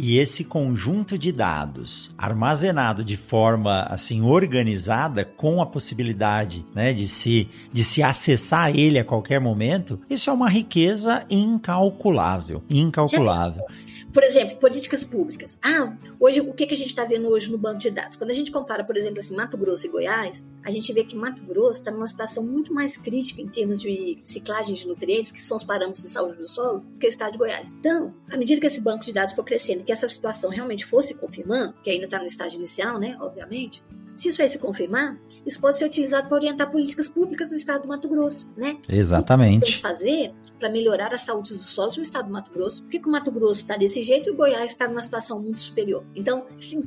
E 0.00 0.16
esse 0.16 0.44
conjunto 0.44 1.18
de 1.18 1.32
dados 1.32 2.12
armazenado 2.16 3.02
de 3.02 3.16
forma 3.16 3.82
assim 3.90 4.22
organizada, 4.22 5.24
com 5.24 5.60
a 5.60 5.66
possibilidade 5.66 6.64
né, 6.72 6.92
de, 6.92 7.08
se, 7.08 7.48
de 7.72 7.82
se 7.82 8.00
acessar 8.00 8.70
ele 8.74 8.96
a 8.96 9.04
qualquer 9.04 9.40
momento, 9.40 10.00
isso 10.08 10.30
é 10.30 10.32
uma 10.32 10.48
riqueza 10.48 11.24
incalculável. 11.28 12.62
Incalculável. 12.70 13.64
Por 14.12 14.22
exemplo, 14.22 14.56
políticas 14.56 15.04
públicas. 15.04 15.58
Ah, 15.62 15.92
hoje 16.18 16.40
o 16.40 16.52
que, 16.54 16.66
que 16.66 16.74
a 16.74 16.76
gente 16.76 16.88
está 16.88 17.04
vendo 17.04 17.28
hoje 17.28 17.50
no 17.50 17.58
banco 17.58 17.78
de 17.78 17.90
dados? 17.90 18.16
Quando 18.16 18.30
a 18.30 18.34
gente 18.34 18.50
compara, 18.50 18.82
por 18.82 18.96
exemplo, 18.96 19.18
assim, 19.18 19.36
Mato 19.36 19.56
Grosso 19.56 19.86
e 19.86 19.90
Goiás, 19.90 20.46
a 20.64 20.70
gente 20.70 20.92
vê 20.92 21.04
que 21.04 21.14
Mato 21.14 21.42
Grosso 21.44 21.80
está 21.80 21.90
numa 21.90 22.06
situação 22.06 22.44
muito 22.44 22.72
mais 22.72 22.96
crítica 22.96 23.42
em 23.42 23.46
termos 23.46 23.80
de 23.80 24.18
ciclagem 24.24 24.74
de 24.74 24.86
nutrientes, 24.88 25.30
que 25.30 25.42
são 25.42 25.56
os 25.56 25.64
parâmetros 25.64 26.02
de 26.02 26.08
saúde 26.08 26.38
do 26.38 26.48
solo, 26.48 26.84
que 26.98 27.06
o 27.06 27.08
estado 27.08 27.32
de 27.32 27.38
Goiás. 27.38 27.74
Então, 27.74 28.14
à 28.30 28.36
medida 28.36 28.60
que 28.60 28.66
esse 28.66 28.80
banco 28.80 29.04
de 29.04 29.12
dados 29.12 29.34
for 29.34 29.44
crescendo, 29.44 29.84
que 29.84 29.92
essa 29.92 30.08
situação 30.08 30.50
realmente 30.50 30.84
fosse 30.84 31.14
confirmando, 31.14 31.74
que 31.82 31.90
ainda 31.90 32.06
está 32.06 32.18
no 32.18 32.26
estágio 32.26 32.58
inicial, 32.58 32.98
né, 32.98 33.16
obviamente, 33.20 33.82
se 34.18 34.28
isso 34.28 34.42
aí 34.42 34.48
se 34.48 34.58
confirmar, 34.58 35.16
isso 35.46 35.60
pode 35.60 35.78
ser 35.78 35.86
utilizado 35.86 36.28
para 36.28 36.36
orientar 36.36 36.70
políticas 36.70 37.08
públicas 37.08 37.50
no 37.50 37.56
estado 37.56 37.82
do 37.82 37.88
Mato 37.88 38.08
Grosso, 38.08 38.52
né? 38.56 38.76
Exatamente. 38.88 39.58
O 39.58 39.60
que 39.60 39.66
tem 39.66 39.74
que 39.76 39.80
fazer 39.80 40.34
para 40.58 40.68
melhorar 40.68 41.14
a 41.14 41.18
saúde 41.18 41.54
dos 41.54 41.68
solos 41.68 41.96
no 41.96 42.02
estado 42.02 42.26
do 42.26 42.32
Mato 42.32 42.50
Grosso? 42.50 42.82
Por 42.82 42.90
que, 42.90 42.98
que 42.98 43.08
o 43.08 43.12
Mato 43.12 43.30
Grosso 43.30 43.60
está 43.60 43.76
desse 43.76 44.02
jeito 44.02 44.28
e 44.28 44.32
o 44.32 44.36
Goiás 44.36 44.72
está 44.72 44.88
numa 44.88 45.00
situação 45.00 45.40
muito 45.40 45.60
superior? 45.60 46.04
Então, 46.16 46.46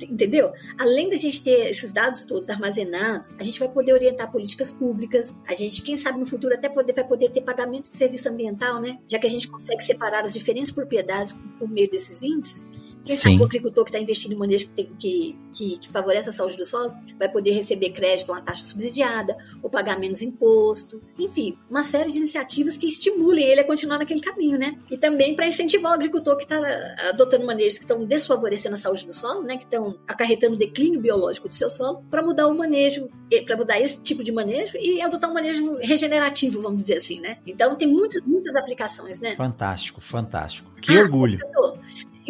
entendeu? 0.09 0.51
Além 0.77 1.09
da 1.09 1.15
gente 1.15 1.41
ter 1.41 1.69
esses 1.69 1.93
dados 1.93 2.25
todos 2.25 2.49
armazenados, 2.49 3.31
a 3.39 3.43
gente 3.43 3.59
vai 3.59 3.69
poder 3.69 3.93
orientar 3.93 4.29
políticas 4.29 4.69
públicas, 4.69 5.39
a 5.47 5.53
gente, 5.53 5.81
quem 5.81 5.95
sabe 5.95 6.19
no 6.19 6.25
futuro 6.25 6.53
até 6.53 6.67
poder, 6.67 6.93
vai 6.93 7.07
poder 7.07 7.29
ter 7.29 7.41
pagamento 7.41 7.89
de 7.89 7.95
serviço 7.95 8.27
ambiental, 8.27 8.81
né? 8.81 8.99
Já 9.07 9.17
que 9.17 9.27
a 9.27 9.29
gente 9.29 9.47
consegue 9.47 9.83
separar 9.83 10.25
as 10.25 10.33
diferentes 10.33 10.71
propriedades 10.71 11.31
por 11.57 11.69
meio 11.69 11.89
desses 11.89 12.21
índices, 12.21 12.67
quem 13.05 13.15
Sim. 13.15 13.21
sabe 13.21 13.41
o 13.41 13.45
agricultor 13.45 13.83
que 13.83 13.89
está 13.89 13.99
investindo 13.99 14.33
em 14.33 14.37
manejo 14.37 14.69
que, 14.75 14.83
que, 14.83 15.35
que, 15.53 15.77
que, 15.77 15.89
favorece 15.91 16.29
a 16.29 16.31
saúde 16.31 16.57
do 16.57 16.65
solo 16.65 16.93
vai 17.17 17.29
poder 17.29 17.51
receber 17.51 17.89
crédito 17.89 18.27
com 18.27 18.33
uma 18.33 18.41
taxa 18.41 18.65
subsidiada, 18.65 19.35
ou 19.61 19.69
pagar 19.69 19.99
menos 19.99 20.21
imposto, 20.21 21.01
enfim, 21.17 21.57
uma 21.69 21.83
série 21.83 22.11
de 22.11 22.17
iniciativas 22.17 22.77
que 22.77 22.87
estimulem 22.87 23.43
ele 23.45 23.61
a 23.61 23.63
continuar 23.65 23.97
naquele 23.97 24.21
caminho, 24.21 24.57
né? 24.57 24.77
E 24.89 24.97
também 24.97 25.35
para 25.35 25.47
incentivar 25.47 25.91
o 25.91 25.95
agricultor 25.95 26.37
que 26.37 26.43
está 26.43 26.59
adotando 27.09 27.45
manejos 27.45 27.75
que 27.75 27.83
estão 27.83 28.05
desfavorecendo 28.05 28.75
a 28.75 28.77
saúde 28.77 29.05
do 29.05 29.13
solo, 29.13 29.43
né? 29.43 29.57
Que 29.57 29.63
estão 29.63 29.97
acarretando 30.07 30.55
o 30.55 30.57
declínio 30.57 31.01
biológico 31.01 31.47
do 31.47 31.53
seu 31.53 31.69
solo, 31.69 32.03
para 32.09 32.21
mudar 32.21 32.47
o 32.47 32.57
manejo, 32.57 33.09
para 33.45 33.57
mudar 33.57 33.79
esse 33.79 34.03
tipo 34.03 34.23
de 34.23 34.31
manejo 34.31 34.77
e 34.77 35.01
adotar 35.01 35.29
um 35.29 35.33
manejo 35.33 35.75
regenerativo, 35.77 36.61
vamos 36.61 36.81
dizer 36.81 36.97
assim, 36.97 37.19
né? 37.19 37.37
Então 37.47 37.75
tem 37.75 37.87
muitas, 37.87 38.25
muitas 38.25 38.55
aplicações, 38.55 39.19
né? 39.19 39.35
Fantástico, 39.35 39.99
fantástico. 40.01 40.71
Que 40.81 40.97
ah, 40.97 41.01
orgulho. 41.01 41.37
Professor, 41.37 41.79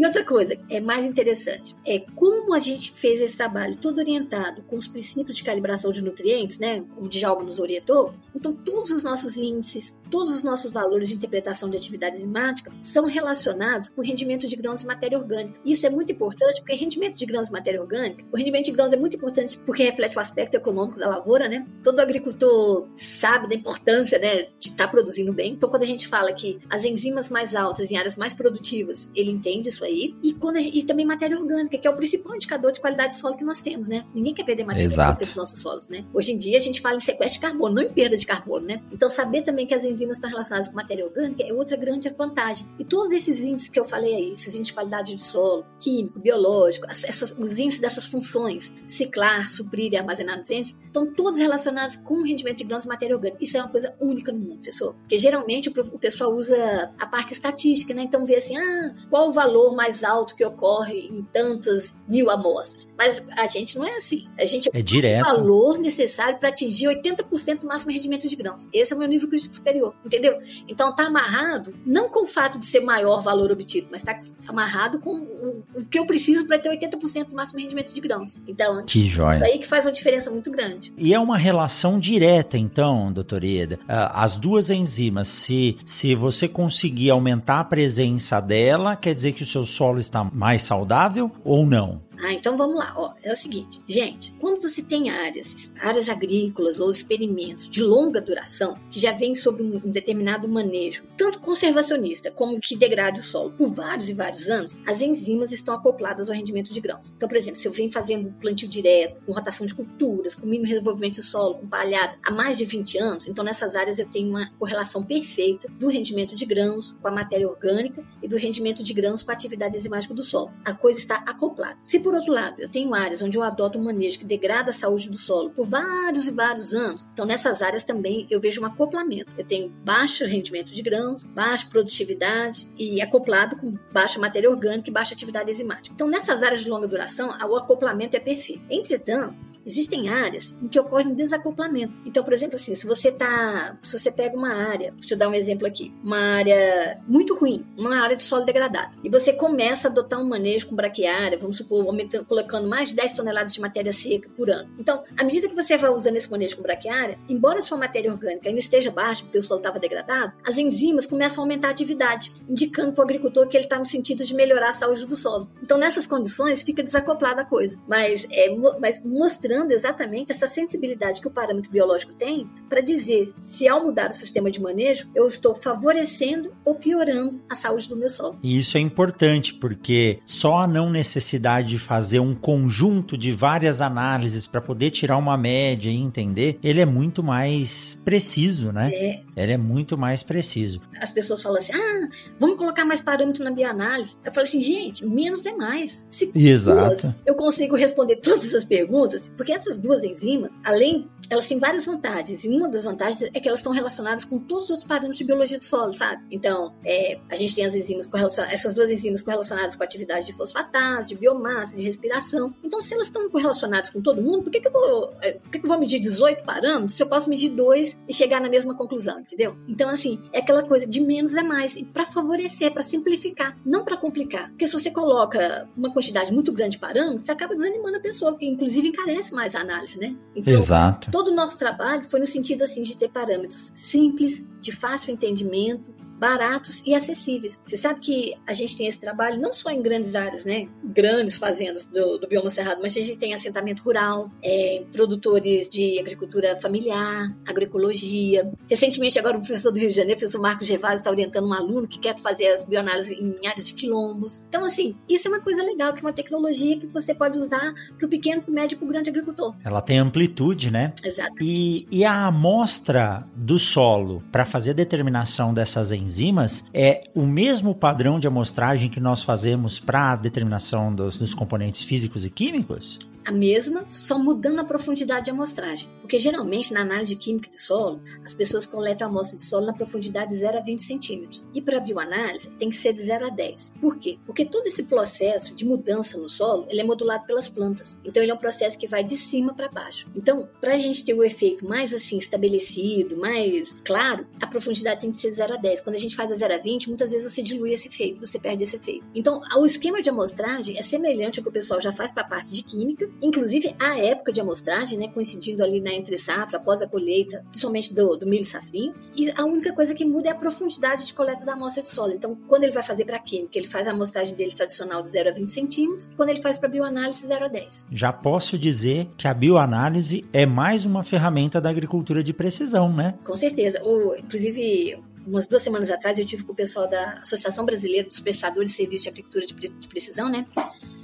e 0.02 0.06
outra 0.08 0.26
coisa, 0.26 0.58
é 0.68 0.82
mais 0.82 1.06
interessante, 1.06 1.76
é 1.86 2.00
como 2.16 2.56
a 2.56 2.60
gente 2.60 2.92
fez 2.92 3.22
esse 3.22 3.38
trabalho 3.38 3.78
todo 3.80 4.00
orientado 4.00 4.64
com 4.64 4.76
os 4.76 4.88
princípios 4.88 5.38
de 5.38 5.44
calibração 5.44 5.92
de 5.92 6.02
nutrientes, 6.02 6.58
né, 6.58 6.84
como 6.96 7.06
o 7.06 7.08
Djalma 7.08 7.44
nos 7.44 7.60
orientou, 7.60 8.12
então 8.36 8.52
todos 8.52 8.90
os 8.90 9.04
nossos 9.04 9.38
índices, 9.38 10.01
todos 10.12 10.30
os 10.30 10.44
nossos 10.44 10.72
valores 10.72 11.10
de 11.10 11.16
interpretação 11.16 11.70
de 11.70 11.78
atividade 11.78 12.18
enzimática 12.18 12.72
são 12.80 13.06
relacionados 13.06 13.90
com 13.90 14.02
o 14.02 14.04
rendimento 14.04 14.46
de 14.46 14.56
grãos 14.56 14.84
e 14.84 14.86
matéria 14.86 15.18
orgânica. 15.18 15.58
Isso 15.66 15.88
é 15.88 15.90
muito 15.90 16.12
importante 16.12 16.62
porque 16.62 16.76
rendimento 16.76 17.18
de 17.18 17.26
grãos 17.26 17.48
e 17.48 17.52
matéria 17.52 17.82
orgânica, 17.82 18.24
o 18.32 18.38
rendimento 18.38 18.66
de 18.66 18.72
grãos 18.72 18.94
é 18.94 18.98
muito 18.98 19.16
importante 19.16 19.58
porque 19.60 19.84
reflete 19.84 20.18
o 20.18 20.20
aspecto 20.20 20.56
econômico 20.56 21.00
da 21.00 21.08
lavoura, 21.08 21.48
né? 21.48 21.66
Todo 21.84 22.00
agricultor 22.02 22.88
sabe 22.96 23.48
da 23.48 23.56
importância, 23.56 24.20
né, 24.20 24.44
de 24.60 24.70
estar 24.70 24.86
tá 24.86 24.92
produzindo 24.92 25.34
bem. 25.34 25.54
Então 25.54 25.70
quando 25.70 25.84
a 25.84 25.88
gente 25.88 26.08
fala 26.08 26.32
que 26.34 26.60
as 26.70 26.84
enzimas 26.84 27.30
mais 27.30 27.56
altas 27.56 27.90
em 27.90 27.98
áreas 27.98 28.18
mais 28.18 28.34
produtivas, 28.34 29.10
ele 29.16 29.32
entende 29.32 29.70
isso 29.70 29.86
aí. 29.86 30.14
E, 30.22 30.34
quando 30.34 30.60
gente, 30.60 30.78
e 30.78 30.84
também 30.84 31.06
matéria 31.06 31.40
orgânica, 31.40 31.78
que 31.78 31.88
é 31.88 31.90
o 31.90 31.96
principal 31.96 32.36
indicador 32.36 32.72
de 32.72 32.80
qualidade 32.80 33.14
de 33.14 33.20
solo 33.20 33.38
que 33.38 33.44
nós 33.44 33.62
temos, 33.62 33.88
né? 33.88 34.06
Ninguém 34.14 34.34
quer 34.34 34.44
perder 34.44 34.66
matéria 34.66 34.86
Exato. 34.86 35.02
orgânica 35.02 35.26
dos 35.26 35.36
nossos 35.36 35.60
solos, 35.62 35.88
né? 35.88 36.06
Hoje 36.14 36.34
em 36.34 36.38
dia 36.38 36.58
a 36.58 36.62
gente 36.62 36.82
fala 36.82 36.96
em 36.96 37.00
sequestro 37.00 37.40
de 37.40 37.48
carbono, 37.48 37.76
não 37.76 37.84
em 37.84 37.90
perda 37.90 38.18
de 38.18 38.26
carbono, 38.26 38.66
né? 38.66 38.82
Então 38.92 39.10
saber 39.10 39.42
também 39.44 39.66
que 39.66 39.74
as 39.74 39.86
enzimas 39.86 40.01
estão 40.10 40.30
relacionadas 40.30 40.68
com 40.68 40.76
matéria 40.76 41.06
orgânica 41.06 41.44
é 41.44 41.54
outra 41.54 41.78
grande 41.78 42.10
vantagem. 42.10 42.68
E 42.80 42.86
todos 42.86 43.12
esses 43.12 43.44
índices 43.44 43.70
que 43.70 43.80
eu 43.80 43.86
falei 43.86 44.16
aí, 44.16 44.34
esses 44.34 44.56
índices 44.56 44.68
de 44.68 44.74
qualidade 44.74 45.16
de 45.16 45.24
solo, 45.24 45.66
químico, 45.80 46.20
biológico, 46.20 46.88
essas, 46.90 47.38
os 47.38 47.60
índices 47.60 47.82
dessas 47.82 48.06
funções, 48.06 48.76
ciclar, 48.88 49.50
suprir 49.50 49.94
e 49.94 49.98
armazenar 49.98 50.38
nutrientes, 50.38 50.80
estão 50.92 51.12
todos 51.12 51.40
relacionados 51.40 51.96
com 51.96 52.16
o 52.16 52.24
rendimento 52.24 52.58
de 52.58 52.66
grãos 52.66 52.86
e 52.86 52.88
matéria 52.88 53.16
orgânica. 53.16 53.42
Isso 53.42 53.58
é 53.58 53.62
uma 53.62 53.70
coisa 53.70 53.96
única 54.00 54.32
no 54.32 54.40
mundo, 54.40 54.56
professor. 54.56 54.94
Porque 54.94 55.18
geralmente 55.18 55.70
o 55.70 56.00
pessoal 56.00 56.34
usa 56.34 56.92
a 57.00 57.06
parte 57.06 57.34
estatística, 57.34 57.94
né? 57.94 58.04
Então 58.04 58.26
vê 58.26 58.36
assim, 58.36 58.58
ah, 58.58 58.96
qual 59.10 59.30
o 59.30 59.32
valor 59.32 59.76
mais 59.76 60.04
alto 60.04 60.36
que 60.36 60.46
ocorre 60.46 61.08
em 61.08 61.24
tantas 61.32 62.04
mil 62.08 62.30
amostras. 62.30 62.94
Mas 62.98 63.24
a 63.32 63.48
gente 63.48 63.78
não 63.78 63.86
é 63.86 63.98
assim. 63.98 64.28
A 64.38 64.46
gente 64.46 64.70
é 64.74 64.82
direto. 64.82 65.22
o 65.22 65.26
valor 65.26 65.78
necessário 65.78 66.38
para 66.38 66.50
atingir 66.50 66.88
80% 66.88 67.60
do 67.60 67.68
máximo 67.68 67.92
rendimento 67.92 68.28
de 68.28 68.36
grãos. 68.36 68.68
Esse 68.74 68.94
é 68.94 68.96
o 68.96 69.00
meu 69.00 69.08
nível 69.08 69.30
crítico 69.30 69.56
superior, 69.56 69.96
entendeu? 70.06 70.38
Então 70.68 70.94
tá 70.94 71.06
amarrado 71.06 71.74
não 71.86 72.10
com 72.10 72.26
o 72.26 72.28
fato 72.28 72.60
de 72.60 72.66
ser 72.66 72.82
maior 72.82 73.22
valor 73.22 73.52
obtido, 73.52 73.88
mas 73.92 74.04
tá 74.04 74.20
amarrado 74.48 75.00
com 75.00 75.16
o, 75.16 75.64
o 75.76 75.86
que 75.86 75.98
eu 75.98 76.06
preciso 76.06 76.46
para 76.48 76.60
ter 76.60 76.70
80% 76.70 77.30
do 77.30 77.36
máximo 77.36 77.60
rendimento 77.60 77.94
de 77.94 78.02
grãos. 78.02 78.42
Então, 78.48 78.84
que 78.86 79.08
joia. 79.08 79.36
isso 79.36 79.46
aí 79.46 79.60
que 79.60 79.68
faz 79.68 79.86
uma 79.86 79.92
diferença 79.92 80.30
muito 80.32 80.52
grande. 80.52 80.81
E 80.98 81.14
é 81.14 81.20
uma 81.20 81.38
relação 81.38 82.00
direta, 82.00 82.58
então, 82.58 83.12
doutor 83.12 83.44
Ieda. 83.44 83.80
Ah, 83.88 84.24
as 84.24 84.38
duas 84.38 84.70
enzimas, 84.70 85.28
se, 85.28 85.78
se 85.86 86.16
você 86.16 86.48
conseguir 86.48 87.10
aumentar 87.10 87.60
a 87.60 87.64
presença 87.64 88.40
dela, 88.40 88.96
quer 88.96 89.14
dizer 89.14 89.34
que 89.34 89.44
o 89.44 89.46
seu 89.46 89.66
solo 89.66 90.00
está 90.00 90.24
mais 90.24 90.64
saudável 90.64 91.32
ou 91.44 91.66
não? 91.66 92.02
Ah, 92.22 92.34
então 92.34 92.56
vamos 92.56 92.76
lá. 92.76 92.94
Ó, 92.96 93.14
é 93.24 93.32
o 93.32 93.36
seguinte, 93.36 93.82
gente, 93.88 94.32
quando 94.40 94.62
você 94.62 94.84
tem 94.84 95.10
áreas, 95.10 95.74
áreas 95.80 96.08
agrícolas 96.08 96.80
ou 96.80 96.92
experimentos 96.92 97.68
de 97.68 97.84
longa 97.84 98.22
duração, 98.22 98.78
que 98.92 99.00
já 99.00 99.12
vêm 99.12 99.34
sobre 99.34 99.64
um, 99.64 99.82
um 99.84 99.92
determinado 99.92 100.48
manejo, 100.48 101.08
tanto 101.18 101.40
conservacionista 101.40 102.30
como 102.32 102.60
que 102.60 102.78
degrade 102.78 103.20
o 103.20 103.24
solo 103.24 103.52
por 103.52 103.74
vários 103.74 104.10
e 104.10 104.14
vários 104.14 104.50
anos, 104.50 104.80
as 104.88 105.02
enzimas 105.02 105.52
estão 105.52 105.74
acopladas 105.74 106.30
ao 106.30 106.36
rendimento 106.36 106.72
de 106.72 106.80
grãos. 106.80 107.12
Então, 107.16 107.28
por 107.28 107.38
exemplo, 107.38 107.60
se 107.60 107.68
eu 107.68 107.72
venho 107.72 107.92
fazendo 107.92 108.32
plantio 108.40 108.68
direto, 108.68 109.20
com 109.26 109.34
rotação 109.34 109.66
de 109.66 109.74
culturas, 109.74 110.36
com 110.36 110.46
mínimo 110.46 110.68
desenvolvimento 110.68 111.16
do 111.16 111.24
solo, 111.24 111.56
com 111.56 111.68
palhada 111.68 112.18
há 112.24 112.32
mais 112.32 112.58
de 112.58 112.66
20 112.66 112.98
anos, 113.00 113.28
então 113.28 113.44
nessas 113.44 113.76
áreas 113.76 113.98
eu 113.98 114.08
tenho 114.10 114.30
uma 114.30 114.52
correlação 114.60 115.04
perfeita 115.04 115.68
do 115.80 115.88
rendimento 115.88 116.36
de 116.36 116.46
grãos 116.46 116.92
com 117.02 117.08
a 117.08 117.12
matéria 117.12 117.50
orgânica 117.50 118.04
e 118.22 118.28
do 118.28 118.38
rendimento 118.38 118.84
de 118.84 118.94
grãos 118.94 119.24
com 119.24 119.32
a 119.32 119.34
atividade 119.34 119.76
enzimática 119.76 120.14
do 120.14 120.22
solo. 120.22 120.52
A 120.64 120.74
coisa 120.74 121.00
está 121.00 121.16
acoplada. 121.28 121.78
Se 121.86 122.00
por 122.00 122.11
por 122.12 122.18
outro 122.18 122.34
lado, 122.34 122.56
eu 122.60 122.68
tenho 122.68 122.94
áreas 122.94 123.22
onde 123.22 123.38
eu 123.38 123.42
adoto 123.42 123.80
um 123.80 123.86
manejo 123.86 124.20
que 124.20 124.26
degrada 124.26 124.72
a 124.72 124.74
saúde 124.74 125.10
do 125.10 125.18
solo 125.18 125.50
por 125.52 125.66
vários 125.66 126.28
e 126.28 126.32
vários 126.32 126.74
anos. 126.74 127.08
Então, 127.14 127.26
nessas 127.26 127.62
áreas 127.62 127.86
também 127.86 128.28
eu 128.30 128.38
vejo 128.38 128.62
um 128.62 128.66
acoplamento. 128.66 129.32
Eu 129.38 129.46
tenho 129.46 129.70
baixo 129.86 130.26
rendimento 130.26 130.74
de 130.74 130.82
grãos, 130.82 131.24
baixa 131.24 131.68
produtividade 131.70 132.70
e 132.78 133.02
acoplado 133.02 133.56
com 133.56 133.78
baixa 133.94 134.20
matéria 134.20 134.50
orgânica 134.50 134.90
e 134.90 134.94
baixa 134.94 135.14
atividade 135.14 135.50
enzimática. 135.50 135.96
Então, 135.96 136.06
nessas 136.06 136.44
áreas 136.44 136.64
de 136.64 136.70
longa 136.70 136.86
duração, 136.86 137.30
o 137.30 137.56
acoplamento 137.56 138.18
é 138.18 138.20
perfeito. 138.20 138.62
Entretanto, 138.70 139.34
existem 139.66 140.10
áreas 140.10 140.58
em 140.62 140.68
que 140.68 140.80
ocorre 140.80 141.06
um 141.06 141.14
desacoplamento. 141.14 142.02
Então, 142.06 142.24
por 142.24 142.34
exemplo, 142.34 142.56
assim, 142.56 142.76
se 142.76 142.88
você 142.88 143.12
tá, 143.12 143.78
se 143.82 143.98
você 143.98 144.12
pega 144.12 144.36
uma 144.36 144.54
área, 144.54 144.94
deixa 144.98 145.14
eu 145.14 145.18
dar 145.18 145.30
um 145.30 145.34
exemplo 145.34 145.68
aqui, 145.68 145.94
uma 146.04 146.18
área 146.18 147.02
muito 147.08 147.36
ruim, 147.36 147.66
uma 147.78 148.02
área 148.02 148.16
de 148.16 148.24
solo 148.24 148.46
degradado, 148.46 148.98
e 149.04 149.10
você 149.10 149.34
começa 149.34 149.88
a 149.88 149.92
adotar 149.92 150.20
um 150.20 150.28
manejo 150.28 150.68
com 150.68 150.76
braquiária, 150.76 151.38
vamos 151.38 151.58
supor, 151.58 151.86
aumentando, 151.86 152.26
colocando 152.26 152.68
mais 152.68 152.90
de 152.90 152.96
10 152.96 153.14
toneladas 153.14 153.54
de 153.54 153.62
matéria 153.62 153.94
seca 153.94 154.30
por 154.36 154.50
ano. 154.50 154.70
Então, 154.80 155.04
à 155.18 155.24
medida 155.24 155.48
que 155.48 155.56
você 155.56 155.78
vai 155.78 155.92
usando 155.92 156.16
esse 156.16 156.30
manejo 156.30 156.58
com 156.58 156.64
braquiária, 156.64 157.18
embora 157.30 157.62
sua 157.62 157.78
matéria 157.78 158.12
orgânica 158.12 158.48
ainda 158.48 158.60
esteja 158.60 158.92
baixa, 158.92 159.24
porque 159.24 159.38
o 159.38 159.42
solo 159.42 159.60
estava 159.60 159.80
degradado, 159.80 160.34
as 160.46 160.58
enzimas 160.58 161.06
começam 161.06 161.44
a 161.44 161.46
aumentar 161.46 161.70
a 161.70 161.72
atividade, 161.72 162.34
indicando 162.50 162.94
para 162.94 163.02
o 163.02 163.06
agricultor 163.06 163.48
que 163.48 163.58
ele 163.58 163.66
está 163.66 163.78
no 163.78 163.86
sentido 163.86 164.24
de 164.24 164.34
melhorar 164.34 164.70
a 164.70 164.74
saúde 164.74 165.06
do 165.06 165.16
solo. 165.16 165.50
Então, 165.62 165.78
nessas 165.78 166.08
condições, 166.08 166.62
fica 166.62 166.84
desacoplada 166.84 167.42
a 167.42 167.46
coisa. 167.46 167.80
Mas, 167.88 168.26
é, 168.32 168.56
mas 168.80 169.04
mostrando 169.04 169.51
exatamente 169.72 170.32
essa 170.32 170.48
sensibilidade 170.48 171.22
que 171.22 171.28
o 171.28 171.32
parâmetro 171.32 171.72
biológico 171.72 172.14
tem 172.14 172.50
para 172.70 172.82
dizer 172.82 173.32
se 173.38 173.68
ao 173.68 173.84
mudar 173.84 174.10
o 174.10 174.14
sistema 174.14 174.50
de 174.50 174.62
manejo, 174.62 175.10
eu 175.14 175.28
estou 175.28 175.56
favorecendo 175.56 176.52
ou 176.64 176.76
piorando 176.76 177.42
a 177.50 177.56
saúde 177.56 177.90
do 177.90 177.96
meu 177.96 178.10
solo. 178.10 178.40
E 178.42 178.58
isso 178.58 178.78
é 178.78 178.80
importante, 178.80 179.54
porque 179.54 180.20
só 180.26 180.60
a 180.60 180.68
não 180.68 180.90
necessidade 180.90 181.70
de 181.70 181.80
fazer 181.80 182.20
um 182.20 182.36
conjunto 182.36 183.18
de 183.18 183.32
várias 183.32 183.82
análises 183.82 184.48
para 184.48 184.62
poder 184.62 184.90
tirar 184.92 185.18
uma 185.18 185.38
média 185.38 185.90
e 185.90 185.96
entender, 185.96 186.60
ele 186.64 186.80
é 186.80 186.86
muito 186.86 187.24
mais 187.24 188.00
preciso, 188.04 188.72
né? 188.72 188.92
É. 188.94 189.22
Ele 189.36 189.54
é 189.54 189.58
muito 189.58 189.98
mais 189.98 190.24
preciso. 190.24 190.82
As 191.00 191.12
pessoas 191.12 191.42
falam 191.42 191.58
assim: 191.58 191.74
ah, 191.74 192.10
vamos 192.40 192.58
colocar 192.58 192.86
mais 192.86 193.02
parâmetro 193.02 193.44
na 193.44 193.52
bioanálise. 193.52 194.18
Eu 194.24 194.32
falo 194.32 194.46
assim, 194.46 194.62
gente, 194.62 195.06
menos 195.06 195.46
é 195.46 195.54
mais. 195.54 196.08
Se 196.10 196.32
Exato. 196.34 196.88
Duas, 196.88 197.10
eu 197.26 197.36
consigo 197.36 197.76
responder 197.76 198.18
todas 198.18 198.46
essas 198.46 198.66
perguntas, 198.66 199.32
porque 199.42 199.54
essas 199.54 199.80
duas 199.80 200.04
enzimas, 200.04 200.52
além, 200.64 201.10
elas 201.32 201.48
têm 201.48 201.58
várias 201.58 201.86
vantagens. 201.86 202.44
E 202.44 202.50
uma 202.50 202.68
das 202.68 202.84
vantagens 202.84 203.22
é 203.22 203.40
que 203.40 203.48
elas 203.48 203.62
estão 203.62 203.72
relacionadas 203.72 204.26
com 204.26 204.38
todos 204.38 204.66
os 204.66 204.72
outros 204.72 204.88
parâmetros 204.88 205.18
de 205.18 205.24
biologia 205.24 205.58
do 205.58 205.64
solo, 205.64 205.94
sabe? 205.94 206.22
Então, 206.30 206.76
é, 206.86 207.20
a 207.30 207.36
gente 207.36 207.56
tem 207.56 207.66
as 207.66 207.74
enzimas 207.74 208.10
essas 208.50 208.76
duas 208.76 208.90
enzimas 208.90 209.22
correlacionadas 209.22 209.76
com 209.76 209.84
a 209.84 209.86
atividade 209.86 210.26
de 210.26 210.34
fosfatase, 210.34 211.08
de 211.08 211.16
biomassa, 211.16 211.78
de 211.78 211.84
respiração. 211.84 212.54
Então, 212.62 212.82
se 212.82 212.94
elas 212.94 213.08
estão 213.08 213.30
correlacionadas 213.30 213.90
com 213.90 214.02
todo 214.02 214.22
mundo, 214.22 214.44
por 214.44 214.52
que, 214.52 214.60
que, 214.60 214.68
eu, 214.68 214.72
vou, 214.74 215.16
é, 215.22 215.34
por 215.34 215.52
que, 215.52 215.60
que 215.60 215.66
eu 215.66 215.70
vou 215.70 215.80
medir 215.80 216.00
18 216.00 216.44
parâmetros 216.44 216.94
se 216.94 217.02
eu 217.02 217.08
posso 217.08 217.30
medir 217.30 217.50
dois 217.52 218.02
e 218.10 218.14
chegar 218.14 218.42
na 218.42 218.50
mesma 218.50 218.76
conclusão, 218.76 219.22
entendeu? 219.22 219.56
Então, 219.70 219.90
assim, 219.90 220.22
é 220.34 220.40
aquela 220.40 220.64
coisa 220.64 220.86
de 220.86 221.00
menos 221.00 221.34
é 221.34 221.44
mais, 221.44 221.78
e 221.78 221.86
para 221.86 222.06
favorecer, 222.06 222.74
para 222.74 222.84
simplificar, 222.84 223.58
não 223.66 223.86
para 223.86 223.96
complicar. 223.96 224.50
Porque 224.50 224.68
se 224.68 224.74
você 224.74 224.92
coloca 224.92 225.70
uma 225.78 225.94
quantidade 225.94 226.34
muito 226.34 226.52
grande 226.52 226.72
de 226.72 226.80
parâmetros, 226.80 227.24
você 227.24 227.32
acaba 227.32 227.56
desanimando 227.56 227.98
a 227.98 228.02
pessoa, 228.02 228.38
que 228.38 228.46
inclusive 228.46 228.90
encarece 228.90 229.34
mais 229.34 229.56
a 229.56 229.62
análise, 229.62 229.98
né? 229.98 230.14
Então, 230.36 230.54
Exato. 230.54 231.10
Todo 231.22 231.34
o 231.34 231.36
nosso 231.36 231.60
trabalho 231.60 232.04
foi 232.04 232.20
no 232.20 232.26
sentido 232.26 232.64
assim 232.64 232.82
de 232.82 232.98
ter 232.98 233.08
parâmetros 233.08 233.74
simples, 233.76 234.44
de 234.60 234.72
fácil 234.72 235.14
entendimento, 235.14 235.91
baratos 236.22 236.86
e 236.86 236.94
acessíveis. 236.94 237.60
Você 237.66 237.76
sabe 237.76 238.00
que 238.00 238.36
a 238.46 238.54
gente 238.54 238.78
tem 238.78 238.86
esse 238.86 239.02
trabalho 239.02 239.42
não 239.42 239.52
só 239.52 239.72
em 239.72 239.82
grandes 239.82 240.14
áreas, 240.14 240.46
né? 240.46 240.68
Grandes 240.84 241.38
fazendas 241.38 241.86
do, 241.86 242.20
do 242.20 242.28
bioma 242.28 242.52
cerrado, 242.52 242.80
mas 242.80 242.96
a 242.96 243.00
gente 243.00 243.18
tem 243.18 243.34
assentamento 243.34 243.82
rural, 243.82 244.30
é, 244.44 244.84
produtores 244.92 245.68
de 245.68 246.00
agricultura 246.00 246.56
familiar, 246.58 247.36
agroecologia. 247.48 248.52
Recentemente, 248.70 249.18
agora 249.18 249.38
o 249.38 249.40
professor 249.40 249.72
do 249.72 249.80
Rio 249.80 249.90
de 249.90 249.96
Janeiro, 249.96 250.18
o 250.18 250.20
professor 250.20 250.40
Marcos 250.40 250.68
Gervásio, 250.68 250.98
está 250.98 251.10
orientando 251.10 251.48
um 251.48 251.54
aluno 251.54 251.88
que 251.88 251.98
quer 251.98 252.16
fazer 252.20 252.50
as 252.50 252.66
bioanálises 252.66 253.18
em 253.18 253.48
áreas 253.48 253.66
de 253.66 253.74
quilombos. 253.74 254.44
Então, 254.48 254.64
assim, 254.64 254.96
isso 255.10 255.28
é 255.28 255.32
uma 255.32 255.42
coisa 255.42 255.64
legal, 255.64 255.92
que 255.92 256.02
é 256.02 256.04
uma 256.04 256.14
tecnologia 256.14 256.80
que 256.80 256.86
você 256.86 257.16
pode 257.16 257.40
usar 257.40 257.74
para 257.98 258.06
o 258.06 258.10
pequeno, 258.10 258.44
para 258.44 258.52
o 258.52 258.54
médio, 258.54 258.78
para 258.78 258.86
o 258.86 258.90
grande 258.90 259.10
agricultor. 259.10 259.56
Ela 259.66 259.82
tem 259.82 259.98
amplitude, 259.98 260.70
né? 260.70 260.94
Exatamente. 261.04 261.44
E, 261.44 261.88
e 261.90 262.06
a 262.06 262.28
amostra 262.28 263.28
do 263.36 263.58
solo 263.58 264.22
para 264.32 264.46
fazer 264.46 264.70
a 264.70 264.74
determinação 264.74 265.52
dessas 265.52 265.92
enzimas 265.92 266.11
enzimas 266.12 266.66
é 266.74 267.04
o 267.16 267.26
mesmo 267.26 267.74
padrão 267.74 268.20
de 268.20 268.28
amostragem 268.28 268.90
que 268.90 269.00
nós 269.00 269.24
fazemos 269.24 269.80
para 269.80 270.12
a 270.12 270.16
determinação 270.16 270.94
dos, 270.94 271.18
dos 271.18 271.34
componentes 271.34 271.84
físicos 271.84 272.26
e 272.26 272.30
químicos? 272.30 273.00
A 273.26 273.32
mesma, 273.32 273.88
só 273.88 274.18
mudando 274.18 274.60
a 274.60 274.64
profundidade 274.64 275.26
de 275.26 275.32
amostragem. 275.32 275.90
Porque 276.02 276.18
geralmente 276.18 276.74
na 276.74 276.82
análise 276.82 277.16
química 277.16 277.50
do 277.50 277.60
solo, 277.60 278.02
as 278.26 278.36
pessoas 278.36 278.66
coletam 278.66 279.08
a 279.08 279.10
amostra 279.10 279.38
de 279.38 279.44
solo 279.44 279.66
na 279.66 279.74
profundidade 279.74 280.32
de 280.32 280.38
0 280.38 280.58
a 280.58 280.62
20 280.62 280.84
centímetros. 280.84 281.44
E 281.54 281.62
para 281.62 281.78
a 281.78 281.80
bioanálise 281.80 282.50
tem 282.52 282.70
que 282.70 282.76
ser 282.76 282.94
de 282.94 283.02
0 283.02 283.28
a 283.28 283.30
10. 283.30 283.76
Por 283.80 283.98
quê? 283.98 284.18
Porque 284.26 284.46
todo 284.46 284.68
esse 284.68 284.84
processo 284.84 285.56
de 285.56 285.66
mudança 285.66 286.18
no 286.18 286.28
solo, 286.28 286.66
ele 286.70 286.82
é 286.82 286.84
modulado 286.84 287.26
pelas 287.26 287.50
plantas. 287.50 288.00
Então 288.04 288.22
ele 288.22 288.32
é 288.32 288.36
um 288.36 288.38
processo 288.38 288.78
que 288.78 288.88
vai 288.88 289.04
de 289.04 289.16
cima 289.16 289.54
para 289.54 289.70
baixo. 289.70 290.10
Então, 290.16 290.50
para 290.60 290.74
a 290.74 290.78
gente 290.78 291.06
ter 291.06 291.14
o 291.14 291.24
efeito 291.24 291.66
mais 291.66 291.94
assim 291.94 292.18
estabelecido, 292.18 293.18
mais 293.18 293.76
claro, 293.86 294.28
a 294.42 294.48
profundidade 294.48 295.02
tem 295.02 295.12
que 295.12 295.22
ser 295.22 295.30
de 295.30 295.38
0 295.38 295.54
a 295.54 295.58
10. 295.58 295.82
Quando 295.82 295.96
a 295.96 296.00
gente 296.00 296.16
faz 296.16 296.32
a 296.32 296.36
0 296.36 296.56
a 296.56 296.58
20, 296.58 296.90
muitas 296.90 297.12
vezes 297.12 297.32
você 297.32 297.42
dilui 297.42 297.74
esse 297.74 297.88
efeito, 297.88 298.20
você 298.20 298.40
perde 298.40 298.64
esse 298.64 298.76
efeito. 298.76 299.06
Então, 299.14 299.42
o 299.58 299.66
esquema 299.66 300.02
de 300.02 300.10
amostragem 300.10 300.78
é 300.78 300.82
semelhante 300.82 301.40
ao 301.40 301.44
que 301.44 301.50
o 301.50 301.54
pessoal 301.54 301.80
já 301.80 301.94
faz 301.94 302.12
para 302.12 302.24
a 302.24 302.28
parte 302.28 302.52
de 302.52 302.64
química, 302.64 303.10
Inclusive, 303.22 303.76
a 303.80 303.98
época 304.00 304.32
de 304.32 304.42
amostragem, 304.42 304.98
né, 304.98 305.08
coincidindo 305.08 305.64
ali 305.64 305.80
na 305.80 305.94
entre 305.94 306.18
safra, 306.18 306.58
após 306.58 306.82
a 306.82 306.88
colheita, 306.88 307.44
principalmente 307.50 307.94
do, 307.94 308.16
do 308.16 308.28
milho 308.28 308.44
safrinho, 308.44 308.94
e 309.16 309.32
a 309.32 309.44
única 309.46 309.74
coisa 309.74 309.94
que 309.94 310.06
muda 310.06 310.30
é 310.30 310.32
a 310.32 310.36
profundidade 310.36 311.06
de 311.06 311.14
coleta 311.14 311.46
da 311.46 311.54
amostra 311.54 311.82
de 311.82 311.90
solo. 311.90 312.14
Então, 312.14 312.38
quando 312.48 312.64
ele 312.64 312.72
vai 312.72 312.84
fazer 312.84 313.06
para 313.06 313.20
química, 313.20 313.58
ele 313.58 313.68
faz 313.68 313.88
a 313.88 313.92
amostragem 313.92 314.36
dele 314.36 314.52
tradicional 314.52 315.02
de 315.04 315.10
0 315.10 315.30
a 315.30 315.34
20 315.34 315.48
centímetros, 315.50 316.12
quando 316.16 316.30
ele 316.30 316.42
faz 316.42 316.60
para 316.60 316.70
bioanálise, 316.70 317.28
0 317.28 317.46
a 317.46 317.48
10. 317.48 317.88
Já 317.92 318.12
posso 318.12 318.58
dizer 318.58 319.10
que 319.18 319.28
a 319.28 319.34
bioanálise 319.34 320.26
é 320.34 320.46
mais 320.46 320.86
uma 320.86 321.04
ferramenta 321.04 321.62
da 321.62 321.70
agricultura 321.70 322.24
de 322.24 322.34
precisão, 322.34 322.92
né? 322.92 323.18
Com 323.26 323.36
certeza. 323.36 323.82
O, 323.84 324.16
inclusive, 324.16 325.00
umas 325.26 325.48
duas 325.48 325.62
semanas 325.62 325.90
atrás 325.90 326.18
eu 326.18 326.26
tive 326.26 326.44
com 326.44 326.54
o 326.54 326.56
pessoal 326.56 326.90
da 326.90 327.20
Associação 327.22 327.66
Brasileira 327.66 328.08
dos 328.08 328.20
Prestadores 328.20 328.72
de 328.72 328.78
Serviços 328.78 329.04
de 329.04 329.10
Agricultura 329.10 329.46
de 329.46 329.88
Precisão, 329.88 330.30
né? 330.30 330.46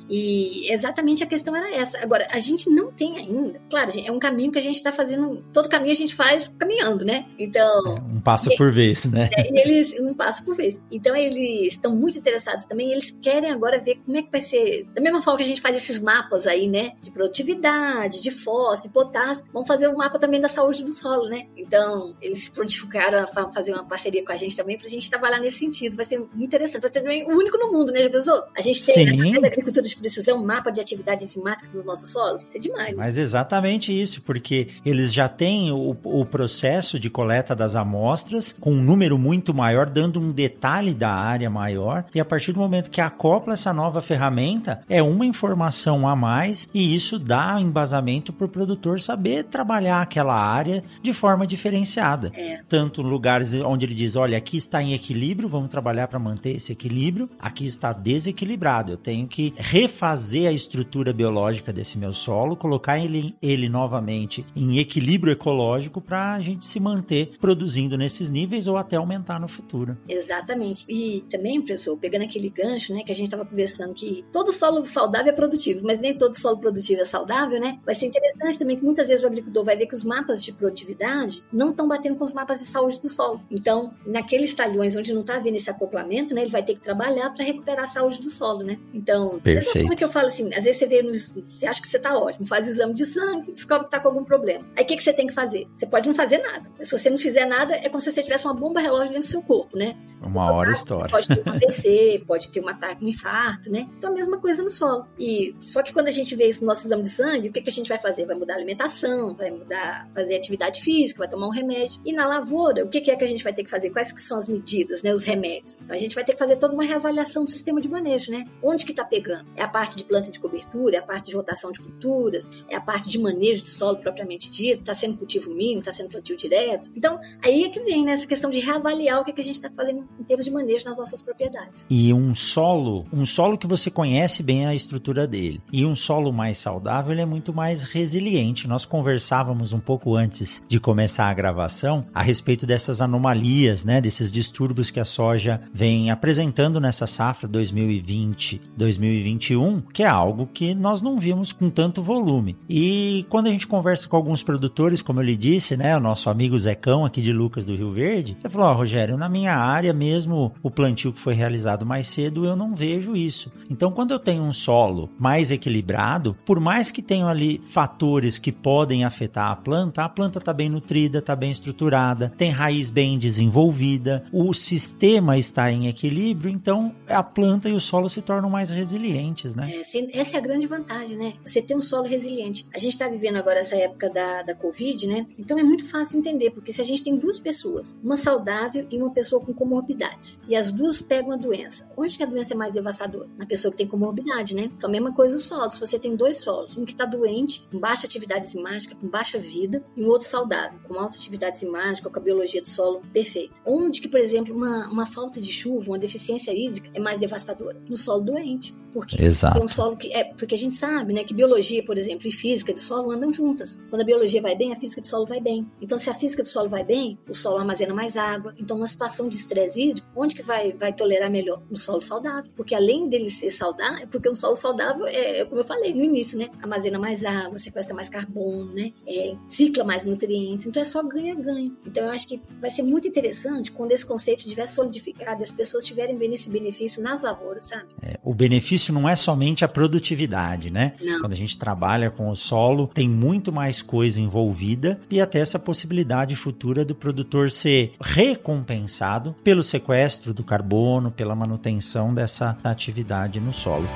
E 0.09 0.71
exatamente 0.71 1.23
a 1.23 1.27
questão 1.27 1.55
era 1.55 1.75
essa. 1.75 2.01
Agora, 2.01 2.25
a 2.31 2.39
gente 2.39 2.69
não 2.69 2.91
tem 2.91 3.17
ainda. 3.17 3.61
Claro, 3.69 3.91
é 4.03 4.11
um 4.11 4.19
caminho 4.19 4.51
que 4.51 4.59
a 4.59 4.61
gente 4.61 4.75
está 4.75 4.91
fazendo. 4.91 5.43
Todo 5.53 5.69
caminho 5.69 5.91
a 5.91 5.95
gente 5.95 6.15
faz 6.15 6.47
caminhando, 6.57 7.05
né? 7.05 7.25
Então. 7.37 7.97
É, 7.97 7.99
um 7.99 8.21
passo 8.21 8.55
por 8.55 8.71
vez, 8.71 9.05
né? 9.05 9.29
É, 9.33 9.51
e 9.51 9.59
eles. 9.59 9.93
Um 9.99 10.13
passo 10.13 10.45
por 10.45 10.55
vez. 10.55 10.81
Então, 10.91 11.15
eles 11.15 11.73
estão 11.73 11.95
muito 11.95 12.17
interessados 12.17 12.65
também. 12.65 12.91
Eles 12.91 13.11
querem 13.21 13.51
agora 13.51 13.79
ver 13.79 13.99
como 14.05 14.17
é 14.17 14.21
que 14.21 14.31
vai 14.31 14.41
ser. 14.41 14.87
Da 14.93 15.01
mesma 15.01 15.21
forma 15.21 15.39
que 15.39 15.45
a 15.45 15.47
gente 15.47 15.61
faz 15.61 15.75
esses 15.75 15.99
mapas 15.99 16.47
aí, 16.47 16.67
né? 16.67 16.93
De 17.01 17.11
produtividade, 17.11 18.21
de 18.21 18.31
fósforo, 18.31 18.87
de 18.87 18.93
potássio. 18.93 19.45
Vamos 19.51 19.67
fazer 19.67 19.87
o 19.87 19.91
um 19.91 19.97
mapa 19.97 20.17
também 20.17 20.39
da 20.39 20.47
saúde 20.47 20.83
do 20.83 20.91
solo, 20.91 21.27
né? 21.27 21.47
Então, 21.55 22.15
eles 22.21 22.45
se 22.45 22.51
prontificaram 22.51 23.19
a 23.19 23.51
fazer 23.51 23.73
uma 23.73 23.85
parceria 23.85 24.23
com 24.23 24.31
a 24.31 24.35
gente 24.35 24.55
também 24.55 24.77
para 24.77 24.87
a 24.87 24.89
gente 24.89 25.09
trabalhar 25.09 25.39
nesse 25.39 25.59
sentido. 25.59 25.95
Vai 25.95 26.05
ser 26.05 26.19
muito 26.19 26.43
interessante. 26.43 26.81
Vai 26.81 26.93
ser 26.93 27.01
também 27.01 27.25
o 27.25 27.35
único 27.35 27.57
no 27.57 27.71
mundo, 27.71 27.91
né, 27.91 28.03
já 28.03 28.09
pensou? 28.09 28.43
A 28.55 28.61
gente 28.61 28.83
tem 28.83 29.07
Sim. 29.07 29.35
a 29.35 29.47
agricultura 29.47 29.85
de 29.85 29.96
precisão, 29.97 30.41
um 30.41 30.45
mapa 30.45 30.71
de 30.71 30.79
atividade 30.79 31.23
enzimática 31.23 31.69
dos 31.69 31.86
nossos 31.86 32.12
solos. 32.12 32.43
Isso 32.43 32.57
é 32.57 32.60
demais. 32.60 32.95
Mas 32.95 33.17
exatamente 33.17 33.91
isso, 33.91 34.21
porque 34.21 34.69
eles 34.86 35.13
já 35.13 35.27
têm 35.27 35.71
o, 35.71 35.97
o 36.03 36.25
processo 36.25 36.99
de 36.99 37.10
coleta 37.10 37.55
das 37.55 37.75
amostras 37.75 38.55
com 38.60 38.73
um 38.73 38.81
número 38.83 39.17
muito 39.17 39.53
maior, 39.53 39.89
dando 39.89 40.19
um 40.19 40.31
detalhe 40.31 40.93
da 40.93 41.12
área 41.12 41.49
maior. 41.49 42.05
E 42.13 42.19
a 42.19 42.25
partir 42.25 42.53
do 42.53 42.60
momento 42.60 42.89
que 42.89 43.01
acopla 43.01 43.53
essa 43.53 43.73
nova 43.73 44.01
ferramenta, 44.01 44.81
é 44.89 45.01
uma 45.01 45.25
informação 45.25 46.07
a 46.07 46.15
mais 46.15 46.69
e 46.73 46.95
isso 46.95 47.19
dá 47.19 47.60
embasamento 47.60 48.31
para 48.33 48.45
o 48.45 48.49
produtor 48.49 49.01
saber 49.01 49.43
trabalhar 49.43 50.01
aquela 50.01 50.36
área 50.36 50.83
de 51.01 51.13
forma 51.13 51.45
diferenciada. 51.45 52.31
É. 52.33 52.62
Tanto 52.67 53.01
lugares 53.01 53.53
onde 53.53 53.86
ele 53.86 53.95
diz: 53.95 54.15
olha, 54.15 54.38
aqui 54.38 54.57
está 54.57 54.81
em 54.81 54.93
equilíbrio, 54.93 55.49
vamos 55.49 55.69
trabalhar 55.69 56.07
para 56.07 56.19
manter 56.19 56.55
esse 56.55 56.71
equilíbrio, 56.71 57.29
aqui 57.39 57.65
está 57.65 57.93
desequilibrado, 57.93 58.93
eu 58.93 58.97
tenho 58.97 59.27
que 59.27 59.53
refazer 59.88 60.50
a 60.50 60.52
estrutura 60.52 61.13
biológica 61.13 61.71
desse 61.71 61.97
meu 61.97 62.12
solo, 62.12 62.58
colocar 62.58 63.00
ele, 63.00 63.34
ele 63.41 63.69
novamente 63.69 64.45
em 64.54 64.80
equilíbrio 64.80 65.32
ecológico 65.32 66.02
para 66.02 66.34
a 66.34 66.39
gente 66.41 66.65
se 66.65 66.78
manter 66.78 67.32
produzindo 67.39 67.97
nesses 67.97 68.30
níveis 68.30 68.67
ou 68.67 68.76
até 68.76 68.97
aumentar 68.97 69.39
no 69.39 69.47
futuro. 69.47 69.97
Exatamente. 70.10 70.86
E 70.89 71.23
também, 71.30 71.62
professor, 71.62 71.97
pegando 71.97 72.23
aquele 72.23 72.50
gancho, 72.50 72.93
né, 72.93 73.02
que 73.04 73.12
a 73.12 73.15
gente 73.15 73.28
estava 73.28 73.45
conversando 73.45 73.93
que 73.93 74.26
todo 74.32 74.52
solo 74.52 74.86
saudável 74.86 75.32
é 75.32 75.36
produtivo, 75.36 75.86
mas 75.86 76.02
nem 76.02 76.13
todo 76.13 76.36
solo 76.36 76.58
produtivo 76.58 77.02
é 77.02 77.06
saudável, 77.06 77.60
né? 77.60 77.80
Vai 77.86 77.95
ser 77.95 78.08
interessante 78.08 78.60
também 78.60 78.76
que 78.76 78.84
muitas 78.84 79.08
vezes 79.08 79.23
o 79.23 79.28
agricultor 79.28 79.63
vai 79.63 79.78
ver 79.78 79.86
que 79.88 79.95
os 79.95 80.04
mapas 80.04 80.43
de 80.43 80.52
produtividade 80.52 81.43
não 81.52 81.69
estão 81.69 81.88
batendo 81.88 82.17
com 82.17 82.26
os 82.26 82.34
mapas 82.34 82.60
de 82.60 82.65
saúde 82.65 83.00
do 83.00 83.08
solo. 83.08 83.41
Então, 83.50 83.93
naqueles 84.06 84.54
talhões 84.54 84.97
onde 84.97 85.13
não 85.13 85.21
está 85.21 85.38
havendo 85.38 85.56
esse 85.56 85.69
acoplamento, 85.69 86.36
né, 86.36 86.41
ele 86.41 86.52
vai 86.52 86.63
ter 86.63 86.76
que 86.76 86.82
trabalhar 86.82 87.30
para 87.30 87.45
recuperar 87.45 87.86
a 87.86 87.88
saúde 87.88 88.19
do 88.19 88.30
solo, 88.30 88.63
né? 88.63 88.78
Então, 88.93 89.39
Perfeito. 89.39 89.76
Que 89.95 90.03
eu 90.03 90.09
falo 90.09 90.27
assim, 90.27 90.53
às 90.53 90.63
vezes 90.63 90.77
você 90.77 90.87
vê 90.87 91.01
você 91.01 91.65
acha 91.65 91.81
que 91.81 91.87
você 91.87 91.99
tá 91.99 92.17
ótimo, 92.17 92.45
faz 92.45 92.67
o 92.67 92.69
exame 92.69 92.93
de 92.93 93.05
sangue, 93.05 93.51
descobre 93.51 93.85
que 93.85 93.91
tá 93.91 93.99
com 93.99 94.07
algum 94.07 94.23
problema. 94.23 94.67
Aí 94.75 94.83
o 94.83 94.87
que, 94.87 94.95
que 94.95 95.03
você 95.03 95.13
tem 95.13 95.27
que 95.27 95.33
fazer? 95.33 95.67
Você 95.75 95.85
pode 95.85 96.07
não 96.07 96.15
fazer 96.15 96.39
nada. 96.39 96.69
Se 96.81 96.97
você 96.97 97.09
não 97.09 97.17
fizer 97.17 97.45
nada, 97.45 97.75
é 97.75 97.89
como 97.89 98.01
se 98.01 98.11
você 98.11 98.23
tivesse 98.23 98.45
uma 98.45 98.53
bomba 98.53 98.79
relógio 98.79 99.07
dentro 99.07 99.27
do 99.27 99.31
seu 99.31 99.41
corpo, 99.41 99.77
né? 99.77 99.95
Uma 100.21 100.51
hora 100.51 100.71
história. 100.71 101.10
Pode 101.10 101.27
ter 101.27 101.43
um 101.45 101.53
AVC, 101.53 102.23
pode 102.25 102.51
ter 102.51 102.60
um 102.60 102.67
ataque, 102.67 103.06
um 103.06 103.08
infarto, 103.08 103.69
né? 103.69 103.88
Então 103.97 104.12
a 104.12 104.13
mesma 104.13 104.39
coisa 104.39 104.63
no 104.63 104.69
solo. 104.69 105.06
E 105.19 105.56
só 105.60 105.84
que 105.84 105.93
quando 105.93 106.08
a 106.08 106.12
gente 106.12 106.36
vê 106.36 106.47
isso 106.47 106.62
no 106.62 106.67
nosso 106.67 106.88
exame 106.88 107.03
de 107.03 107.10
sangue, 107.10 107.49
o 107.49 107.53
que, 107.53 107.62
que 107.62 107.69
a 107.69 107.71
gente 107.71 107.88
vai 107.88 107.97
fazer? 107.97 108.25
Vai 108.25 108.36
mudar 108.36 108.53
a 108.53 108.58
alimentação, 108.58 109.36
vai 109.36 109.51
mudar, 109.51 110.10
fazer 110.13 110.36
atividade 110.36 110.82
física, 110.82 111.19
vai 111.19 111.27
tomar 111.27 111.47
um 111.47 111.51
remédio. 111.51 112.01
E 112.06 112.12
na 112.12 112.27
lavoura, 112.27 112.84
o 112.84 112.89
que, 112.89 113.01
que 113.01 113.12
é 113.12 113.15
que 113.15 113.23
a 113.23 113.27
gente 113.27 113.43
vai 113.43 113.53
ter 113.53 113.63
que 113.63 113.69
fazer? 113.69 113.89
Quais 113.89 114.12
que 114.12 114.21
são 114.21 114.39
as 114.39 114.47
medidas, 114.47 115.03
né? 115.03 115.13
Os 115.13 115.23
remédios. 115.23 115.77
Então 115.82 115.95
a 115.95 115.99
gente 115.99 116.15
vai 116.15 116.23
ter 116.23 116.34
que 116.34 116.39
fazer 116.39 116.58
toda 116.58 116.73
uma 116.73 116.84
reavaliação 116.84 117.45
do 117.45 117.51
sistema 117.51 117.80
de 117.80 117.89
manejo, 117.89 118.32
né? 118.32 118.45
Onde 118.63 118.86
que 118.86 118.93
tá 118.93 119.06
pegando? 119.06 119.47
É 119.56 119.63
a 119.63 119.67
parte 119.67 119.97
de 119.97 120.03
planta 120.03 120.32
de 120.32 120.39
cobertura, 120.39 120.97
é 120.97 120.99
a 120.99 121.03
parte 121.03 121.30
de 121.30 121.36
rotação 121.36 121.71
de 121.71 121.82
culturas, 121.82 122.49
é 122.69 122.75
a 122.75 122.82
parte 122.82 123.10
de 123.10 123.19
manejo 123.19 123.63
de 123.63 123.69
solo 123.69 123.97
propriamente 123.97 124.49
dito, 124.49 124.84
tá 124.84 124.93
sendo 124.93 125.17
cultivo 125.17 125.53
mínimo, 125.53 125.82
tá 125.82 125.91
sendo 125.91 126.10
plantio 126.10 126.36
direto. 126.36 126.89
Então, 126.95 127.19
aí 127.43 127.63
é 127.63 127.69
que 127.69 127.80
vem 127.82 128.03
né, 128.03 128.13
essa 128.13 128.27
questão 128.27 128.49
de 128.49 128.60
reavaliar 128.60 129.21
o 129.21 129.25
que, 129.25 129.34
que 129.34 129.41
a 129.41 129.43
gente 129.43 129.56
está 129.56 129.69
fazendo 129.69 130.06
em 130.19 130.23
termos 130.23 130.45
de 130.45 130.51
manejo 130.51 130.85
nas 130.85 130.97
nossas 130.97 131.21
propriedades. 131.21 131.85
E 131.89 132.13
um 132.13 132.33
solo, 132.33 133.05
um 133.11 133.25
solo 133.25 133.57
que 133.57 133.67
você 133.67 133.89
conhece 133.89 134.43
bem 134.43 134.65
a 134.65 134.75
estrutura 134.75 135.27
dele, 135.27 135.61
e 135.71 135.85
um 135.85 135.95
solo 135.95 136.33
mais 136.33 136.57
saudável, 136.57 137.11
ele 137.11 137.21
é 137.21 137.25
muito 137.25 137.53
mais 137.53 137.83
resiliente. 137.83 138.67
Nós 138.67 138.85
conversávamos 138.85 139.73
um 139.73 139.79
pouco 139.79 140.15
antes 140.15 140.63
de 140.67 140.79
começar 140.79 141.29
a 141.29 141.33
gravação 141.33 142.05
a 142.13 142.21
respeito 142.21 142.65
dessas 142.65 143.01
anomalias, 143.01 143.85
né, 143.85 144.01
desses 144.01 144.31
distúrbios 144.31 144.91
que 144.91 144.99
a 144.99 145.05
soja 145.05 145.61
vem 145.73 146.11
apresentando 146.11 146.79
nessa 146.79 147.07
safra 147.07 147.49
2020-2021, 147.49 149.83
que 149.93 150.03
é 150.03 150.07
algo 150.07 150.47
que 150.47 150.73
nós 150.73 151.01
não 151.01 151.17
vimos 151.17 151.51
com 151.51 151.69
tanto 151.69 152.01
volume. 152.01 152.55
E 152.69 153.25
quando 153.29 153.47
a 153.47 153.51
gente 153.51 153.67
conversa 153.67 154.07
com 154.07 154.15
alguns 154.15 154.43
produtores, 154.43 155.01
como 155.01 155.19
eu 155.19 155.25
lhe 155.25 155.35
disse, 155.35 155.75
né, 155.77 155.95
o 155.95 155.99
nosso 155.99 156.29
amigo 156.29 156.57
Zecão 156.57 157.05
aqui 157.05 157.21
de 157.21 157.33
Lucas 157.33 157.65
do 157.65 157.75
Rio 157.75 157.91
Verde, 157.91 158.37
ele 158.39 158.49
falou: 158.49 158.71
oh, 158.71 158.73
Rogério, 158.73 159.17
na 159.17 159.29
minha 159.29 159.55
área 159.55 159.93
mesmo, 159.97 160.53
o 160.63 160.71
plantio 160.71 161.12
que 161.12 161.19
foi 161.19 161.33
realizado 161.33 161.86
mais 161.86 162.07
cedo, 162.07 162.45
eu 162.45 162.55
não 162.55 162.75
vejo 162.75 163.15
isso. 163.15 163.51
Então, 163.69 163.91
quando 163.91 164.12
eu 164.12 164.19
tenho 164.19 164.43
um 164.43 164.53
solo 164.53 165.10
mais 165.19 165.51
equilibrado, 165.51 166.38
por 166.45 166.60
mais 166.60 166.91
que 166.91 167.01
tenham 167.01 167.27
ali 167.27 167.62
fatores 167.67 168.38
que 168.38 168.51
podem 168.51 169.03
afetar 169.03 169.51
a 169.51 169.55
planta, 169.55 170.03
a 170.03 170.10
planta 170.10 170.39
está 170.39 170.53
bem 170.53 170.69
nutrida, 170.69 171.19
está 171.19 171.36
bem 171.36 171.51
estruturada, 171.51 172.31
tem 172.38 172.51
raiz 172.51 172.89
bem 172.89 173.17
desenvolvida, 173.17 174.23
o 174.31 174.53
sistema 174.53 175.38
está 175.38 175.71
em 175.71 175.88
equilíbrio, 175.88 176.51
então 176.51 176.95
a 177.07 177.23
planta 177.23 177.69
e 177.69 177.73
o 177.73 177.79
solo 177.79 178.10
se 178.10 178.21
tornam 178.21 178.49
mais 178.49 178.69
resilientes, 178.69 179.55
né? 179.55 179.71
É, 179.71 180.19
essa 180.19 180.38
é 180.38 180.39
a 180.39 180.41
grande 180.41 180.67
vantagem, 180.67 181.17
né? 181.17 181.33
Você 181.45 181.62
ter 181.62 181.75
um 181.75 181.81
solo 181.81 182.07
resiliente. 182.07 182.65
A 182.73 182.77
gente 182.77 182.93
está 182.93 183.07
vivendo 183.07 183.38
agora 183.38 183.60
essa 183.60 183.75
época 183.75 184.10
da, 184.10 184.43
da 184.43 184.55
Covid, 184.55 185.07
né? 185.07 185.25
Então 185.38 185.57
é 185.57 185.63
muito 185.63 185.86
fácil 185.86 186.19
entender, 186.19 186.51
porque 186.51 186.71
se 186.71 186.81
a 186.81 186.83
gente 186.83 187.03
tem 187.03 187.17
duas 187.17 187.39
pessoas, 187.39 187.97
uma 188.03 188.15
saudável 188.15 188.86
e 188.89 188.97
uma 188.97 189.12
pessoa 189.12 189.41
com 189.41 189.53
comorbidades, 189.88 190.41
e 190.47 190.56
as 190.56 190.71
duas 190.71 191.02
pegam 191.02 191.32
a 191.32 191.38
doença, 191.38 191.89
onde 191.95 192.17
que 192.17 192.23
a 192.23 192.26
doença 192.26 192.54
é 192.54 192.58
mais 192.58 192.73
devastadora? 192.73 193.30
Na 193.38 193.45
pessoa 193.45 193.71
que 193.71 193.78
tem 193.78 193.88
comorbidade, 193.88 194.54
né? 194.54 194.69
Então 194.76 194.89
a 194.89 194.91
mesma 194.91 195.13
coisa 195.13 195.38
o 195.38 195.39
solo. 195.39 195.69
Se 195.69 195.80
você 195.80 195.97
tem 195.97 196.15
dois 196.15 196.38
solos, 196.38 196.78
um 196.78 196.86
que 196.86 196.91
está 196.91 197.06
doente, 197.06 197.65
com 197.71 197.80
baixa 197.80 198.06
atividade 198.06 198.47
enzimática, 198.47 198.95
com 198.95 199.08
baixa 199.08 199.39
vida, 199.39 199.84
e 199.95 200.04
um 200.04 200.10
outro 200.10 200.28
saudável, 200.28 200.80
com 200.88 201.00
alta 201.00 201.17
atividade 201.17 201.58
enzimática, 201.58 202.10
com 202.10 202.19
a 202.19 202.21
biologia 202.21 202.62
do 202.62 202.67
solo 202.67 203.02
perfeita. 203.13 203.54
Onde 203.65 204.02
que, 204.02 204.10
por 204.10 204.19
exemplo, 204.19 204.56
uma, 204.56 204.88
uma 204.89 205.06
falta 205.06 205.39
de 205.39 205.52
chuva, 205.52 205.91
uma 205.91 206.00
deficiência 206.00 206.52
hídrica 206.52 206.89
é 206.93 207.00
mais 207.00 207.19
devastadora? 207.19 207.82
No 207.88 207.95
solo 207.95 208.23
doente. 208.23 208.76
Porque 208.91 209.21
Exato. 209.21 209.60
é 209.60 209.63
um 209.63 209.67
solo 209.67 209.95
que 209.95 210.12
é 210.13 210.23
porque 210.34 210.56
a 210.56 210.58
gente 210.58 210.73
sabe, 210.73 211.13
né, 211.13 211.23
que 211.23 211.34
biologia, 211.34 211.84
por 211.84 211.97
exemplo, 211.97 212.28
e 212.28 212.32
física 212.32 212.73
de 212.73 212.80
solo 212.80 213.12
andam 213.12 213.32
juntas. 213.32 213.84
Quando 213.89 214.02
a 214.02 214.06
biologia 214.06 214.41
vai 214.41 214.56
bem, 214.56 214.71
a 214.71 214.76
física 214.76 215.02
de 215.02 215.08
solo 215.08 215.26
vai 215.26 215.39
bem. 215.39 215.69
Então, 215.82 216.00
se 216.00 216.10
a 216.10 216.13
física 216.13 216.41
do 216.41 216.47
solo 216.47 216.69
vai 216.69 216.84
bem, 216.84 217.19
o 217.30 217.34
solo 217.34 217.58
armazena 217.58 217.93
mais 217.93 218.17
água. 218.17 218.56
Então, 218.58 218.78
numa 218.78 218.88
situação 218.88 219.30
de 219.30 219.36
estresse 219.36 219.76
onde 220.15 220.35
que 220.35 220.43
vai 220.43 220.73
vai 220.73 220.93
tolerar 220.93 221.29
melhor? 221.29 221.61
No 221.69 221.77
solo 221.77 222.01
saudável. 222.01 222.51
Porque 222.55 222.75
além 222.75 223.09
dele 223.09 223.29
ser 223.29 223.51
saudável, 223.51 224.03
é 224.03 224.05
porque 224.05 224.29
um 224.29 224.35
solo 224.35 224.55
saudável 224.55 225.05
é, 225.07 225.45
como 225.45 225.61
eu 225.61 225.65
falei 225.65 225.93
no 225.93 226.03
início, 226.03 226.37
né, 226.37 226.49
armazena 226.61 226.99
mais 226.99 227.23
água, 227.23 227.57
sequestra 227.57 227.95
mais 227.95 228.09
carbono, 228.09 228.73
né, 228.73 228.91
é, 229.07 229.35
cicla 229.49 229.83
mais 229.83 230.05
nutrientes. 230.05 230.65
Então, 230.65 230.81
é 230.81 230.85
só 230.85 231.03
ganha-ganha. 231.03 231.71
Então, 231.85 232.05
eu 232.05 232.11
acho 232.11 232.27
que 232.27 232.39
vai 232.59 232.69
ser 232.69 232.83
muito 232.83 233.07
interessante 233.07 233.71
quando 233.71 233.91
esse 233.91 234.05
conceito 234.05 234.39
estiver 234.39 234.67
solidificado 234.67 235.41
e 235.41 235.43
as 235.43 235.51
pessoas 235.51 235.83
estiverem 235.83 236.17
vendo 236.17 236.33
esse 236.33 236.49
benefício 236.49 237.01
nas 237.01 237.21
lavouras, 237.21 237.67
sabe? 237.67 237.85
É, 238.01 238.19
o 238.23 238.33
benefício 238.33 238.67
benefício 238.67 238.93
não 238.93 239.07
é 239.07 239.15
somente 239.15 239.63
a 239.63 239.67
produtividade, 239.67 240.69
né? 240.69 240.93
Não. 241.01 241.21
Quando 241.21 241.33
a 241.33 241.35
gente 241.35 241.57
trabalha 241.57 242.09
com 242.09 242.29
o 242.29 242.35
solo, 242.35 242.87
tem 242.93 243.07
muito 243.07 243.51
mais 243.51 243.81
coisa 243.81 244.19
envolvida 244.19 244.99
e 245.09 245.21
até 245.21 245.39
essa 245.39 245.59
possibilidade 245.59 246.35
futura 246.35 246.83
do 246.83 246.95
produtor 246.95 247.49
ser 247.51 247.93
recompensado 248.01 249.35
pelo 249.43 249.63
sequestro 249.67 250.34
do 250.34 250.43
carbono, 250.43 251.12
pela 251.12 251.36
manutenção 251.36 252.13
dessa 252.13 252.58
atividade 252.63 253.39
no 253.39 253.53
solo. 253.53 253.88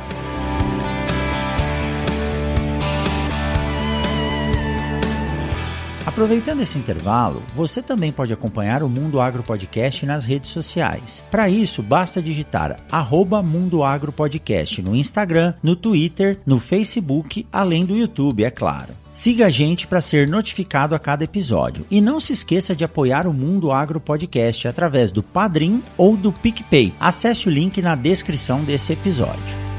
Aproveitando 6.22 6.62
esse 6.62 6.78
intervalo, 6.78 7.42
você 7.56 7.82
também 7.82 8.12
pode 8.12 8.32
acompanhar 8.32 8.84
o 8.84 8.88
Mundo 8.88 9.20
Agro 9.20 9.42
Podcast 9.42 10.06
nas 10.06 10.24
redes 10.24 10.52
sociais. 10.52 11.26
Para 11.32 11.50
isso, 11.50 11.82
basta 11.82 12.22
digitar 12.22 12.80
arroba 12.92 13.42
Mundo 13.42 13.84
Agro 13.84 14.12
Podcast 14.12 14.84
no 14.84 14.96
Instagram, 14.96 15.56
no 15.64 15.76
Twitter, 15.76 16.38
no 16.46 16.60
Facebook, 16.60 17.48
além 17.52 17.86
do 17.86 17.98
YouTube, 17.98 18.44
é 18.44 18.52
claro. 18.52 18.94
Siga 19.10 19.48
a 19.48 19.50
gente 19.50 19.88
para 19.88 20.00
ser 20.00 20.30
notificado 20.30 20.94
a 20.94 21.00
cada 21.00 21.24
episódio. 21.24 21.88
E 21.90 22.00
não 22.00 22.20
se 22.20 22.34
esqueça 22.34 22.76
de 22.76 22.84
apoiar 22.84 23.26
o 23.26 23.34
Mundo 23.34 23.72
Agro 23.72 24.00
Podcast 24.00 24.68
através 24.68 25.12
do 25.12 25.24
Padrim 25.24 25.82
ou 25.98 26.16
do 26.16 26.32
PicPay. 26.32 26.94
Acesse 27.00 27.48
o 27.48 27.52
link 27.52 27.82
na 27.82 27.96
descrição 27.96 28.64
desse 28.64 28.94
episódio. 28.94 29.71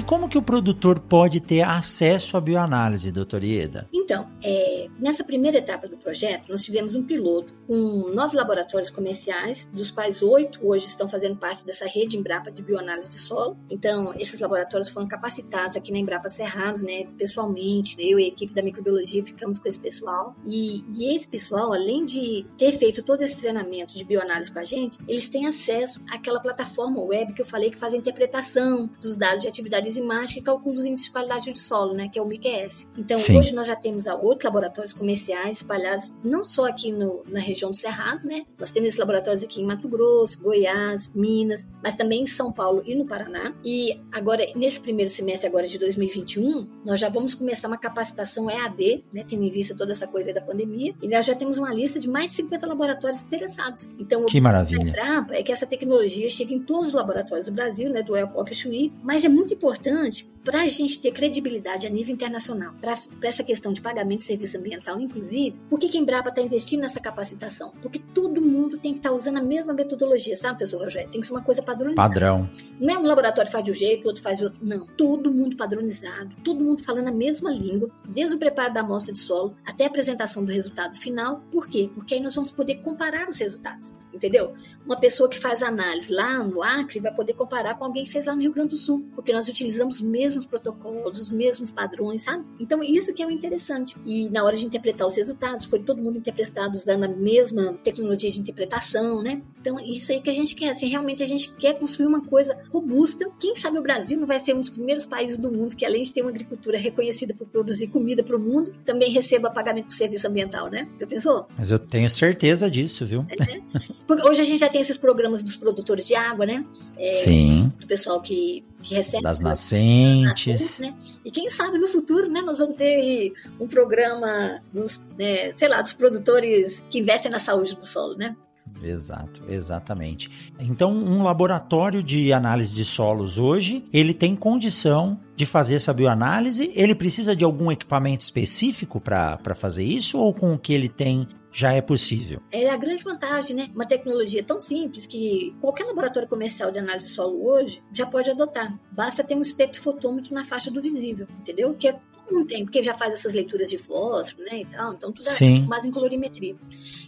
E 0.00 0.02
como 0.02 0.30
que 0.30 0.38
o 0.38 0.42
produtor 0.42 0.98
pode 0.98 1.40
ter 1.40 1.60
acesso 1.60 2.34
à 2.34 2.40
bioanálise, 2.40 3.12
doutor 3.12 3.44
Ieda? 3.44 3.86
Então, 3.92 4.30
é, 4.42 4.86
nessa 4.98 5.22
primeira 5.22 5.58
etapa 5.58 5.86
do 5.86 5.98
projeto, 5.98 6.48
nós 6.48 6.64
tivemos 6.64 6.94
um 6.94 7.02
piloto 7.04 7.52
com 7.70 8.10
nove 8.12 8.36
laboratórios 8.36 8.90
comerciais, 8.90 9.70
dos 9.72 9.92
quais 9.92 10.22
oito 10.22 10.58
hoje 10.66 10.86
estão 10.86 11.08
fazendo 11.08 11.36
parte 11.36 11.64
dessa 11.64 11.86
rede 11.86 12.18
Embrapa 12.18 12.50
de 12.50 12.64
bioanálise 12.64 13.08
de 13.08 13.14
solo. 13.14 13.56
Então, 13.70 14.12
esses 14.18 14.40
laboratórios 14.40 14.88
foram 14.88 15.06
capacitados 15.06 15.76
aqui 15.76 15.92
na 15.92 15.98
Embrapa 15.98 16.28
Cerrados, 16.28 16.82
né, 16.82 17.06
pessoalmente. 17.16 17.94
Eu 18.00 18.18
e 18.18 18.24
a 18.24 18.26
equipe 18.26 18.52
da 18.52 18.60
microbiologia 18.60 19.24
ficamos 19.24 19.60
com 19.60 19.68
esse 19.68 19.78
pessoal. 19.78 20.34
E, 20.44 20.82
e 20.98 21.14
esse 21.14 21.28
pessoal, 21.28 21.72
além 21.72 22.04
de 22.04 22.44
ter 22.58 22.72
feito 22.72 23.04
todo 23.04 23.22
esse 23.22 23.38
treinamento 23.38 23.96
de 23.96 24.02
bioanálise 24.04 24.52
com 24.52 24.58
a 24.58 24.64
gente, 24.64 24.98
eles 25.06 25.28
têm 25.28 25.46
acesso 25.46 26.02
àquela 26.10 26.40
plataforma 26.40 27.00
web 27.00 27.32
que 27.34 27.42
eu 27.42 27.46
falei 27.46 27.70
que 27.70 27.78
faz 27.78 27.94
a 27.94 27.96
interpretação 27.96 28.90
dos 29.00 29.16
dados 29.16 29.42
de 29.42 29.48
atividade 29.48 29.88
enzimática 29.88 30.40
e 30.40 30.42
cálculo 30.42 30.74
dos 30.74 30.84
índices 30.84 31.06
de 31.06 31.12
qualidade 31.12 31.52
do 31.52 31.58
solo, 31.58 31.94
né, 31.94 32.08
que 32.08 32.18
é 32.18 32.22
o 32.22 32.26
MIQS. 32.26 32.90
Então, 32.98 33.16
Sim. 33.16 33.38
hoje 33.38 33.54
nós 33.54 33.68
já 33.68 33.76
temos 33.76 34.06
outros 34.06 34.42
laboratórios 34.42 34.92
comerciais 34.92 35.58
espalhados 35.58 36.18
não 36.24 36.44
só 36.44 36.66
aqui 36.66 36.90
no, 36.90 37.22
na 37.28 37.38
região 37.38 37.59
do 37.68 37.76
Cerrado, 37.76 38.26
né? 38.26 38.44
Nós 38.58 38.70
temos 38.70 38.88
esses 38.88 39.00
laboratórios 39.00 39.42
aqui 39.42 39.60
em 39.60 39.66
Mato 39.66 39.88
Grosso, 39.88 40.40
Goiás, 40.40 41.14
Minas, 41.14 41.70
mas 41.82 41.94
também 41.94 42.22
em 42.22 42.26
São 42.26 42.52
Paulo 42.52 42.82
e 42.86 42.94
no 42.94 43.06
Paraná. 43.06 43.54
E 43.64 44.00
agora, 44.10 44.42
nesse 44.56 44.80
primeiro 44.80 45.10
semestre 45.10 45.46
agora 45.48 45.66
de 45.66 45.78
2021, 45.78 46.66
nós 46.84 47.00
já 47.00 47.08
vamos 47.08 47.34
começar 47.34 47.68
uma 47.68 47.76
capacitação 47.76 48.50
EAD, 48.50 49.04
né, 49.12 49.24
tendo 49.28 49.44
em 49.44 49.50
vista 49.50 49.76
toda 49.76 49.92
essa 49.92 50.06
coisa 50.06 50.32
da 50.32 50.40
pandemia, 50.40 50.94
e 51.02 51.08
nós 51.08 51.26
já 51.26 51.34
temos 51.34 51.58
uma 51.58 51.74
lista 51.74 52.00
de 52.00 52.08
mais 52.08 52.28
de 52.28 52.34
50 52.34 52.66
laboratórios 52.66 53.22
interessados. 53.22 53.90
Então, 53.98 54.22
o 54.22 54.26
que 54.26 54.40
maravilha. 54.40 54.94
é 55.32 55.42
que 55.42 55.52
essa 55.52 55.66
tecnologia 55.66 56.28
chegue 56.28 56.54
em 56.54 56.60
todos 56.60 56.88
os 56.88 56.94
laboratórios 56.94 57.46
do 57.46 57.52
Brasil, 57.52 57.90
né, 57.90 58.02
do 58.02 58.16
e 58.16 58.54
Chuí, 58.54 58.92
mas 59.02 59.24
é 59.24 59.28
muito 59.28 59.54
importante 59.54 60.30
para 60.44 60.62
a 60.62 60.66
gente 60.66 61.00
ter 61.00 61.12
credibilidade 61.12 61.86
a 61.86 61.90
nível 61.90 62.14
internacional, 62.14 62.74
para 62.80 62.94
essa 63.28 63.44
questão 63.44 63.72
de 63.72 63.80
pagamento 63.80 64.20
de 64.20 64.24
serviço 64.26 64.58
ambiental, 64.58 65.00
inclusive, 65.00 65.58
por 65.68 65.78
que, 65.78 65.88
que 65.88 65.98
a 65.98 66.00
Embrapa 66.00 66.30
está 66.30 66.40
investindo 66.40 66.80
nessa 66.80 67.00
capacitação? 67.00 67.72
Porque 67.82 67.98
todo 67.98 68.40
mundo 68.40 68.78
tem 68.78 68.92
que 68.92 68.98
estar 68.98 69.10
tá 69.10 69.14
usando 69.14 69.38
a 69.38 69.42
mesma 69.42 69.72
metodologia, 69.72 70.36
sabe, 70.36 70.58
professor 70.58 70.82
Rogério? 70.82 71.10
Tem 71.10 71.20
que 71.20 71.26
ser 71.26 71.32
uma 71.32 71.42
coisa 71.42 71.62
padronizada. 71.62 72.08
Padrão. 72.08 72.48
Não 72.78 72.94
é 72.94 72.98
um 72.98 73.06
laboratório 73.06 73.50
faz 73.50 73.64
de 73.64 73.70
um 73.70 73.74
jeito, 73.74 74.06
outro 74.06 74.22
faz 74.22 74.38
de 74.38 74.44
outro. 74.44 74.60
Não. 74.62 74.86
Todo 74.96 75.32
mundo 75.32 75.56
padronizado, 75.56 76.34
todo 76.42 76.64
mundo 76.64 76.82
falando 76.82 77.08
a 77.08 77.12
mesma 77.12 77.50
língua, 77.50 77.90
desde 78.08 78.36
o 78.36 78.38
preparo 78.38 78.72
da 78.72 78.80
amostra 78.80 79.12
de 79.12 79.18
solo 79.18 79.54
até 79.64 79.84
a 79.84 79.88
apresentação 79.88 80.44
do 80.44 80.52
resultado 80.52 80.96
final. 80.96 81.42
Por 81.50 81.68
quê? 81.68 81.90
Porque 81.94 82.14
aí 82.14 82.20
nós 82.20 82.34
vamos 82.34 82.50
poder 82.50 82.76
comparar 82.76 83.28
os 83.28 83.36
resultados, 83.36 83.96
entendeu? 84.20 84.52
Uma 84.84 84.98
pessoa 84.98 85.28
que 85.28 85.38
faz 85.38 85.62
análise 85.62 86.12
lá 86.12 86.44
no 86.44 86.62
Acre 86.62 87.00
vai 87.00 87.14
poder 87.14 87.32
comparar 87.32 87.74
com 87.76 87.84
alguém 87.84 88.04
que 88.04 88.10
fez 88.10 88.26
lá 88.26 88.34
no 88.34 88.42
Rio 88.42 88.52
Grande 88.52 88.70
do 88.70 88.76
Sul, 88.76 89.08
porque 89.14 89.32
nós 89.32 89.48
utilizamos 89.48 89.96
os 89.96 90.02
mesmos 90.02 90.44
protocolos, 90.44 91.20
os 91.20 91.30
mesmos 91.30 91.70
padrões, 91.70 92.22
sabe? 92.22 92.44
Então, 92.58 92.82
isso 92.82 93.14
que 93.14 93.22
é 93.22 93.26
o 93.26 93.30
interessante. 93.30 93.96
E 94.04 94.28
na 94.28 94.44
hora 94.44 94.56
de 94.56 94.66
interpretar 94.66 95.06
os 95.06 95.16
resultados, 95.16 95.64
foi 95.64 95.80
todo 95.80 96.02
mundo 96.02 96.18
interpretado 96.18 96.76
usando 96.76 97.04
a 97.04 97.08
mesma 97.08 97.74
tecnologia 97.82 98.30
de 98.30 98.40
interpretação, 98.40 99.22
né? 99.22 99.42
Então, 99.60 99.78
isso 99.80 100.12
aí 100.12 100.20
que 100.20 100.30
a 100.30 100.32
gente 100.32 100.54
quer. 100.54 100.70
Assim, 100.70 100.88
realmente 100.88 101.22
a 101.22 101.26
gente 101.26 101.54
quer 101.56 101.74
construir 101.74 102.06
uma 102.06 102.24
coisa 102.24 102.58
robusta. 102.70 103.30
Quem 103.38 103.54
sabe 103.56 103.78
o 103.78 103.82
Brasil 103.82 104.18
não 104.18 104.26
vai 104.26 104.40
ser 104.40 104.54
um 104.54 104.60
dos 104.60 104.70
primeiros 104.70 105.04
países 105.04 105.38
do 105.38 105.50
mundo 105.52 105.76
que, 105.76 105.84
além 105.84 106.02
de 106.02 106.12
ter 106.12 106.22
uma 106.22 106.30
agricultura 106.30 106.78
reconhecida 106.78 107.34
por 107.34 107.48
produzir 107.48 107.88
comida 107.88 108.22
para 108.22 108.36
o 108.36 108.40
mundo, 108.40 108.74
também 108.84 109.10
receba 109.10 109.50
pagamento 109.50 109.86
por 109.86 109.92
serviço 109.92 110.26
ambiental, 110.26 110.68
né? 110.68 110.88
Já 110.98 111.06
pensou? 111.06 111.46
Mas 111.56 111.70
eu 111.70 111.78
tenho 111.78 112.08
certeza 112.08 112.70
disso, 112.70 113.06
viu? 113.06 113.24
É, 113.28 113.60
Porque 114.06 114.06
hoje 114.24 114.40
a 114.40 114.44
gente 114.44 114.60
já 114.60 114.68
tem 114.68 114.80
esses 114.80 114.96
programas 114.96 115.42
dos 115.42 115.56
produtores 115.56 116.06
de 116.06 116.14
água, 116.14 116.46
né? 116.46 116.64
É, 116.96 117.12
Sim. 117.12 117.72
Do 117.78 117.86
pessoal 117.86 118.20
que, 118.20 118.64
que 118.82 118.94
recebe. 118.94 119.22
Das 119.22 119.40
nascentes. 119.40 120.46
nascentes 120.46 120.78
né? 120.80 120.94
E 121.24 121.30
quem 121.30 121.48
sabe 121.50 121.78
no 121.78 121.88
futuro, 121.88 122.30
né? 122.30 122.40
Nós 122.42 122.58
vamos 122.58 122.76
ter 122.76 123.32
um 123.60 123.66
programa 123.66 124.60
dos, 124.72 125.04
né, 125.18 125.54
sei 125.54 125.68
lá, 125.68 125.80
dos 125.80 125.92
produtores 125.92 126.84
que 126.90 126.98
investem 126.98 127.30
na 127.30 127.38
saúde 127.38 127.76
do 127.76 127.84
solo, 127.84 128.16
né? 128.16 128.36
Exato, 128.82 129.42
exatamente. 129.48 130.52
Então, 130.58 130.90
um 130.90 131.22
laboratório 131.22 132.02
de 132.02 132.32
análise 132.32 132.74
de 132.74 132.84
solos 132.84 133.36
hoje, 133.38 133.84
ele 133.92 134.14
tem 134.14 134.34
condição 134.34 135.20
de 135.36 135.44
fazer 135.44 135.74
essa 135.74 135.92
bioanálise? 135.92 136.70
Ele 136.74 136.94
precisa 136.94 137.36
de 137.36 137.44
algum 137.44 137.70
equipamento 137.70 138.22
específico 138.22 139.00
para 139.00 139.54
fazer 139.54 139.84
isso 139.84 140.18
ou 140.18 140.32
com 140.32 140.54
o 140.54 140.58
que 140.58 140.72
ele 140.72 140.88
tem 140.88 141.28
já 141.52 141.72
é 141.72 141.80
possível. 141.80 142.40
É 142.52 142.70
a 142.70 142.76
grande 142.76 143.02
vantagem, 143.02 143.56
né? 143.56 143.70
Uma 143.74 143.86
tecnologia 143.86 144.42
tão 144.42 144.60
simples 144.60 145.06
que 145.06 145.54
qualquer 145.60 145.84
laboratório 145.84 146.28
comercial 146.28 146.70
de 146.70 146.78
análise 146.78 147.08
de 147.08 147.14
solo 147.14 147.44
hoje 147.44 147.82
já 147.92 148.06
pode 148.06 148.30
adotar. 148.30 148.78
Basta 148.92 149.24
ter 149.24 149.34
um 149.34 149.42
espectrofotômetro 149.42 150.34
na 150.34 150.44
faixa 150.44 150.70
do 150.70 150.80
visível, 150.80 151.26
entendeu? 151.40 151.74
Que 151.74 151.88
é 151.88 151.96
não 152.30 152.46
tem, 152.46 152.64
porque 152.64 152.82
já 152.82 152.94
faz 152.94 153.12
essas 153.12 153.34
leituras 153.34 153.68
de 153.68 153.76
fósforo, 153.76 154.44
né, 154.44 154.60
e 154.60 154.64
tal, 154.64 154.94
então 154.94 155.12
tudo 155.12 155.28
é 155.28 155.32
Sim. 155.32 155.64
é 155.64 155.66
mais 155.66 155.84
em 155.84 155.90
colorimetria. 155.90 156.56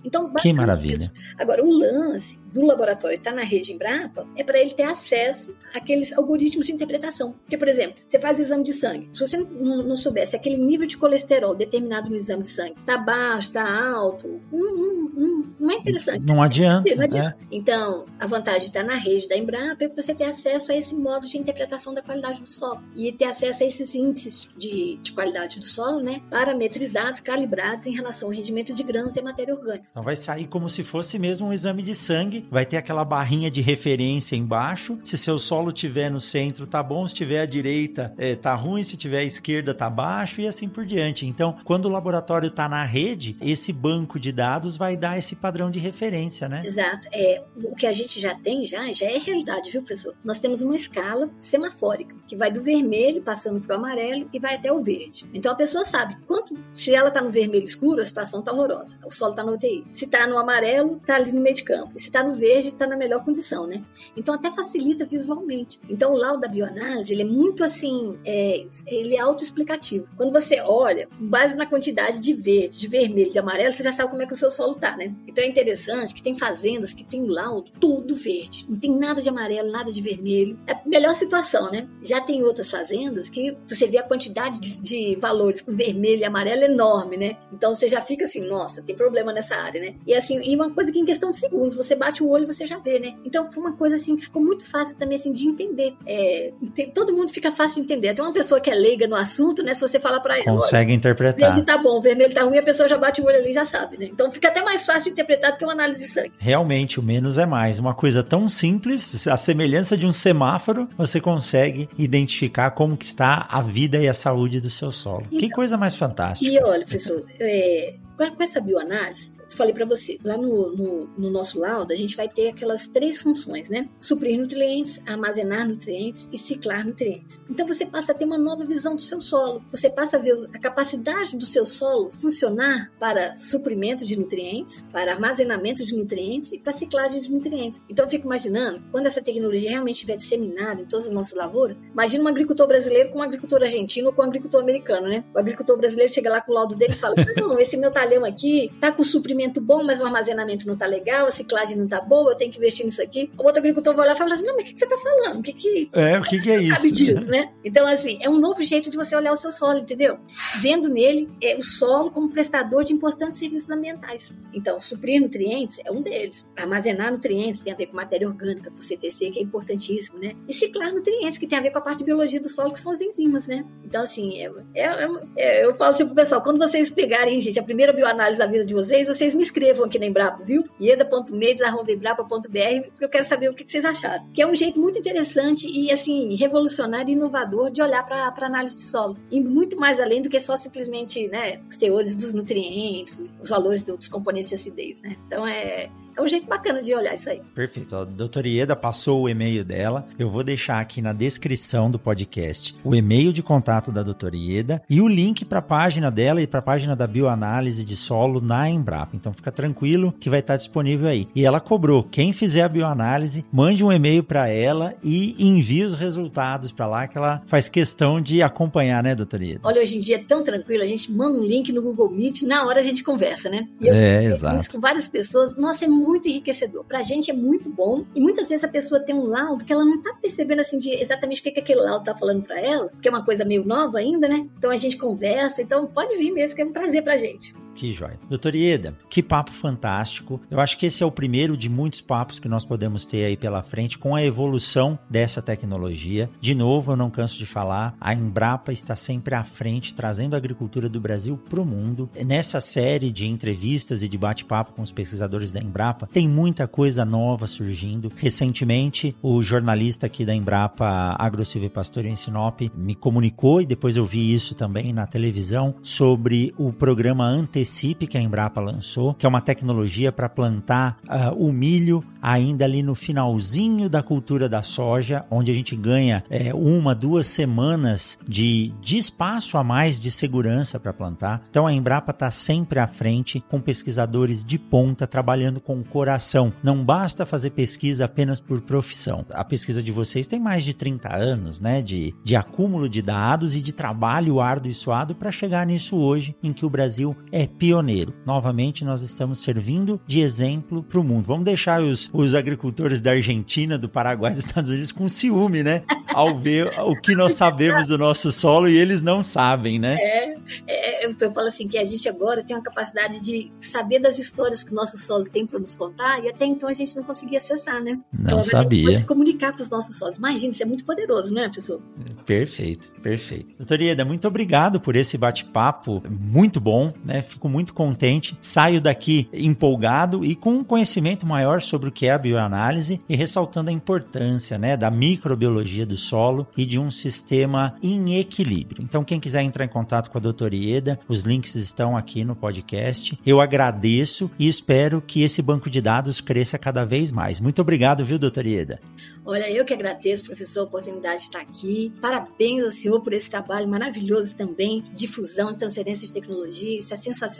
Então, 0.05 0.33
que 0.35 0.53
maravilha. 0.53 0.97
Isso. 0.97 1.13
Agora, 1.39 1.65
o 1.65 1.71
lance 1.71 2.42
do 2.53 2.65
laboratório 2.65 3.17
estar 3.17 3.31
tá 3.31 3.37
na 3.37 3.43
rede 3.43 3.73
Embrapa 3.73 4.27
é 4.37 4.45
para 4.45 4.59
ele 4.59 4.71
ter 4.71 4.85
acesso 4.85 5.55
àqueles 5.75 6.13
algoritmos 6.13 6.67
de 6.67 6.73
interpretação. 6.73 7.33
Porque, 7.33 7.59
por 7.59 7.69
exemplo, 7.69 7.97
você 8.07 8.19
faz 8.19 8.39
o 8.39 8.43
exame 8.43 8.65
de 8.65 8.73
sangue. 8.73 9.09
Se 9.13 9.21
você 9.21 9.37
não, 9.37 9.83
não 9.83 9.97
soubesse 9.97 10.37
aquele 10.37 10.59
nível 10.59 10.87
de 10.87 10.97
colesterol 10.97 11.55
determinado 11.55 12.11
no 12.11 12.17
exame 12.17 12.43
de 12.43 12.49
sangue, 12.49 12.75
tá 12.85 12.99
baixo, 12.99 13.53
tá 13.53 13.95
alto, 13.95 14.41
não, 14.53 14.77
não, 14.77 15.09
não, 15.09 15.55
não 15.59 15.71
é 15.71 15.75
interessante. 15.75 16.27
Não 16.27 16.43
adianta. 16.43 16.95
Não 16.95 17.05
adianta. 17.05 17.45
É. 17.45 17.47
Então, 17.51 18.07
a 18.19 18.27
vantagem 18.27 18.61
de 18.61 18.67
estar 18.67 18.83
na 18.83 18.97
rede 18.97 19.29
da 19.29 19.37
Embrapa 19.37 19.85
é 19.85 19.89
você 19.89 20.15
ter 20.15 20.25
acesso 20.25 20.73
a 20.73 20.77
esse 20.77 20.95
modo 20.95 21.27
de 21.27 21.39
interpretação 21.39 21.95
da 21.95 22.03
qualidade 22.03 22.43
do 22.43 22.51
solo 22.51 22.83
e 22.97 23.13
ter 23.13 23.27
acesso 23.27 23.63
a 23.63 23.67
esses 23.67 23.95
índices 23.95 24.49
de, 24.57 24.97
de 25.03 25.13
qualidade 25.13 25.59
do 25.59 25.67
solo, 25.67 26.01
né, 26.01 26.21
parametrizados, 26.31 27.21
calibrados 27.21 27.87
em 27.87 27.95
relação 27.95 28.29
ao 28.29 28.35
rendimento 28.35 28.73
de 28.73 28.83
grãos 28.83 29.17
e 29.17 29.23
matéria 29.23 29.55
orgânica. 29.55 29.87
Então 29.91 30.03
vai 30.03 30.17
sair 30.17 30.47
como 30.47 30.69
se 30.69 30.83
fosse 30.83 31.19
mesmo 31.19 31.49
um 31.49 31.53
exame 31.53 31.83
de 31.83 31.95
sangue, 31.95 32.42
vai 32.51 32.67
ter 32.67 32.77
aquela 32.77 33.05
barrinha 33.05 33.51
de 33.51 33.61
referência 33.61 34.37
embaixo. 34.37 34.99
Se 35.05 35.17
seu 35.17 35.39
solo 35.39 35.73
tiver 35.73 36.11
no 36.11 36.21
centro, 36.21 36.67
tá 36.67 36.83
bom, 36.83 37.07
se 37.07 37.15
tiver 37.15 37.41
à 37.41 37.47
direita, 37.47 38.15
é, 38.19 38.35
tá 38.35 38.55
ruim, 38.55 38.83
se 38.83 38.97
tiver 38.97 39.19
à 39.19 39.25
esquerda, 39.25 39.75
tá 39.75 39.89
baixo 39.89 40.41
e 40.41 40.47
assim 40.47 40.69
por 40.69 40.85
diante. 40.85 41.27
Então, 41.27 41.57
quando 41.65 41.87
o 41.87 41.89
laboratório 41.89 42.51
tá 42.51 42.69
na 42.69 42.85
rede, 42.85 43.37
esse 43.41 43.73
banco 43.73 44.19
de 44.19 44.33
dados 44.33 44.77
vai 44.77 44.97
dar 44.97 45.19
esse 45.19 45.37
padrão 45.37 45.71
de 45.71 45.79
referência, 45.79 46.49
né? 46.49 46.63
Exato. 46.65 47.09
É, 47.13 47.43
o 47.65 47.75
que 47.75 47.87
a 47.87 47.93
gente 47.93 48.21
já 48.21 48.35
tem 48.35 48.67
já, 48.67 48.93
já 48.93 49.07
é 49.07 49.19
realidade, 49.19 49.71
viu, 49.71 49.81
professor? 49.81 50.15
Nós 50.25 50.39
temos 50.39 50.63
uma 50.63 50.77
escala 50.77 51.31
semafórica, 51.39 52.15
que 52.27 52.37
vai 52.37 52.51
do 52.51 52.63
vermelho 52.63 53.23
passando 53.23 53.61
pro 53.61 53.77
amarelo 53.77 54.29
e 54.33 54.39
vai 54.39 54.57
até 54.57 54.73
o 54.73 54.83
verde. 54.83 55.25
Então 55.35 55.53
a 55.53 55.55
pessoa 55.55 55.85
sabe 55.85 56.17
quanto, 56.27 56.57
se 56.73 56.95
ela 56.95 57.11
tá 57.11 57.21
no 57.21 57.31
vermelho 57.31 57.65
escuro, 57.65 58.01
a 58.01 58.05
situação 58.05 58.43
tá 58.43 58.53
horrorosa. 58.53 58.99
O 59.05 59.11
solo 59.11 59.35
tá 59.35 59.43
no 59.43 59.53
UTI. 59.53 59.85
Se 59.93 60.07
tá 60.07 60.27
no 60.27 60.39
amarelo, 60.39 61.01
tá 61.07 61.17
ali 61.17 61.33
no 61.33 61.41
meio 61.41 61.57
de 61.57 61.65
campo. 61.65 61.93
E 61.97 62.01
se 62.01 62.11
tá 62.11 62.23
no 62.23 62.32
verde, 62.33 62.75
tá 62.75 62.87
na 62.87 62.97
melhor 62.97 63.25
condição, 63.25 63.67
né? 63.67 63.83
Então 64.17 64.35
até 64.35 64.51
facilita 64.51 65.05
visualmente. 65.05 65.81
Então 65.89 66.13
o 66.13 66.17
laudo 66.17 66.41
da 66.41 66.49
bioanálise, 66.49 67.13
ele 67.13 67.23
é 67.23 67.27
muito 67.27 67.65
assim, 67.65 68.19
é, 68.25 68.65
ele 68.87 69.17
é 69.17 69.21
autoexplicativo. 69.21 70.13
Quando 70.17 70.33
você 70.33 70.61
olha, 70.61 71.09
base 71.19 71.57
na 71.57 71.67
quantidade 71.67 72.19
de 72.19 72.33
verde, 72.33 72.79
de 72.79 72.89
vermelho, 72.89 73.33
de 73.33 73.39
amarelo, 73.39 73.73
você 73.73 73.83
já 73.83 73.93
sabe 73.93 74.11
como 74.11 74.23
é 74.23 74.27
que 74.27 74.33
o 74.33 74.37
seu 74.37 74.51
solo 74.51 74.75
tá, 74.75 74.97
né? 74.97 75.15
Então 75.27 75.43
é 75.45 75.47
interessante 75.47 76.15
que 76.15 76.23
tem 76.23 76.35
fazendas 76.35 76.93
que 76.93 77.05
tem 77.05 77.27
laudo 77.27 77.71
tudo 77.81 78.15
verde. 78.15 78.67
Não 78.69 78.79
tem 78.79 78.97
nada 78.97 79.21
de 79.21 79.29
amarelo, 79.29 79.71
nada 79.71 79.93
de 79.93 80.01
vermelho. 80.01 80.59
É 80.67 80.73
a 80.73 80.83
melhor 80.87 81.15
situação, 81.15 81.71
né? 81.71 81.89
Já 82.03 82.21
tem 82.21 82.43
outras 82.43 82.71
fazendas 82.71 83.29
que 83.29 83.57
você 83.67 83.87
vê 83.87 83.99
a 83.99 84.03
quantidade 84.03 84.61
de, 84.61 84.81
de 84.81 85.17
valores 85.21 85.61
com 85.61 85.75
vermelho 85.75 86.21
e 86.21 86.25
amarelo 86.25 86.65
enorme, 86.65 87.17
né? 87.17 87.37
Então 87.53 87.75
você 87.75 87.89
já 87.89 88.01
fica 88.01 88.25
assim, 88.25 88.47
nossa, 88.47 88.83
tem 88.83 88.95
problema 88.95 89.33
nessa 89.33 89.57
área 89.57 89.73
né? 89.81 89.95
E 90.07 90.15
assim, 90.15 90.41
e 90.43 90.55
uma 90.55 90.71
coisa 90.71 90.93
que 90.93 90.99
em 90.99 91.05
questão 91.05 91.31
de 91.31 91.39
segundos, 91.39 91.77
você 91.77 91.95
bate 91.95 92.22
o 92.23 92.31
olho 92.31 92.47
você 92.47 92.67
já 92.67 92.79
vê, 92.79 92.99
né? 92.99 93.15
Então 93.25 93.51
foi 93.51 93.63
uma 93.63 93.77
coisa 93.77 93.97
assim 93.97 94.17
que 94.17 94.25
ficou 94.25 94.43
muito 94.43 94.65
fácil 94.65 94.99
também 94.99 95.17
assim 95.17 95.33
de 95.33 95.47
entender. 95.47 95.95
É, 96.07 96.53
todo 96.95 97.13
mundo 97.13 97.31
fica 97.31 97.51
fácil 97.51 97.77
de 97.77 97.83
entender. 97.83 98.11
Até 98.11 98.23
uma 98.23 98.33
pessoa 98.33 98.61
que 98.61 98.71
é 98.71 98.75
leiga 98.75 99.07
no 99.07 99.17
assunto, 99.17 99.63
né? 99.63 99.75
Se 99.75 99.81
você 99.81 99.99
falar 99.99 100.21
para 100.21 100.37
ela, 100.37 100.45
consegue 100.45 100.93
interpretar. 100.93 101.53
Verde 101.53 101.67
tá 101.67 101.79
bom, 101.79 102.01
vermelho 102.01 102.33
tá 102.33 102.43
ruim, 102.43 102.59
a 102.59 102.63
pessoa 102.63 102.89
já 102.89 102.99
bate 102.99 103.21
o 103.21 103.25
olho 103.25 103.37
ali 103.37 103.51
e 103.51 103.55
já 103.55 103.65
sabe, 103.65 103.99
né? 103.99 104.07
Então 104.07 104.31
fica 104.31 104.49
até 104.49 104.63
mais 104.63 104.85
fácil 104.87 105.05
de 105.05 105.11
interpretar 105.11 105.53
do 105.53 105.59
que 105.59 105.65
uma 105.65 105.73
análise 105.73 106.05
de 106.05 106.11
sangue. 106.11 106.33
Realmente, 106.39 106.99
o 106.99 107.03
menos 107.03 107.39
é 107.39 107.47
mais. 107.47 107.79
Uma 107.79 107.95
coisa 107.95 108.23
tão 108.23 108.49
simples, 108.49 109.27
a 109.27 109.37
semelhança 109.37 109.97
de 109.97 110.07
um 110.07 110.13
semáforo, 110.13 110.89
você 110.97 111.21
consegue 111.21 111.89
identificar 111.99 112.71
como 112.73 112.97
que 112.97 113.05
está 113.05 113.47
a 113.51 113.61
vida 113.61 113.99
e 113.99 114.09
a 114.09 114.15
saúde 114.15 114.61
do 114.61 114.71
seu 114.71 114.93
solo. 114.93 115.25
Então, 115.27 115.39
que 115.39 115.51
coisa 115.51 115.77
mais 115.77 115.95
fantástica. 115.95 116.51
E 116.51 116.59
olha, 116.63 116.85
professor, 116.85 117.25
é, 117.41 117.95
com 118.17 118.43
essa 118.43 118.61
bioanálise, 118.61 119.33
falei 119.57 119.73
para 119.73 119.87
você, 119.87 120.19
lá 120.25 120.37
no, 120.37 120.75
no, 120.75 121.07
no, 121.19 121.31
nosso 121.31 121.59
laudo, 121.59 121.93
a 121.93 121.97
gente 121.97 122.17
vai 122.17 122.29
ter 122.29 122.49
aquelas 122.49 122.87
três 122.87 123.21
funções, 123.21 123.69
né? 123.69 123.89
Suprir 123.99 124.39
nutrientes, 124.39 125.03
armazenar 125.07 125.69
nutrientes 125.69 126.29
e 126.33 126.39
ciclar 126.39 126.87
nutrientes. 126.87 127.43
Então 127.49 127.67
você 127.67 127.87
passa 127.87 128.13
a 128.13 128.15
ter 128.15 128.25
uma 128.25 128.39
nova 128.39 128.65
visão 128.65 128.95
do 128.95 129.03
seu 129.03 129.21
solo. 129.21 129.63
Você 129.71 129.91
passa 129.91 130.17
a 130.17 130.21
ver 130.21 130.35
a 130.55 130.59
capacidade 130.59 131.37
do 131.37 131.45
seu 131.45 131.65
solo 131.65 132.11
funcionar 132.11 132.91
para 132.99 133.37
suprimento 133.37 134.05
de 134.05 134.19
nutrientes, 134.19 134.83
para 134.93 135.13
armazenamento 135.13 135.85
de 135.85 135.95
nutrientes 135.95 136.53
e 136.53 136.59
para 136.59 136.73
ciclagem 136.73 137.21
de 137.21 137.31
nutrientes. 137.31 137.83
Então 137.89 138.05
eu 138.05 138.11
fico 138.11 138.27
imaginando, 138.27 138.83
quando 138.91 139.07
essa 139.07 139.23
tecnologia 139.23 139.71
realmente 139.71 139.97
estiver 139.97 140.17
disseminada 140.17 140.83
em 140.83 140.87
todas 140.87 141.07
as 141.07 141.13
nossas 141.13 141.37
lavouras, 141.37 141.77
imagina 141.93 142.25
um 142.25 142.29
agricultor 142.29 142.67
brasileiro 142.67 143.11
com 143.11 143.19
um 143.19 143.23
agricultor 143.23 143.63
argentino 143.63 144.09
ou 144.09 144.13
com 144.13 144.23
um 144.23 144.27
agricultor 144.27 144.61
americano, 144.61 145.09
né? 145.09 145.25
O 145.35 145.39
agricultor 145.39 145.77
brasileiro 145.77 146.13
chega 146.13 146.31
lá 146.31 146.41
com 146.41 146.53
o 146.53 146.55
laudo 146.55 146.75
dele 146.75 146.95
e 146.95 146.99
fala: 146.99 147.15
não, 147.37 147.59
esse 147.59 147.77
meu 147.77 147.91
talhão 147.91 148.25
aqui 148.25 148.71
tá 148.81 148.91
com 148.91 149.03
suprimento 149.05 149.42
crescimento 149.43 149.61
bom, 149.61 149.83
mas 149.83 150.01
o 150.01 150.05
armazenamento 150.05 150.67
não 150.67 150.77
tá 150.77 150.87
legal, 150.87 151.27
a 151.27 151.31
ciclagem 151.31 151.77
não 151.77 151.89
tá 151.89 152.01
boa, 152.01 152.33
eu 152.33 152.37
tenho 152.37 152.51
que 152.53 152.59
investir 152.59 152.85
nisso 152.85 153.03
aqui. 153.03 153.31
O 153.37 153.45
outro 153.45 153.59
agricultor 153.59 153.95
vai 153.95 154.07
olhar 154.07 154.15
e 154.15 154.19
fala 154.19 154.35
assim: 154.35 154.45
não, 154.45 154.57
mas 154.57 154.65
o 154.65 154.67
que, 154.67 154.75
que 154.75 154.81
você 154.81 154.89
tá 154.89 154.97
falando? 154.99 155.41
O 155.41 155.43
que 155.43 155.53
que. 155.53 155.91
É, 155.93 156.19
o 156.19 156.23
que, 156.23 156.41
que 156.41 156.51
é 156.51 156.63
isso? 156.63 156.77
Sabe 156.77 156.91
disso, 156.93 157.31
né? 157.31 157.53
Então, 157.65 157.87
assim, 157.87 158.19
é 158.23 158.29
um 158.29 158.39
novo 158.39 158.63
jeito 158.63 158.91
de 158.91 158.97
você 158.97 159.17
olhar 159.17 159.33
o 159.33 159.37
seu 159.37 159.51
solo, 159.51 159.79
entendeu? 159.79 160.19
Vendo 160.61 160.89
nele 160.89 161.29
é, 161.43 161.57
o 161.57 161.63
solo 161.63 162.11
como 162.11 162.31
prestador 162.31 162.85
de 162.85 162.93
importantes 162.93 163.39
serviços 163.39 163.71
ambientais. 163.71 164.33
Então, 164.53 164.79
suprir 164.79 165.21
nutrientes 165.21 165.81
é 165.85 165.91
um 165.91 166.03
deles. 166.03 166.51
Armazenar 166.57 167.13
nutrientes 167.13 167.63
tem 167.63 167.73
a 167.73 167.77
ver 167.77 167.87
com 167.87 167.97
matéria 167.97 168.29
orgânica, 168.29 168.71
com 168.71 168.81
CTC, 168.81 169.31
que 169.31 169.39
é 169.39 169.43
importantíssimo, 169.43 170.19
né? 170.19 170.35
E 170.49 170.55
ciclar 170.55 170.93
nutrientes, 170.93 171.39
que 171.39 171.47
tem 171.47 171.59
a 171.59 171.63
ver 171.63 171.71
com 171.71 171.79
a 171.79 171.81
parte 171.81 171.99
de 171.99 172.05
biologia 172.05 172.41
do 172.41 172.49
solo, 172.49 172.73
que 172.73 172.79
são 172.79 172.93
as 172.93 173.01
enzimas, 173.01 173.47
né? 173.47 173.65
Então, 173.85 174.03
assim, 174.03 174.39
é, 174.41 174.51
é, 174.75 174.85
é, 174.85 175.09
é 175.37 175.65
eu 175.65 175.75
falo 175.75 175.91
assim 175.91 176.07
pro 176.07 176.15
pessoal, 176.15 176.43
quando 176.43 176.59
vocês 176.59 176.91
pegarem, 176.91 177.41
gente, 177.41 177.59
a 177.59 177.63
primeira 177.63 177.93
bioanálise 177.93 178.39
da 178.39 178.47
vida 178.47 178.65
de 178.65 178.75
vocês, 178.75 179.09
vocês 179.09 179.32
vocês 179.33 179.35
me 179.35 179.43
escrevam 179.43 179.87
aqui 179.87 179.99
na 179.99 180.07
Embrapa, 180.07 180.45
viu? 180.45 180.65
ieda.medes.embrapa.br, 180.81 182.91
porque 182.91 183.05
eu 183.05 183.09
quero 183.09 183.25
saber 183.25 183.49
o 183.49 183.55
que 183.55 183.65
vocês 183.67 183.85
acharam. 183.85 184.27
Que 184.33 184.43
é 184.43 184.47
um 184.47 184.55
jeito 184.55 184.81
muito 184.81 184.99
interessante 184.99 185.69
e, 185.69 185.91
assim, 185.91 186.35
revolucionário 186.37 187.11
e 187.11 187.13
inovador 187.13 187.71
de 187.71 187.83
olhar 187.83 188.05
para 188.05 188.47
análise 188.47 188.77
de 188.77 188.83
solo, 188.83 189.17
indo 189.31 189.51
muito 189.51 189.77
mais 189.77 189.99
além 189.99 190.23
do 190.23 190.29
que 190.29 190.39
só 190.39 190.57
simplesmente, 190.57 191.27
né, 191.29 191.61
os 191.69 191.77
teores 191.77 192.15
dos 192.15 192.33
nutrientes, 192.33 193.31
os 193.43 193.51
valores 193.51 193.85
dos 193.85 194.09
componentes 194.09 194.51
de 194.51 194.57
acidez, 194.57 195.03
né? 195.03 195.17
Então, 195.27 195.47
é, 195.47 195.91
é 196.17 196.23
um 196.23 196.29
jeito 196.29 196.47
bacana 196.47 196.83
de 196.83 196.95
olhar 196.95 197.15
isso 197.15 197.31
aí. 197.31 197.41
Perfeito. 197.55 197.97
A 197.97 198.05
doutora 198.05 198.49
Ieda 198.49 198.77
passou 198.77 199.23
o 199.23 199.29
e-mail 199.29 199.65
dela. 199.65 200.07
Eu 200.19 200.31
vou 200.31 200.43
deixar 200.43 200.81
aqui 200.81 201.01
na 201.01 201.13
descrição 201.13 201.91
do 201.91 201.99
podcast 201.99 202.75
o 202.85 202.95
e-mail 202.95 203.33
de 203.33 203.43
contato 203.43 203.91
da 203.91 204.03
doutora 204.03 204.37
Ieda 204.37 204.83
e 204.89 205.01
o 205.01 205.09
link 205.09 205.45
para 205.45 205.59
a 205.59 205.63
página 205.63 206.11
dela 206.11 206.43
e 206.43 206.47
para 206.47 206.59
a 206.61 206.63
página 206.63 206.95
da 206.95 207.07
bioanálise 207.07 207.85
de 207.85 207.97
solo 207.97 208.41
na 208.41 208.69
Embrapa. 208.69 209.17
Então 209.17 209.33
fica 209.33 209.51
tranquilo 209.51 210.13
que 210.19 210.31
vai 210.31 210.41
estar 210.41 210.57
disponível 210.57 211.09
aí. 211.09 211.27
E 211.35 211.45
ela 211.45 211.61
cobrou, 211.61 212.03
quem 212.03 212.33
fizer 212.33 212.63
a 212.63 212.69
bioanálise, 212.69 213.45
mande 213.53 213.85
um 213.85 213.93
e-mail 213.93 214.23
para 214.23 214.49
ela 214.49 214.95
e 215.03 215.35
envie 215.39 215.85
os 215.85 215.95
resultados 215.95 216.73
para 216.73 216.87
lá 216.87 217.07
que 217.07 217.17
ela 217.17 217.43
faz 217.47 217.69
questão 217.69 218.21
de 218.21 218.43
acompanhar, 218.43 219.03
né, 219.03 219.15
doutora 219.15 219.45
Ieda? 219.45 219.61
Olha, 219.63 219.81
hoje 219.81 219.97
em 219.97 220.01
dia 220.01 220.17
é 220.17 220.23
tão 220.23 220.43
tranquilo, 220.43 220.83
a 220.83 220.87
gente 220.87 221.13
manda 221.13 221.39
um 221.39 221.45
link 221.45 221.73
no 221.73 221.83
Google 221.83 222.11
Meet, 222.11 222.43
na 222.43 222.67
hora 222.67 222.81
a 222.81 222.83
gente 222.83 223.03
conversa, 223.03 223.49
né? 223.49 223.69
E 223.81 223.89
eu 223.89 223.95
é, 223.95 224.25
exato. 224.25 224.57
isso 224.57 224.71
com 224.71 224.81
várias 224.81 225.09
pessoas. 225.09 225.57
Nossa, 225.57 225.85
é 225.85 225.89
muito 226.03 226.29
enriquecedor. 226.29 226.85
Pra 226.85 227.03
gente 227.03 227.31
é 227.31 227.35
muito 227.35 227.71
bom. 227.71 228.05
E 228.15 228.21
muitas 228.21 228.49
vezes 228.49 228.65
a 228.65 228.69
pessoa 228.69 229.01
tem 229.01 229.15
um 229.15 229.27
laudo 229.27 229.65
que 229.65 229.73
ela 229.73 229.85
não 229.85 230.03
tá 230.03 230.15
percebendo 230.21 230.61
assim 230.61 230.79
de 230.79 230.91
exatamente 230.91 231.41
o 231.41 231.45
que, 231.45 231.53
que 231.53 231.61
aquele 231.61 231.81
laudo 231.81 232.05
tá 232.05 232.17
falando 232.17 232.43
para 232.43 232.61
ela, 232.61 232.91
que 233.01 233.09
é 233.09 233.11
uma 233.11 233.25
coisa 233.25 233.45
meio 233.45 233.65
nova 233.65 233.99
ainda, 233.99 234.29
né? 234.29 234.49
Então 234.59 234.71
a 234.71 234.77
gente 234.77 234.97
conversa. 234.97 235.63
Então 235.63 235.87
pode 235.87 236.17
vir 236.17 236.33
mesmo, 236.33 236.57
que 236.57 236.63
é 236.63 236.65
um 236.65 236.73
prazer 236.73 237.03
pra 237.03 237.17
gente. 237.17 237.55
Que 237.75 237.91
joia. 237.91 238.19
Doutor 238.29 238.55
Ieda, 238.55 238.97
que 239.09 239.23
papo 239.23 239.51
fantástico. 239.51 240.41
Eu 240.51 240.61
acho 240.61 240.79
que 240.79 240.87
esse 240.87 241.03
é 241.03 241.07
o 241.07 241.11
primeiro 241.11 241.57
de 241.57 241.69
muitos 241.69 242.01
papos 242.01 242.39
que 242.39 242.49
nós 242.49 242.65
podemos 242.65 243.07
ter 243.07 243.25
aí 243.25 243.37
pela 243.37 243.63
frente 243.63 243.99
com 243.99 244.15
a 244.15 244.23
evolução 244.23 244.99
dessa 245.09 245.41
tecnologia. 245.41 246.29
De 246.41 246.55
novo, 246.55 246.93
eu 246.93 246.97
não 246.97 247.11
canso 247.11 247.39
de 247.39 247.47
falar, 247.47 247.97
a 248.01 248.15
Embrapa 248.15 248.73
está 248.73 248.95
sempre 248.95 249.35
à 249.35 249.43
frente, 249.43 249.95
trazendo 249.95 250.35
a 250.35 250.37
agricultura 250.37 250.89
do 250.89 251.01
Brasil 251.01 251.39
para 251.49 251.61
o 251.61 251.65
mundo. 251.65 252.09
Nessa 252.27 252.61
série 252.61 253.11
de 253.11 253.27
entrevistas 253.27 254.03
e 254.03 254.09
de 254.09 254.19
bate-papo 254.19 254.73
com 254.73 254.83
os 254.83 254.93
pesquisadores 254.93 255.53
da 255.53 255.61
Embrapa, 255.61 256.07
tem 256.07 256.29
muita 256.29 256.67
coisa 256.69 257.05
nova 257.05 257.47
surgindo. 257.47 258.13
Recentemente, 258.17 259.17
o 259.23 259.43
jornalista 259.43 260.07
aqui 260.07 260.25
da 260.25 260.35
Embrapa, 260.35 261.17
AgroSilva 261.19 261.71
Pastor 261.71 262.05
em 262.05 262.17
Sinop, 262.17 262.61
me 262.77 262.95
comunicou 262.95 263.61
e 263.61 263.67
depois 263.67 263.97
eu 263.97 264.05
vi 264.05 264.33
isso 264.33 264.55
também 264.55 264.93
na 264.93 265.07
televisão 265.07 265.75
sobre 265.83 266.53
o 266.57 266.73
programa 266.73 267.27
Antecipe 267.63 268.09
que 268.09 268.19
a 268.19 268.21
Embrapa 268.21 268.61
lançou, 268.61 269.15
que 269.15 269.25
é 269.25 269.29
uma 269.29 269.41
tecnologia 269.41 270.11
para 270.11 270.29
plantar 270.29 270.97
uh, 271.05 271.33
o 271.37 271.53
milho 271.53 272.03
ainda 272.21 272.65
ali 272.65 272.83
no 272.83 272.95
finalzinho 272.95 273.89
da 273.89 274.03
cultura 274.03 274.49
da 274.49 274.63
soja, 274.63 275.25
onde 275.29 275.51
a 275.51 275.55
gente 275.55 275.75
ganha 275.75 276.23
é, 276.31 276.55
uma, 276.55 276.95
duas 276.95 277.27
semanas 277.27 278.19
de, 278.27 278.73
de 278.81 278.97
espaço 278.97 279.59
a 279.59 279.65
mais 279.65 280.01
de 280.01 280.11
segurança 280.11 280.79
para 280.79 280.93
plantar. 280.93 281.43
Então 281.51 281.67
a 281.67 281.73
Embrapa 281.73 282.13
está 282.13 282.31
sempre 282.31 282.79
à 282.79 282.87
frente 282.87 283.43
com 283.49 283.61
pesquisadores 283.61 284.45
de 284.45 284.59
ponta 284.59 285.07
trabalhando 285.07 285.61
com 285.61 285.81
o 285.81 285.85
coração. 285.85 286.53
Não 286.63 286.85
basta 286.85 287.27
fazer 287.27 287.51
pesquisa 287.51 288.05
apenas 288.05 288.41
por 288.41 288.61
profissão. 288.61 289.25
A 289.33 289.45
pesquisa 289.45 289.83
de 289.83 289.91
vocês 289.91 290.29
tem 290.29 290.39
mais 290.39 290.65
de 290.65 290.75
30 290.75 291.15
anos, 291.15 291.61
né, 291.61 291.83
de, 291.83 292.15
de 292.23 292.37
acúmulo 292.37 292.89
de 292.89 293.03
dados 293.03 293.57
e 293.57 293.61
de 293.61 293.73
trabalho 293.73 294.41
árduo 294.41 294.71
e 294.71 294.75
suado 294.75 295.15
para 295.15 295.33
chegar 295.33 295.67
nisso 295.67 295.97
hoje, 295.97 296.35
em 296.43 296.53
que 296.53 296.65
o 296.65 296.71
Brasil 296.71 297.17
é 297.33 297.47
pioneiro. 297.59 298.15
Novamente, 298.27 298.85
nós 298.85 299.03
estamos 299.03 299.41
servindo 299.41 300.01
de 300.07 300.21
exemplo 300.21 300.83
para 300.83 300.99
o 300.99 301.05
mundo. 301.05 301.27
Vamos 301.27 301.45
deixar 301.45 301.83
os, 301.83 302.11
os 302.13 302.35
agricultores 302.35 303.01
da 303.01 303.13
Argentina, 303.13 303.79
do 303.79 303.89
Paraguai, 303.89 304.35
dos 304.35 304.45
Estados 304.45 304.71
Unidos 304.71 304.93
com 304.93 305.09
ciúme, 305.09 305.63
né? 305.63 305.83
Ao 306.09 306.39
ver 306.39 306.69
o 306.81 307.01
que 307.01 307.15
nós 307.15 307.35
sabemos 307.35 307.87
do 307.87 307.97
nosso 307.97 308.31
solo 308.31 308.69
e 308.69 308.77
eles 308.77 309.03
não 309.03 309.23
sabem, 309.23 309.79
né? 309.79 309.97
É, 309.99 310.35
é, 310.67 311.07
eu 311.07 311.33
falo 311.33 311.49
assim 311.49 311.69
que 311.69 311.79
a 311.79 311.85
gente 311.85 312.09
agora 312.09 312.43
tem 312.43 312.55
uma 312.57 312.63
capacidade 312.63 313.21
de 313.21 313.51
saber 313.61 313.99
das 313.99 314.19
histórias 314.19 314.63
que 314.63 314.73
o 314.73 314.75
nosso 314.75 314.97
solo 314.99 315.25
tem 315.25 315.47
para 315.47 315.59
nos 315.59 315.75
contar 315.75 316.23
e 316.23 316.29
até 316.29 316.45
então 316.45 316.69
a 316.69 316.75
gente 316.75 316.95
não 316.97 317.03
conseguia 317.03 317.39
acessar, 317.39 317.83
né? 317.83 317.99
Não 318.13 318.25
então, 318.25 318.45
sabia. 318.45 318.85
Pode 318.85 318.99
se 318.99 319.07
comunicar 319.07 319.53
com 319.53 319.63
os 319.63 319.71
nossos 319.71 319.99
solos. 319.99 320.17
Imagina, 320.17 320.51
isso 320.51 320.63
é 320.63 320.67
muito 320.67 320.85
poderoso, 320.85 321.33
né, 321.33 321.49
pessoal? 321.49 321.81
Perfeito, 322.27 322.93
perfeito. 323.01 323.57
Doutor 323.57 323.81
Ieda, 323.81 324.05
muito 324.05 324.27
obrigado 324.29 324.81
por 324.81 324.97
esse 324.97 325.17
bate-papo 325.17 326.03
muito 326.09 326.61
bom, 326.61 326.93
né? 327.05 327.23
Fico 327.43 327.49
muito 327.49 327.75
contente. 327.75 328.39
Saio 328.41 328.81
daqui 328.81 329.29
empolgado 329.33 330.25
e 330.25 330.37
com 330.37 330.59
um 330.59 330.63
conhecimento 330.63 331.27
maior 331.27 331.61
sobre 331.61 331.89
o 331.89 331.93
que 331.93 332.07
é 332.07 332.13
a 332.13 332.19
bioanálise 332.19 333.01
e 333.09 333.17
ressaltando 333.17 333.69
a 333.69 333.73
importância, 333.73 334.57
né, 334.57 334.77
da 334.77 334.89
microbiologia 334.93 335.85
do 335.85 335.97
solo 335.97 336.47
e 336.57 336.65
de 336.65 336.79
um 336.79 336.89
sistema 336.89 337.75
em 337.83 338.21
equilíbrio. 338.21 338.85
Então, 338.85 339.03
quem 339.03 339.19
quiser 339.19 339.43
entrar 339.43 339.65
em 339.65 339.69
contato 339.69 340.09
com 340.09 340.19
a 340.19 340.21
doutora 340.21 340.55
Ieda, 340.55 341.01
os 341.09 341.23
links 341.23 341.57
estão 341.57 341.97
aqui 341.97 342.23
no 342.23 342.37
podcast. 342.37 343.19
Eu 343.27 343.41
agradeço 343.41 344.31
e 344.39 344.47
espero 344.47 345.03
que 345.03 345.25
esse 345.25 345.43
banco 345.43 345.69
de 345.69 345.81
dados 345.81 346.21
cresça 346.21 346.57
cada 346.57 346.85
vez 346.85 347.11
mais. 347.11 347.41
Muito 347.41 347.61
obrigado, 347.61 348.05
viu, 348.05 348.21
doutora 348.21 348.47
Ieda? 348.47 348.81
Olha, 349.27 349.51
eu 349.51 349.65
que 349.65 349.75
agradeço, 349.75 350.27
professor, 350.27 350.61
a 350.61 350.65
oportunidade 350.65 351.17
de 351.17 351.23
estar 351.23 351.41
aqui. 351.41 351.93
Parabéns 352.01 352.63
ao 352.63 352.71
senhor 352.71 353.01
por 353.01 353.13
esse 353.13 353.29
trabalho 353.29 353.67
maravilhoso 353.67 354.37
também, 354.37 354.85
difusão 354.95 355.51
e 355.51 355.57
transferência 355.57 356.07
de 356.07 356.13
tecnologia, 356.13 356.79
isso 356.79 356.95
é 356.95 356.97
sensacional. 356.97 357.32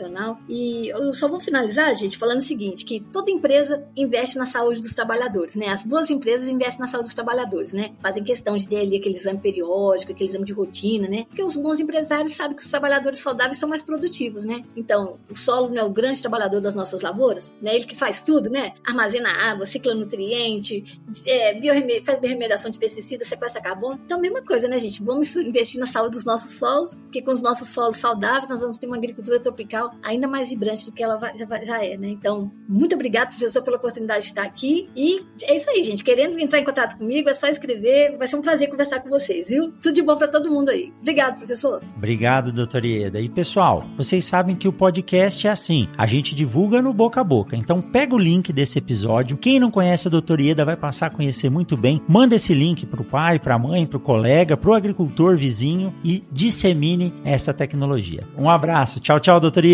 E 0.49 0.89
eu 0.89 1.13
só 1.13 1.27
vou 1.27 1.39
finalizar, 1.39 1.95
gente, 1.95 2.17
falando 2.17 2.39
o 2.39 2.43
seguinte, 2.43 2.85
que 2.85 2.99
toda 2.99 3.31
empresa 3.31 3.85
investe 3.95 4.37
na 4.37 4.45
saúde 4.45 4.81
dos 4.81 4.93
trabalhadores, 4.93 5.55
né? 5.55 5.69
As 5.69 5.83
boas 5.83 6.09
empresas 6.09 6.49
investem 6.49 6.81
na 6.81 6.87
saúde 6.87 7.05
dos 7.05 7.13
trabalhadores, 7.13 7.73
né? 7.73 7.91
Fazem 8.01 8.23
questão 8.23 8.55
de 8.57 8.67
ter 8.67 8.81
ali 8.81 8.97
aquele 8.97 9.15
exame 9.15 9.39
periódico, 9.39 10.11
aquele 10.11 10.29
exame 10.29 10.45
de 10.45 10.53
rotina, 10.53 11.07
né? 11.07 11.25
Porque 11.27 11.43
os 11.43 11.55
bons 11.55 11.79
empresários 11.79 12.33
sabem 12.33 12.55
que 12.55 12.63
os 12.63 12.69
trabalhadores 12.69 13.19
saudáveis 13.19 13.57
são 13.57 13.69
mais 13.69 13.81
produtivos, 13.81 14.45
né? 14.45 14.63
Então, 14.75 15.17
o 15.29 15.35
solo 15.35 15.75
é 15.75 15.83
o 15.83 15.89
grande 15.89 16.21
trabalhador 16.21 16.61
das 16.61 16.75
nossas 16.75 17.01
lavouras, 17.01 17.53
né? 17.61 17.75
Ele 17.75 17.85
que 17.85 17.95
faz 17.95 18.21
tudo, 18.21 18.49
né? 18.49 18.73
Armazena 18.85 19.29
água, 19.29 19.65
cicla 19.65 19.93
nutriente, 19.93 21.01
é, 21.25 21.59
faz 22.05 22.19
biorremediação 22.19 22.71
de 22.71 22.79
pesticidas, 22.79 23.27
sequestra 23.27 23.61
carbono. 23.61 23.99
Então, 24.05 24.17
a 24.17 24.21
mesma 24.21 24.41
coisa, 24.41 24.67
né, 24.67 24.79
gente? 24.79 25.03
Vamos 25.03 25.35
investir 25.35 25.79
na 25.79 25.85
saúde 25.85 26.11
dos 26.11 26.25
nossos 26.25 26.57
solos, 26.59 26.95
porque 26.95 27.21
com 27.21 27.31
os 27.31 27.41
nossos 27.41 27.69
solos 27.69 27.97
saudáveis, 27.97 28.49
nós 28.49 28.61
vamos 28.61 28.77
ter 28.77 28.87
uma 28.87 28.97
agricultura 28.97 29.39
tropical 29.39 29.82
ainda 30.03 30.27
mais 30.27 30.49
vibrante 30.49 30.85
do 30.85 30.91
que 30.91 31.03
ela 31.03 31.17
já, 31.35 31.63
já 31.63 31.83
é, 31.83 31.97
né? 31.97 32.09
Então, 32.09 32.51
muito 32.67 32.95
obrigado, 32.95 33.29
professor, 33.29 33.63
pela 33.63 33.77
oportunidade 33.77 34.21
de 34.21 34.27
estar 34.27 34.43
aqui. 34.43 34.89
E 34.95 35.21
é 35.43 35.55
isso 35.55 35.69
aí, 35.69 35.83
gente. 35.83 36.03
Querendo 36.03 36.39
entrar 36.39 36.59
em 36.59 36.63
contato 36.63 36.97
comigo, 36.97 37.29
é 37.29 37.33
só 37.33 37.47
escrever. 37.47 38.17
Vai 38.17 38.27
ser 38.27 38.35
um 38.35 38.41
prazer 38.41 38.69
conversar 38.69 38.99
com 38.99 39.09
vocês, 39.09 39.49
viu? 39.49 39.73
Tudo 39.81 39.93
de 39.93 40.01
bom 40.01 40.17
para 40.17 40.27
todo 40.27 40.51
mundo 40.51 40.69
aí. 40.69 40.93
Obrigado, 41.01 41.37
professor. 41.37 41.81
Obrigado, 41.95 42.51
doutor 42.51 42.85
Ieda. 42.85 43.19
E 43.19 43.29
pessoal, 43.29 43.85
vocês 43.97 44.25
sabem 44.25 44.55
que 44.55 44.67
o 44.67 44.73
podcast 44.73 45.47
é 45.47 45.51
assim: 45.51 45.87
a 45.97 46.05
gente 46.05 46.35
divulga 46.35 46.81
no 46.81 46.93
boca 46.93 47.21
a 47.21 47.23
boca. 47.23 47.55
Então, 47.55 47.81
pega 47.81 48.15
o 48.15 48.19
link 48.19 48.51
desse 48.51 48.79
episódio. 48.79 49.37
Quem 49.37 49.59
não 49.59 49.71
conhece 49.71 50.07
a 50.07 50.11
doutora 50.11 50.41
Ieda 50.41 50.65
vai 50.65 50.75
passar 50.75 51.07
a 51.07 51.09
conhecer 51.09 51.49
muito 51.49 51.75
bem. 51.75 52.01
Manda 52.07 52.35
esse 52.35 52.53
link 52.53 52.85
pro 52.85 53.03
pai, 53.03 53.39
pra 53.39 53.59
mãe, 53.59 53.85
pro 53.85 53.99
colega, 53.99 54.57
pro 54.57 54.73
agricultor 54.73 55.37
vizinho 55.37 55.93
e 56.03 56.23
dissemine 56.31 57.13
essa 57.23 57.53
tecnologia. 57.53 58.27
Um 58.37 58.49
abraço. 58.49 58.99
Tchau, 58.99 59.19
tchau, 59.19 59.39
doutora 59.39 59.67
Ieda. 59.67 59.72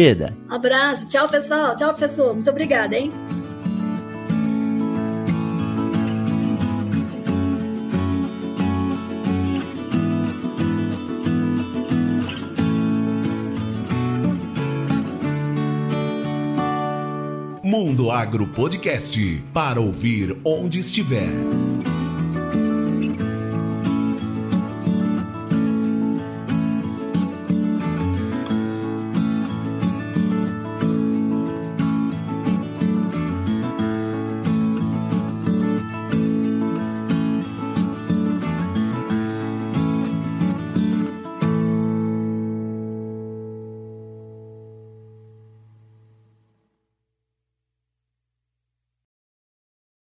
Um 0.50 0.54
abraço. 0.54 1.10
Tchau, 1.10 1.28
pessoal. 1.28 1.76
Tchau, 1.76 1.90
professor. 1.90 2.34
Muito 2.34 2.50
obrigada, 2.50 2.96
hein? 2.96 3.12
Mundo 17.62 18.10
Agro 18.10 18.48
Podcast 18.48 19.44
para 19.54 19.80
ouvir 19.80 20.36
onde 20.44 20.80
estiver. 20.80 21.69